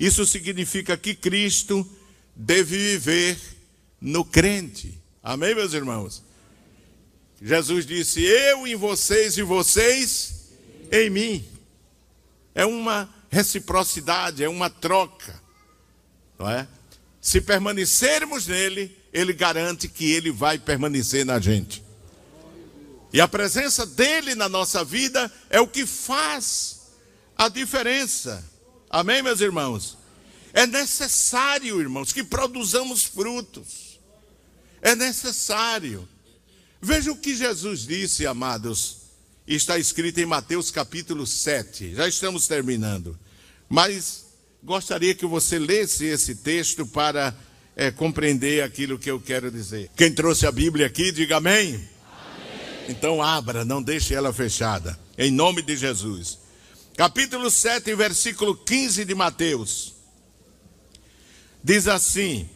Isso 0.00 0.26
significa 0.26 0.96
que 0.96 1.14
Cristo 1.14 1.88
deve 2.34 2.76
viver 2.76 3.38
no 4.00 4.24
crente. 4.24 4.98
Amém, 5.22 5.54
meus 5.54 5.74
irmãos? 5.74 6.24
Jesus 7.42 7.84
disse: 7.84 8.22
Eu 8.22 8.66
em 8.66 8.76
vocês 8.76 9.36
e 9.36 9.42
vocês 9.42 10.52
em 10.92 11.10
mim. 11.10 11.44
É 12.54 12.64
uma 12.64 13.12
reciprocidade, 13.30 14.44
é 14.44 14.48
uma 14.48 14.70
troca. 14.70 15.42
Não 16.38 16.48
é? 16.48 16.68
Se 17.20 17.40
permanecermos 17.40 18.46
nele, 18.46 18.96
ele 19.12 19.32
garante 19.32 19.88
que 19.88 20.12
ele 20.12 20.30
vai 20.30 20.58
permanecer 20.58 21.24
na 21.24 21.40
gente. 21.40 21.82
E 23.12 23.20
a 23.20 23.26
presença 23.26 23.84
dele 23.84 24.34
na 24.34 24.48
nossa 24.48 24.84
vida 24.84 25.30
é 25.50 25.60
o 25.60 25.66
que 25.66 25.84
faz 25.84 26.80
a 27.36 27.48
diferença. 27.48 28.44
Amém, 28.88 29.22
meus 29.22 29.40
irmãos? 29.40 29.98
É 30.52 30.66
necessário, 30.66 31.80
irmãos, 31.80 32.12
que 32.12 32.22
produzamos 32.22 33.04
frutos. 33.04 34.00
É 34.80 34.94
necessário. 34.94 36.08
Veja 36.84 37.12
o 37.12 37.16
que 37.16 37.36
Jesus 37.36 37.86
disse, 37.86 38.26
amados. 38.26 39.02
Está 39.46 39.78
escrito 39.78 40.18
em 40.18 40.26
Mateus 40.26 40.68
capítulo 40.68 41.24
7. 41.24 41.94
Já 41.94 42.08
estamos 42.08 42.48
terminando. 42.48 43.16
Mas 43.68 44.26
gostaria 44.60 45.14
que 45.14 45.24
você 45.24 45.60
lesse 45.60 46.06
esse 46.06 46.34
texto 46.34 46.84
para 46.84 47.32
é, 47.76 47.92
compreender 47.92 48.64
aquilo 48.64 48.98
que 48.98 49.08
eu 49.08 49.20
quero 49.20 49.48
dizer. 49.48 49.92
Quem 49.96 50.12
trouxe 50.12 50.44
a 50.44 50.50
Bíblia 50.50 50.86
aqui, 50.86 51.12
diga 51.12 51.36
amém. 51.36 51.88
Então 52.88 53.22
abra, 53.22 53.64
não 53.64 53.80
deixe 53.80 54.12
ela 54.12 54.32
fechada. 54.32 54.98
Em 55.16 55.30
nome 55.30 55.62
de 55.62 55.76
Jesus. 55.76 56.36
Capítulo 56.96 57.48
7, 57.48 57.94
versículo 57.94 58.56
15 58.56 59.04
de 59.04 59.14
Mateus. 59.14 59.94
Diz 61.62 61.86
assim: 61.86 62.50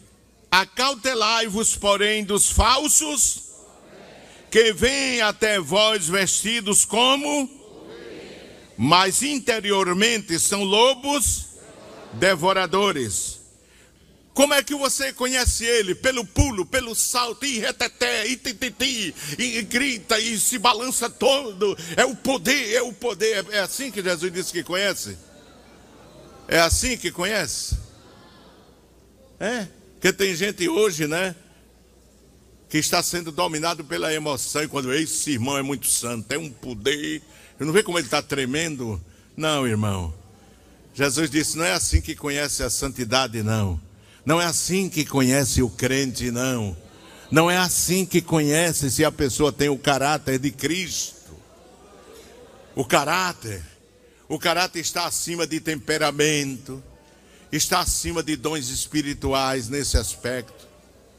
Acautelai-vos, 0.50 1.76
porém, 1.76 2.24
dos 2.24 2.50
falsos 2.50 3.45
que 4.56 4.72
vêm 4.72 5.20
até 5.20 5.60
vós 5.60 6.08
vestidos 6.08 6.82
como, 6.82 7.46
mas 8.74 9.22
interiormente 9.22 10.38
são 10.38 10.64
lobos 10.64 11.58
devoradores. 12.14 13.38
Como 14.32 14.54
é 14.54 14.62
que 14.62 14.74
você 14.74 15.12
conhece 15.12 15.66
ele? 15.66 15.94
Pelo 15.94 16.24
pulo, 16.24 16.64
pelo 16.64 16.94
salto, 16.94 17.44
e 17.44 17.58
reteté, 17.58 18.26
e 18.28 18.34
tititi, 18.34 19.14
e 19.38 19.60
grita, 19.60 20.18
e 20.18 20.40
se 20.40 20.58
balança 20.58 21.10
todo. 21.10 21.76
É 21.94 22.06
o 22.06 22.16
poder, 22.16 22.72
é 22.76 22.80
o 22.80 22.94
poder. 22.94 23.44
É 23.50 23.58
assim 23.58 23.90
que 23.90 24.02
Jesus 24.02 24.32
disse 24.32 24.52
que 24.54 24.62
conhece? 24.62 25.18
É 26.48 26.60
assim 26.60 26.96
que 26.96 27.10
conhece? 27.10 27.76
É, 29.38 29.68
porque 29.92 30.14
tem 30.14 30.34
gente 30.34 30.66
hoje, 30.66 31.06
né? 31.06 31.36
Que 32.68 32.78
está 32.78 33.02
sendo 33.02 33.30
dominado 33.30 33.84
pela 33.84 34.12
emoção. 34.12 34.62
E 34.62 34.68
quando 34.68 34.92
esse 34.92 35.32
irmão 35.32 35.56
é 35.56 35.62
muito 35.62 35.86
santo, 35.86 36.26
tem 36.26 36.38
um 36.38 36.50
poder. 36.50 37.22
Eu 37.58 37.66
não 37.66 37.72
vê 37.72 37.82
como 37.82 37.98
ele 37.98 38.06
está 38.06 38.20
tremendo? 38.20 39.00
Não, 39.36 39.66
irmão. 39.66 40.12
Jesus 40.94 41.30
disse: 41.30 41.58
não 41.58 41.64
é 41.64 41.72
assim 41.72 42.00
que 42.00 42.14
conhece 42.14 42.62
a 42.62 42.70
santidade, 42.70 43.42
não. 43.42 43.80
Não 44.24 44.40
é 44.40 44.46
assim 44.46 44.88
que 44.88 45.04
conhece 45.04 45.62
o 45.62 45.68
crente, 45.68 46.30
não. 46.30 46.76
Não 47.30 47.50
é 47.50 47.56
assim 47.56 48.04
que 48.04 48.20
conhece 48.20 48.90
se 48.90 49.04
a 49.04 49.12
pessoa 49.12 49.52
tem 49.52 49.68
o 49.68 49.78
caráter 49.78 50.38
de 50.38 50.50
Cristo. 50.50 51.36
O 52.74 52.84
caráter, 52.84 53.62
o 54.28 54.38
caráter 54.38 54.80
está 54.80 55.06
acima 55.06 55.46
de 55.46 55.60
temperamento, 55.60 56.82
está 57.50 57.80
acima 57.80 58.22
de 58.22 58.36
dons 58.36 58.68
espirituais 58.68 59.68
nesse 59.68 59.96
aspecto 59.96 60.66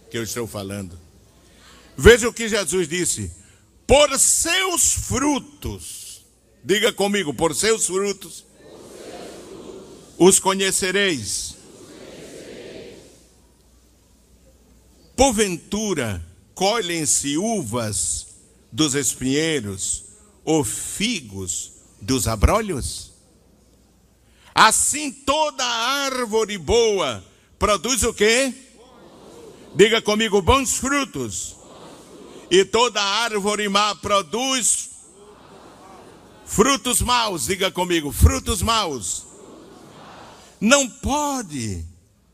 que 0.10 0.18
eu 0.18 0.24
estou 0.24 0.48
falando. 0.48 0.98
Veja 1.98 2.30
o 2.30 2.34
que 2.34 2.48
Jesus 2.48 2.88
disse: 2.88 3.32
por 3.88 4.20
seus 4.20 4.94
frutos, 4.94 6.26
diga 6.64 6.94
comigo, 6.94 7.34
por 7.34 7.56
seus 7.56 7.88
frutos, 7.88 8.46
por 8.62 8.80
seus 8.80 9.50
frutos 9.50 10.16
os 10.20 10.40
conhecereis. 10.40 11.56
Porventura, 15.16 16.24
colhem-se 16.54 17.38
uvas 17.38 18.28
dos 18.72 18.94
espinheiros 18.94 20.04
ou 20.46 20.64
figos 20.64 21.72
dos 22.00 22.28
abrolhos? 22.28 23.12
Assim 24.54 25.12
toda 25.12 25.64
árvore 25.66 26.60
boa 26.60 27.24
produz 27.58 28.04
o 28.04 28.14
quê? 28.14 28.54
Diga 29.76 30.02
comigo, 30.02 30.42
bons 30.42 30.78
frutos. 30.78 31.57
E 32.50 32.64
toda 32.64 33.02
árvore 33.02 33.68
má 33.68 33.96
produz 33.96 34.90
frutos 36.46 37.02
maus. 37.02 37.48
Diga 37.48 37.70
comigo, 37.72 38.12
frutos 38.12 38.62
maus. 38.62 39.26
Não 40.60 40.90
pode 40.90 41.86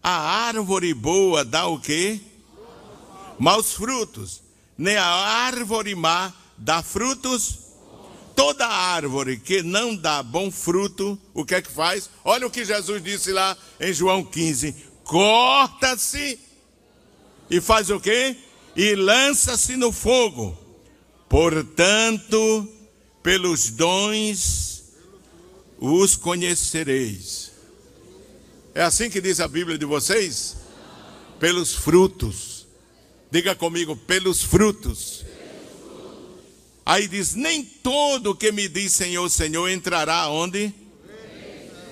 a 0.01 0.11
árvore 0.47 0.93
boa 0.93 1.43
dar 1.43 1.67
o 1.67 1.79
quê? 1.79 2.21
maus 3.39 3.73
frutos, 3.73 4.41
nem 4.77 4.95
a 4.95 5.05
árvore 5.05 5.95
má 5.95 6.33
dá 6.57 6.81
frutos. 6.81 7.59
Toda 8.35 8.65
árvore 8.65 9.37
que 9.37 9.61
não 9.61 9.95
dá 9.95 10.23
bom 10.23 10.49
fruto, 10.49 11.19
o 11.35 11.45
que 11.45 11.53
é 11.53 11.61
que 11.61 11.71
faz? 11.71 12.09
Olha 12.23 12.47
o 12.47 12.49
que 12.49 12.65
Jesus 12.65 13.03
disse 13.03 13.31
lá 13.31 13.55
em 13.79 13.93
João 13.93 14.23
15: 14.23 14.73
corta-se 15.03 16.39
e 17.47 17.61
faz 17.61 17.91
o 17.91 17.99
quê? 17.99 18.35
E 18.75 18.95
lança-se 18.95 19.75
no 19.75 19.91
fogo. 19.91 20.57
Portanto, 21.29 22.67
pelos 23.21 23.69
dons 23.69 24.83
os 25.79 26.15
conhecereis. 26.15 27.51
É 28.73 28.81
assim 28.81 29.09
que 29.09 29.21
diz 29.21 29.39
a 29.39 29.47
Bíblia 29.47 29.77
de 29.77 29.85
vocês? 29.85 30.57
Pelos 31.39 31.73
frutos. 31.73 32.65
Diga 33.29 33.55
comigo, 33.55 33.95
pelos 33.95 34.41
frutos. 34.41 35.25
Aí 36.85 37.07
diz: 37.07 37.35
Nem 37.35 37.63
todo 37.63 38.35
que 38.35 38.51
me 38.51 38.67
diz 38.67 38.93
Senhor, 38.93 39.29
Senhor 39.29 39.67
entrará 39.69 40.27
onde? 40.29 40.73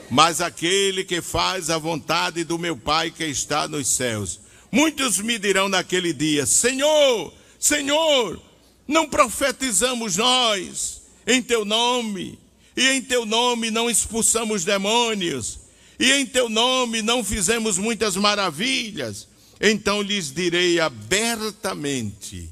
Mas 0.09 0.41
aquele 0.41 1.03
que 1.03 1.21
faz 1.21 1.69
a 1.69 1.77
vontade 1.77 2.43
do 2.43 2.59
meu 2.59 2.75
Pai 2.75 3.11
que 3.11 3.23
está 3.25 3.67
nos 3.67 3.87
céus. 3.87 4.39
Muitos 4.71 5.19
me 5.19 5.37
dirão 5.37 5.67
naquele 5.67 6.13
dia: 6.13 6.45
Senhor, 6.45 7.33
Senhor, 7.59 8.41
Não 8.87 9.07
profetizamos 9.07 10.17
nós 10.17 11.01
em 11.25 11.41
teu 11.41 11.63
nome, 11.63 12.39
e 12.75 12.89
em 12.89 13.01
teu 13.01 13.25
nome 13.25 13.69
não 13.69 13.89
expulsamos 13.89 14.65
demônios, 14.65 15.59
e 15.99 16.11
em 16.13 16.25
teu 16.25 16.49
nome 16.49 17.01
não 17.01 17.23
fizemos 17.23 17.77
muitas 17.77 18.15
maravilhas. 18.15 19.27
Então 19.61 20.01
lhes 20.01 20.33
direi 20.33 20.79
abertamente: 20.79 22.49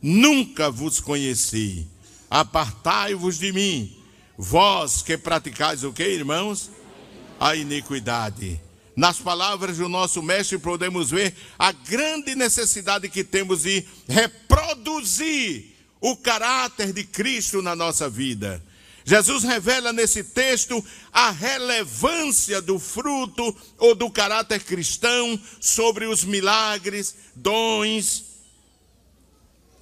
Nunca 0.00 0.70
vos 0.70 1.00
conheci. 1.00 1.86
Apartai-vos 2.30 3.38
de 3.38 3.52
mim, 3.52 3.94
vós 4.38 5.02
que 5.02 5.18
praticais 5.18 5.84
o 5.84 5.92
que, 5.92 6.04
irmãos? 6.04 6.70
A 7.38 7.54
iniquidade. 7.56 8.60
Nas 8.94 9.18
palavras 9.18 9.78
do 9.78 9.88
nosso 9.88 10.22
mestre, 10.22 10.58
podemos 10.58 11.10
ver 11.10 11.34
a 11.58 11.72
grande 11.72 12.34
necessidade 12.34 13.08
que 13.08 13.24
temos 13.24 13.62
de 13.62 13.84
reproduzir 14.06 15.72
o 16.00 16.16
caráter 16.16 16.92
de 16.92 17.04
Cristo 17.04 17.62
na 17.62 17.74
nossa 17.74 18.10
vida. 18.10 18.62
Jesus 19.04 19.42
revela 19.42 19.92
nesse 19.92 20.22
texto 20.22 20.84
a 21.12 21.30
relevância 21.30 22.60
do 22.60 22.78
fruto 22.78 23.56
ou 23.78 23.94
do 23.94 24.10
caráter 24.10 24.62
cristão 24.62 25.40
sobre 25.60 26.06
os 26.06 26.22
milagres, 26.22 27.14
dons, 27.34 28.24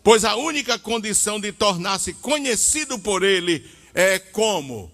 pois 0.02 0.24
a 0.24 0.36
única 0.36 0.78
condição 0.78 1.38
de 1.38 1.52
tornar-se 1.52 2.14
conhecido 2.14 2.98
por 2.98 3.22
Ele 3.22 3.68
é 3.92 4.18
como? 4.18 4.90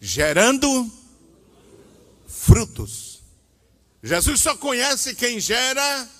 Gerando 0.00 0.90
frutos. 2.26 3.03
Jesus 4.04 4.42
só 4.42 4.54
conhece 4.54 5.14
quem 5.14 5.40
gera 5.40 6.10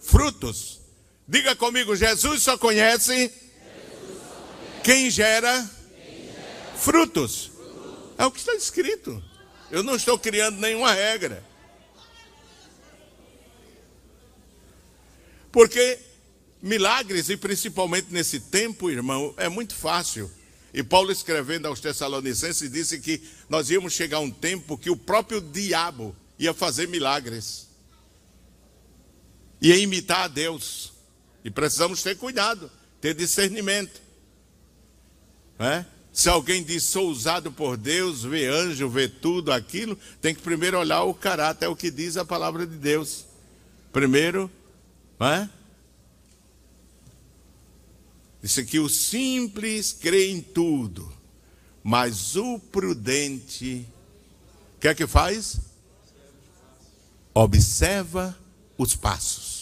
frutos. 0.00 0.80
Diga 1.28 1.54
comigo, 1.54 1.94
Jesus 1.94 2.42
só 2.42 2.56
conhece, 2.56 3.30
quem 4.82 5.10
gera, 5.10 5.70
frutos. 6.78 7.50
É 8.16 8.24
o 8.24 8.30
que 8.30 8.38
está 8.38 8.54
escrito. 8.54 9.22
Eu 9.70 9.82
não 9.82 9.96
estou 9.96 10.18
criando 10.18 10.58
nenhuma 10.58 10.94
regra. 10.94 11.44
Porque 15.52 15.98
milagres, 16.62 17.28
e 17.28 17.36
principalmente 17.36 18.06
nesse 18.10 18.40
tempo, 18.40 18.90
irmão, 18.90 19.34
é 19.36 19.50
muito 19.50 19.74
fácil. 19.74 20.32
E 20.72 20.82
Paulo, 20.82 21.12
escrevendo 21.12 21.68
aos 21.68 21.80
Tessalonicenses, 21.80 22.72
disse 22.72 22.98
que 22.98 23.22
nós 23.46 23.68
íamos 23.68 23.92
chegar 23.92 24.16
a 24.16 24.20
um 24.20 24.30
tempo 24.30 24.78
que 24.78 24.88
o 24.88 24.96
próprio 24.96 25.42
diabo 25.42 26.16
ia 26.38 26.52
fazer 26.52 26.88
milagres, 26.88 27.68
ia 29.60 29.76
imitar 29.76 30.24
a 30.24 30.28
Deus. 30.28 30.92
E 31.44 31.50
precisamos 31.50 32.02
ter 32.02 32.16
cuidado, 32.16 32.70
ter 33.00 33.14
discernimento. 33.14 34.00
É? 35.58 35.84
Se 36.12 36.28
alguém 36.28 36.62
diz 36.62 36.84
sou 36.84 37.10
usado 37.10 37.50
por 37.52 37.76
Deus, 37.76 38.22
vê 38.22 38.46
anjo, 38.46 38.88
vê 38.88 39.08
tudo 39.08 39.52
aquilo, 39.52 39.98
tem 40.20 40.34
que 40.34 40.40
primeiro 40.40 40.78
olhar 40.78 41.02
o 41.02 41.12
caráter, 41.12 41.66
é 41.66 41.68
o 41.68 41.76
que 41.76 41.90
diz 41.90 42.16
a 42.16 42.24
palavra 42.24 42.66
de 42.66 42.76
Deus. 42.76 43.26
Primeiro, 43.92 44.50
é? 45.20 45.48
Disse 48.42 48.64
que 48.64 48.78
o 48.78 48.88
simples 48.88 49.92
crê 49.92 50.30
em 50.30 50.40
tudo, 50.40 51.10
mas 51.82 52.36
o 52.36 52.58
prudente, 52.58 53.86
o 54.76 54.80
que 54.80 54.88
é 54.88 54.94
que 54.94 55.06
faz? 55.06 55.58
Observa 57.34 58.36
os 58.78 58.94
passos 58.94 59.54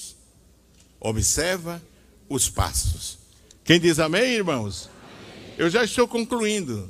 observa 1.02 1.82
os 2.28 2.48
passos. 2.48 3.18
Quem 3.64 3.80
diz 3.80 3.98
amém, 3.98 4.34
irmãos? 4.34 4.88
Amém. 4.88 5.54
Eu 5.58 5.68
já 5.68 5.82
estou 5.82 6.06
concluindo. 6.06 6.88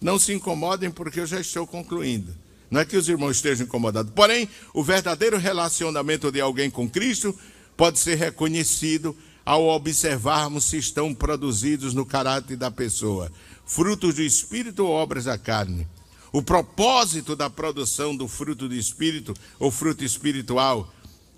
Não 0.00 0.18
se 0.18 0.32
incomodem, 0.32 0.90
porque 0.90 1.20
eu 1.20 1.26
já 1.26 1.38
estou 1.38 1.66
concluindo. 1.66 2.34
Não 2.70 2.80
é 2.80 2.84
que 2.84 2.96
os 2.96 3.08
irmãos 3.08 3.36
estejam 3.36 3.66
incomodados. 3.66 4.12
Porém, 4.14 4.48
o 4.72 4.82
verdadeiro 4.82 5.36
relacionamento 5.36 6.32
de 6.32 6.40
alguém 6.40 6.70
com 6.70 6.88
Cristo 6.88 7.38
pode 7.76 7.98
ser 7.98 8.16
reconhecido 8.16 9.16
ao 9.44 9.68
observarmos 9.68 10.64
se 10.64 10.78
estão 10.78 11.14
produzidos 11.14 11.92
no 11.92 12.06
caráter 12.06 12.56
da 12.56 12.70
pessoa 12.70 13.30
frutos 13.64 14.14
do 14.14 14.22
espírito 14.22 14.84
ou 14.84 14.90
obras 14.90 15.24
da 15.24 15.38
carne. 15.38 15.86
O 16.32 16.42
propósito 16.42 17.36
da 17.36 17.50
produção 17.50 18.16
do 18.16 18.26
fruto 18.26 18.66
do 18.66 18.74
espírito 18.74 19.34
ou 19.58 19.70
fruto 19.70 20.02
espiritual. 20.02 20.92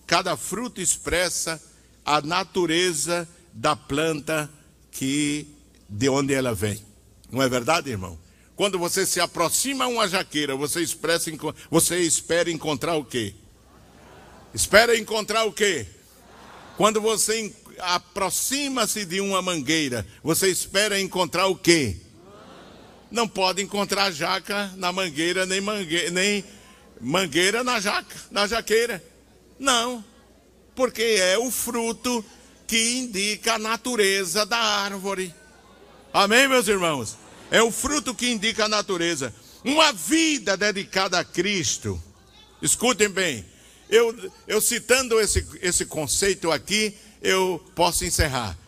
Cada 0.07 0.37
fruto 0.37 0.81
expressa 0.81 1.61
a 2.05 2.21
natureza 2.21 3.29
da 3.53 3.75
planta 3.75 4.49
que 4.93 5.49
de 5.89 6.09
onde 6.09 6.33
ela 6.33 6.55
vem. 6.55 6.81
Não 7.31 7.43
é 7.43 7.49
verdade, 7.49 7.91
irmão? 7.91 8.19
Quando 8.55 8.79
você 8.79 9.05
se 9.05 9.21
aproxima 9.21 9.85
a 9.85 9.89
uma 9.89 10.07
jaqueira, 10.07 10.55
você, 10.55 10.81
expressa, 10.81 11.31
você 11.69 11.99
espera 11.99 12.51
encontrar 12.51 12.95
o 12.95 13.05
quê? 13.05 13.35
Espera 14.55 14.97
encontrar 14.97 15.45
o 15.45 15.53
quê? 15.53 15.87
Quando 16.77 17.01
você 17.01 17.53
aproxima-se 17.81 19.05
de 19.05 19.21
uma 19.21 19.43
mangueira, 19.43 20.07
você 20.23 20.49
espera 20.49 21.01
encontrar 21.01 21.49
o 21.49 21.57
quê? 21.57 21.97
Não 23.15 23.29
pode 23.29 23.63
encontrar 23.63 24.11
jaca 24.11 24.73
na 24.77 24.93
mangueira, 24.93 25.47
nem, 25.47 25.61
mangueira, 25.61 26.11
nem 26.11 26.45
mangueira 27.01 27.63
na 27.63 27.79
jaca, 27.79 28.17
na 28.31 28.47
jaqueira. 28.47 29.03
Não 29.59 30.05
porque 30.75 31.03
é 31.03 31.39
o 31.39 31.49
fruto 31.51 32.25
que 32.67 32.99
indica 32.99 33.55
a 33.55 33.59
natureza 33.59 34.45
da 34.45 34.59
árvore. 34.59 35.33
Amém, 36.13 36.49
meus 36.49 36.67
irmãos? 36.67 37.17
É 37.51 37.63
o 37.63 37.71
fruto 37.71 38.15
que 38.15 38.29
indica 38.31 38.65
a 38.65 38.69
natureza. 38.69 39.33
Uma 39.63 39.93
vida 39.93 40.57
dedicada 40.57 41.19
a 41.19 41.25
Cristo. 41.25 42.03
Escutem 42.61 43.09
bem, 43.09 43.45
eu, 43.89 44.13
eu 44.49 44.61
citando 44.61 45.21
esse, 45.21 45.47
esse 45.63 45.87
conceito 45.87 46.51
aqui, 46.51 46.97
eu 47.23 47.65
posso 47.77 48.05
encerrar. 48.05 48.59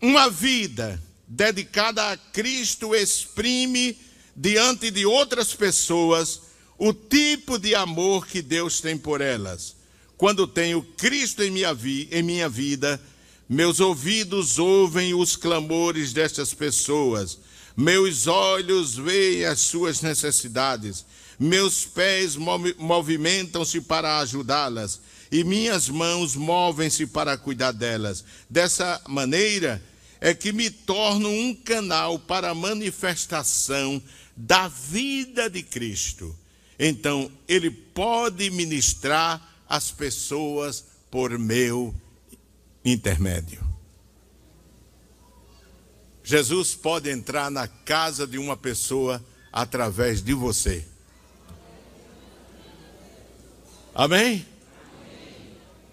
Uma 0.00 0.30
vida 0.30 1.02
dedicada 1.26 2.12
a 2.12 2.16
Cristo 2.16 2.94
exprime 2.94 3.98
diante 4.34 4.90
de 4.90 5.06
outras 5.06 5.54
pessoas 5.54 6.42
o 6.78 6.92
tipo 6.92 7.58
de 7.58 7.74
amor 7.74 8.26
que 8.26 8.42
Deus 8.42 8.80
tem 8.80 8.96
por 8.96 9.20
elas. 9.20 9.74
Quando 10.16 10.46
tenho 10.46 10.82
Cristo 10.82 11.42
em 11.42 11.50
minha, 11.50 11.74
vi, 11.74 12.08
em 12.10 12.22
minha 12.22 12.48
vida, 12.48 13.00
meus 13.48 13.80
ouvidos 13.80 14.58
ouvem 14.58 15.14
os 15.14 15.36
clamores 15.36 16.12
destas 16.12 16.52
pessoas, 16.52 17.38
meus 17.76 18.26
olhos 18.26 18.96
veem 18.96 19.44
as 19.44 19.60
suas 19.60 20.00
necessidades, 20.00 21.04
meus 21.38 21.84
pés 21.84 22.36
movimentam-se 22.78 23.80
para 23.82 24.18
ajudá-las 24.18 25.00
e 25.30 25.44
minhas 25.44 25.88
mãos 25.88 26.34
movem-se 26.34 27.06
para 27.06 27.36
cuidar 27.36 27.72
delas. 27.72 28.24
Dessa 28.48 29.00
maneira 29.06 29.82
é 30.26 30.34
que 30.34 30.52
me 30.52 30.68
torno 30.68 31.28
um 31.28 31.54
canal 31.54 32.18
para 32.18 32.50
a 32.50 32.54
manifestação 32.54 34.02
da 34.36 34.66
vida 34.66 35.48
de 35.48 35.62
Cristo. 35.62 36.36
Então, 36.76 37.30
ele 37.46 37.70
pode 37.70 38.50
ministrar 38.50 39.62
as 39.68 39.92
pessoas 39.92 40.84
por 41.12 41.38
meu 41.38 41.94
intermédio. 42.84 43.64
Jesus 46.24 46.74
pode 46.74 47.08
entrar 47.08 47.48
na 47.48 47.68
casa 47.68 48.26
de 48.26 48.36
uma 48.36 48.56
pessoa 48.56 49.24
através 49.52 50.20
de 50.20 50.34
você. 50.34 50.84
Amém? 53.94 54.44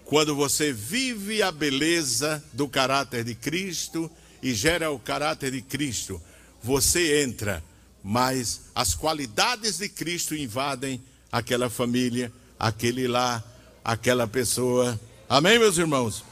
Quando 0.04 0.34
você 0.34 0.72
vive 0.72 1.40
a 1.40 1.52
beleza 1.52 2.44
do 2.52 2.68
caráter 2.68 3.22
de 3.22 3.36
Cristo 3.36 4.10
e 4.44 4.52
gera 4.52 4.90
o 4.90 4.98
caráter 4.98 5.52
de 5.52 5.62
Cristo, 5.62 6.20
você 6.62 7.22
entra, 7.22 7.64
mas 8.02 8.66
as 8.74 8.94
qualidades 8.94 9.78
de 9.78 9.88
Cristo 9.88 10.36
invadem 10.36 11.02
aquela 11.32 11.70
família, 11.70 12.30
aquele 12.58 13.08
lar, 13.08 13.42
aquela 13.82 14.28
pessoa. 14.28 15.00
Amém, 15.26 15.58
meus 15.58 15.78
irmãos? 15.78 16.22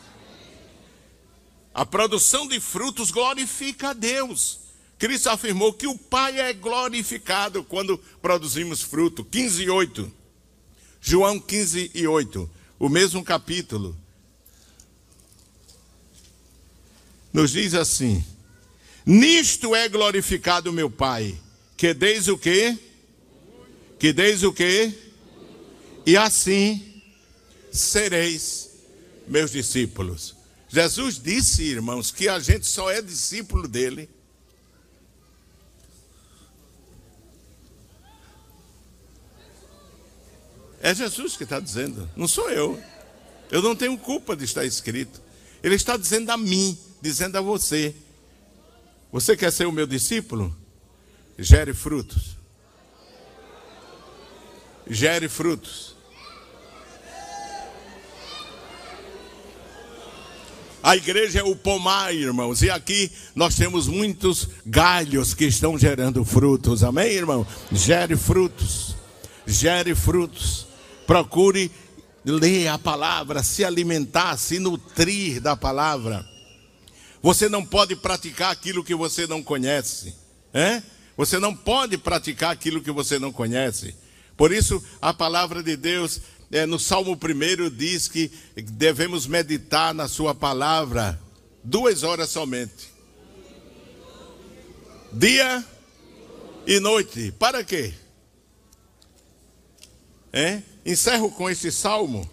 A 1.73 1.87
produção 1.87 2.47
de 2.47 2.61
frutos 2.61 3.11
glorifica 3.11 3.89
a 3.89 3.93
Deus. 3.95 4.61
Cristo 4.99 5.31
afirmou 5.31 5.73
que 5.73 5.87
o 5.87 5.97
Pai 5.97 6.39
é 6.39 6.53
glorificado 6.53 7.65
quando 7.65 7.97
produzimos 8.21 8.83
fruto. 8.83 9.25
15 9.25 9.63
e 9.63 9.71
8. 9.71 10.13
João 11.01 11.41
15 11.41 11.91
e 11.95 12.07
8. 12.07 12.51
O 12.79 12.91
mesmo 12.91 13.25
capítulo. 13.25 13.97
Nos 17.33 17.53
diz 17.53 17.75
assim: 17.75 18.25
Nisto 19.07 19.75
é 19.75 19.89
glorificado 19.89 20.73
meu 20.73 20.91
Pai, 20.91 21.39
que 21.77 21.95
deis 21.95 22.29
o 22.29 22.37
quê? 22.37 22.79
Que 23.99 24.13
deis 24.13 24.43
o 24.43 24.53
quê? 24.53 24.93
E 26.05 26.17
assim 26.17 27.03
sereis 27.71 28.71
meus 29.27 29.51
discípulos. 29.51 30.37
Jesus 30.69 31.19
disse, 31.19 31.63
irmãos, 31.63 32.11
que 32.11 32.29
a 32.29 32.39
gente 32.39 32.67
só 32.67 32.91
é 32.91 33.03
discípulo 33.03 33.69
dele. 33.69 34.09
É 40.81 40.95
Jesus 40.95 41.37
que 41.37 41.45
está 41.45 41.61
dizendo, 41.61 42.11
não 42.17 42.27
sou 42.27 42.51
eu. 42.51 42.83
Eu 43.51 43.63
não 43.63 43.77
tenho 43.77 43.97
culpa 43.99 44.35
de 44.35 44.45
estar 44.45 44.65
escrito. 44.65 45.21
Ele 45.63 45.75
está 45.75 45.97
dizendo 45.97 46.31
a 46.31 46.37
mim, 46.37 46.77
dizendo 47.03 47.37
a 47.37 47.41
você. 47.41 47.95
Você 49.11 49.37
quer 49.37 49.53
ser 49.53 49.67
o 49.67 49.73
meu 49.73 49.87
discípulo? 49.87 50.57
Gere 51.37 51.75
frutos. 51.75 52.39
Gere 54.87 55.29
frutos. 55.29 55.97
A 60.83 60.97
igreja 60.97 61.41
é 61.41 61.43
o 61.45 61.55
pomar, 61.55 62.13
irmãos, 62.13 62.61
e 62.61 62.69
aqui 62.69 63.11
nós 63.37 63.55
temos 63.55 63.87
muitos 63.87 64.49
galhos 64.67 65.33
que 65.33 65.45
estão 65.45 65.79
gerando 65.79 66.25
frutos, 66.25 66.83
amém, 66.83 67.13
irmão? 67.13 67.47
Gere 67.71 68.17
frutos, 68.17 68.97
gere 69.47 69.95
frutos. 69.95 70.67
Procure 71.07 71.71
ler 72.25 72.67
a 72.67 72.79
palavra, 72.79 73.45
se 73.45 73.65
alimentar, 73.65 74.37
se 74.37 74.59
nutrir 74.59 75.41
da 75.41 75.57
palavra. 75.57 76.32
Você 77.23 77.49
não 77.49 77.65
pode 77.65 77.95
praticar 77.95 78.51
aquilo 78.51 78.83
que 78.83 78.95
você 78.95 79.27
não 79.27 79.43
conhece, 79.43 80.15
é? 80.53 80.83
Você 81.17 81.39
não 81.39 81.55
pode 81.55 81.97
praticar 81.97 82.51
aquilo 82.51 82.83
que 82.83 82.91
você 82.91 83.19
não 83.19 83.33
conhece. 83.33 83.95
Por 84.37 84.51
isso, 84.53 84.83
a 85.01 85.15
palavra 85.15 85.63
de 85.63 85.77
Deus 85.77 86.21
é, 86.51 86.67
no 86.67 86.79
Salmo 86.79 87.13
1 87.13 87.71
diz 87.71 88.09
que 88.09 88.31
devemos 88.57 89.27
meditar 89.27 89.95
na 89.95 90.09
Sua 90.09 90.35
palavra 90.35 91.21
duas 91.63 92.03
horas 92.03 92.29
somente. 92.31 92.91
Dia 95.13 95.65
e 96.67 96.81
noite. 96.81 97.33
Para 97.39 97.63
quê? 97.63 97.95
É? 100.33 100.63
Encerro 100.85 101.31
com 101.31 101.49
esse 101.49 101.71
salmo. 101.71 102.29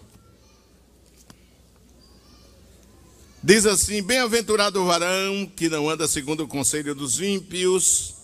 Diz 3.42 3.66
assim: 3.66 4.02
Bem-aventurado 4.02 4.80
o 4.80 4.86
varão 4.86 5.50
que 5.56 5.68
não 5.68 5.88
anda 5.88 6.06
segundo 6.06 6.44
o 6.44 6.48
conselho 6.48 6.94
dos 6.94 7.20
ímpios 7.20 8.20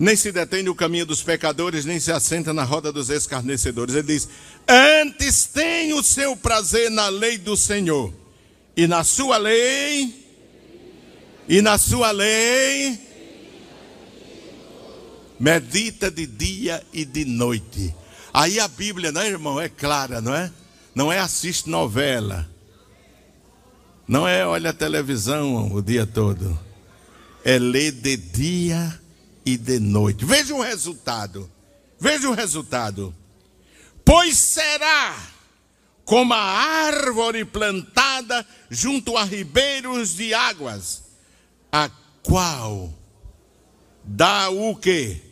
nem 0.00 0.16
se 0.16 0.32
detém 0.32 0.62
no 0.62 0.74
caminho 0.74 1.04
dos 1.04 1.22
pecadores, 1.22 1.84
nem 1.84 2.00
se 2.00 2.10
assenta 2.10 2.54
na 2.54 2.64
roda 2.64 2.90
dos 2.90 3.10
escarnecedores. 3.10 3.94
Ele 3.94 4.14
diz: 4.14 4.26
Antes 4.66 5.44
tem 5.44 5.92
o 5.92 6.02
seu 6.02 6.34
prazer 6.34 6.90
na 6.90 7.08
lei 7.08 7.36
do 7.36 7.54
Senhor, 7.54 8.10
e 8.74 8.86
na 8.86 9.04
sua 9.04 9.36
lei, 9.36 10.26
e 11.46 11.60
na 11.60 11.76
sua 11.76 12.10
lei, 12.12 12.98
medita 15.38 16.10
de 16.10 16.26
dia 16.26 16.82
e 16.94 17.04
de 17.04 17.26
noite. 17.26 17.94
Aí 18.32 18.58
a 18.58 18.68
Bíblia, 18.68 19.12
não 19.12 19.20
é, 19.20 19.28
irmão? 19.28 19.60
É 19.60 19.68
clara, 19.68 20.22
não 20.22 20.34
é? 20.34 20.50
Não 20.94 21.12
é 21.12 21.18
assiste 21.18 21.68
novela. 21.68 22.49
Não 24.10 24.26
é 24.26 24.44
olha 24.44 24.70
a 24.70 24.72
televisão 24.72 25.72
o 25.72 25.80
dia 25.80 26.04
todo. 26.04 26.58
É 27.44 27.60
ler 27.60 27.92
de 27.92 28.16
dia 28.16 29.00
e 29.46 29.56
de 29.56 29.78
noite. 29.78 30.24
Veja 30.24 30.52
o 30.52 30.60
resultado. 30.60 31.48
Veja 31.96 32.28
o 32.28 32.34
resultado. 32.34 33.14
Pois 34.04 34.36
será 34.36 35.16
como 36.04 36.34
a 36.34 36.40
árvore 36.40 37.44
plantada 37.44 38.44
junto 38.68 39.16
a 39.16 39.22
ribeiros 39.22 40.16
de 40.16 40.34
águas, 40.34 41.04
a 41.70 41.88
qual 42.20 42.92
dá 44.02 44.50
o 44.50 44.74
quê? 44.74 45.22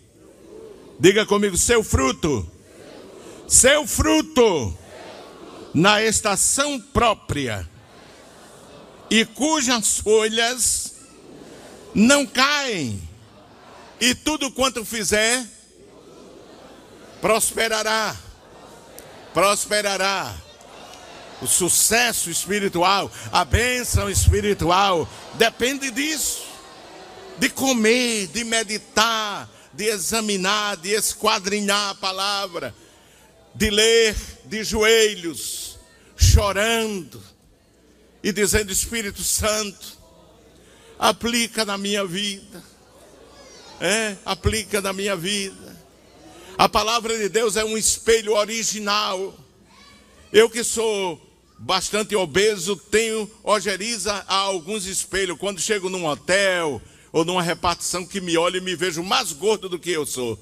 Diga 1.00 1.26
comigo, 1.26 1.56
seu 1.56 1.82
fruto. 1.82 2.48
Seu 3.48 3.88
fruto 3.88 4.72
na 5.74 6.00
estação 6.00 6.80
própria 6.80 7.68
e 9.10 9.24
cujas 9.24 9.98
folhas 9.98 10.94
não 11.94 12.26
caem 12.26 13.08
e 14.00 14.14
tudo 14.14 14.50
quanto 14.52 14.84
fizer, 14.84 15.44
prosperará. 17.20 18.16
Prosperará. 19.34 20.34
O 21.40 21.46
sucesso 21.46 22.30
espiritual, 22.30 23.10
a 23.32 23.44
bênção 23.44 24.10
espiritual, 24.10 25.08
depende 25.34 25.90
disso. 25.90 26.46
De 27.38 27.48
comer, 27.48 28.26
de 28.28 28.42
meditar, 28.42 29.48
de 29.72 29.84
examinar, 29.84 30.76
de 30.76 30.90
esquadrinhar 30.90 31.90
a 31.90 31.94
palavra, 31.94 32.74
de 33.54 33.70
ler 33.70 34.16
de 34.44 34.64
joelhos, 34.64 35.78
chorando 36.16 37.22
e 38.22 38.32
dizendo: 38.32 38.72
Espírito 38.72 39.22
Santo, 39.22 39.98
aplica 40.98 41.64
na 41.64 41.78
minha 41.78 42.04
vida 42.04 42.62
é, 43.80 44.16
aplica 44.24 44.80
na 44.80 44.92
minha 44.92 45.16
vida. 45.16 45.76
A 46.56 46.68
palavra 46.68 47.16
de 47.16 47.28
Deus 47.28 47.56
é 47.56 47.64
um 47.64 47.78
espelho 47.78 48.34
original. 48.34 49.34
Eu 50.32 50.50
que 50.50 50.64
sou 50.64 51.20
bastante 51.58 52.14
obeso, 52.16 52.76
tenho 52.76 53.30
ojeriza 53.44 54.24
a 54.26 54.34
alguns 54.34 54.86
espelhos. 54.86 55.38
Quando 55.38 55.60
chego 55.60 55.88
num 55.88 56.06
hotel 56.06 56.82
ou 57.12 57.24
numa 57.24 57.42
repartição 57.42 58.04
que 58.04 58.20
me 58.20 58.36
olha 58.36 58.58
e 58.58 58.60
me 58.60 58.74
vejo 58.74 59.02
mais 59.02 59.32
gordo 59.32 59.68
do 59.68 59.78
que 59.78 59.90
eu 59.90 60.04
sou. 60.04 60.38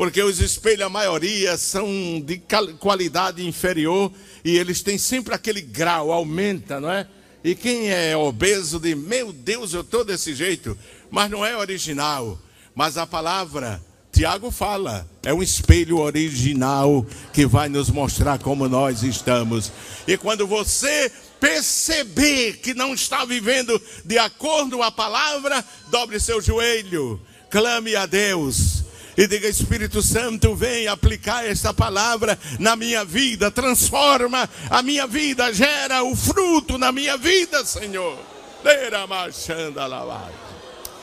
Porque 0.00 0.22
os 0.22 0.40
espelhos, 0.40 0.86
a 0.86 0.88
maioria, 0.88 1.58
são 1.58 1.86
de 2.24 2.40
qualidade 2.78 3.46
inferior 3.46 4.10
e 4.42 4.56
eles 4.56 4.80
têm 4.80 4.96
sempre 4.96 5.34
aquele 5.34 5.60
grau, 5.60 6.10
aumenta, 6.10 6.80
não 6.80 6.90
é? 6.90 7.06
E 7.44 7.54
quem 7.54 7.90
é 7.90 8.16
obeso 8.16 8.80
diz, 8.80 8.96
meu 8.96 9.30
Deus, 9.30 9.74
eu 9.74 9.82
estou 9.82 10.02
desse 10.02 10.34
jeito 10.34 10.74
mas 11.10 11.30
não 11.30 11.44
é 11.44 11.54
original. 11.54 12.38
Mas 12.74 12.96
a 12.96 13.06
palavra, 13.06 13.78
Tiago 14.10 14.50
fala, 14.50 15.06
é 15.22 15.34
um 15.34 15.42
espelho 15.42 15.98
original 15.98 17.04
que 17.30 17.44
vai 17.44 17.68
nos 17.68 17.90
mostrar 17.90 18.38
como 18.38 18.70
nós 18.70 19.02
estamos. 19.02 19.70
E 20.08 20.16
quando 20.16 20.46
você 20.46 21.12
perceber 21.38 22.58
que 22.62 22.72
não 22.72 22.94
está 22.94 23.26
vivendo 23.26 23.78
de 24.02 24.16
acordo 24.16 24.78
com 24.78 24.82
a 24.82 24.90
palavra, 24.90 25.62
dobre 25.90 26.18
seu 26.18 26.40
joelho, 26.40 27.20
clame 27.50 27.94
a 27.94 28.06
Deus. 28.06 28.79
E 29.20 29.26
diga, 29.26 29.46
Espírito 29.46 30.00
Santo, 30.00 30.54
vem 30.54 30.88
aplicar 30.88 31.46
esta 31.46 31.74
palavra 31.74 32.38
na 32.58 32.74
minha 32.74 33.04
vida, 33.04 33.50
transforma 33.50 34.48
a 34.70 34.82
minha 34.82 35.06
vida, 35.06 35.52
gera 35.52 36.02
o 36.02 36.16
fruto 36.16 36.78
na 36.78 36.90
minha 36.90 37.18
vida, 37.18 37.62
Senhor. 37.66 38.18
Leira 38.64 39.06
marchando 39.06 39.78
a 39.78 39.86
lavagem 39.86 40.50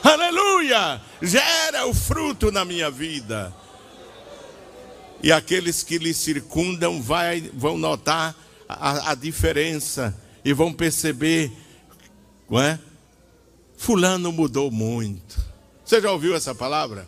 aleluia, 0.03 1.01
gera 1.21 1.85
o 1.85 1.93
fruto 1.93 2.51
na 2.51 2.65
minha 2.65 2.89
vida. 2.89 3.53
E 5.21 5.31
aqueles 5.31 5.83
que 5.83 5.97
lhe 5.97 6.13
circundam 6.13 7.01
vai, 7.01 7.41
vão 7.53 7.77
notar 7.77 8.35
a, 8.67 9.11
a 9.11 9.15
diferença 9.15 10.15
e 10.45 10.53
vão 10.53 10.71
perceber, 10.71 11.51
não 12.49 12.59
é? 12.59 12.79
Fulano 13.77 14.31
mudou 14.31 14.71
muito. 14.71 15.39
Você 15.83 16.01
já 16.01 16.11
ouviu 16.11 16.35
essa 16.35 16.53
palavra? 16.53 17.07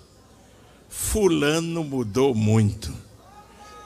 Fulano 0.89 1.83
mudou 1.83 2.33
muito. 2.33 2.93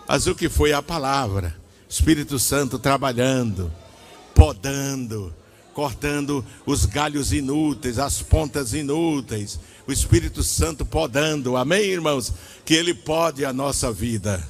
Mas 0.07 0.25
o 0.25 0.33
que 0.33 0.49
foi 0.49 0.73
a 0.73 0.81
palavra? 0.81 1.55
Espírito 1.87 2.39
Santo 2.39 2.79
trabalhando, 2.79 3.71
podando, 4.33 5.33
cortando 5.73 6.43
os 6.65 6.85
galhos 6.85 7.31
inúteis, 7.31 7.99
as 7.99 8.21
pontas 8.21 8.73
inúteis. 8.73 9.59
O 9.85 9.91
Espírito 9.91 10.41
Santo 10.43 10.85
podando, 10.85 11.57
amém, 11.57 11.83
irmãos? 11.83 12.33
Que 12.65 12.73
Ele 12.73 12.93
pode 12.93 13.45
a 13.45 13.53
nossa 13.53 13.91
vida. 13.91 14.43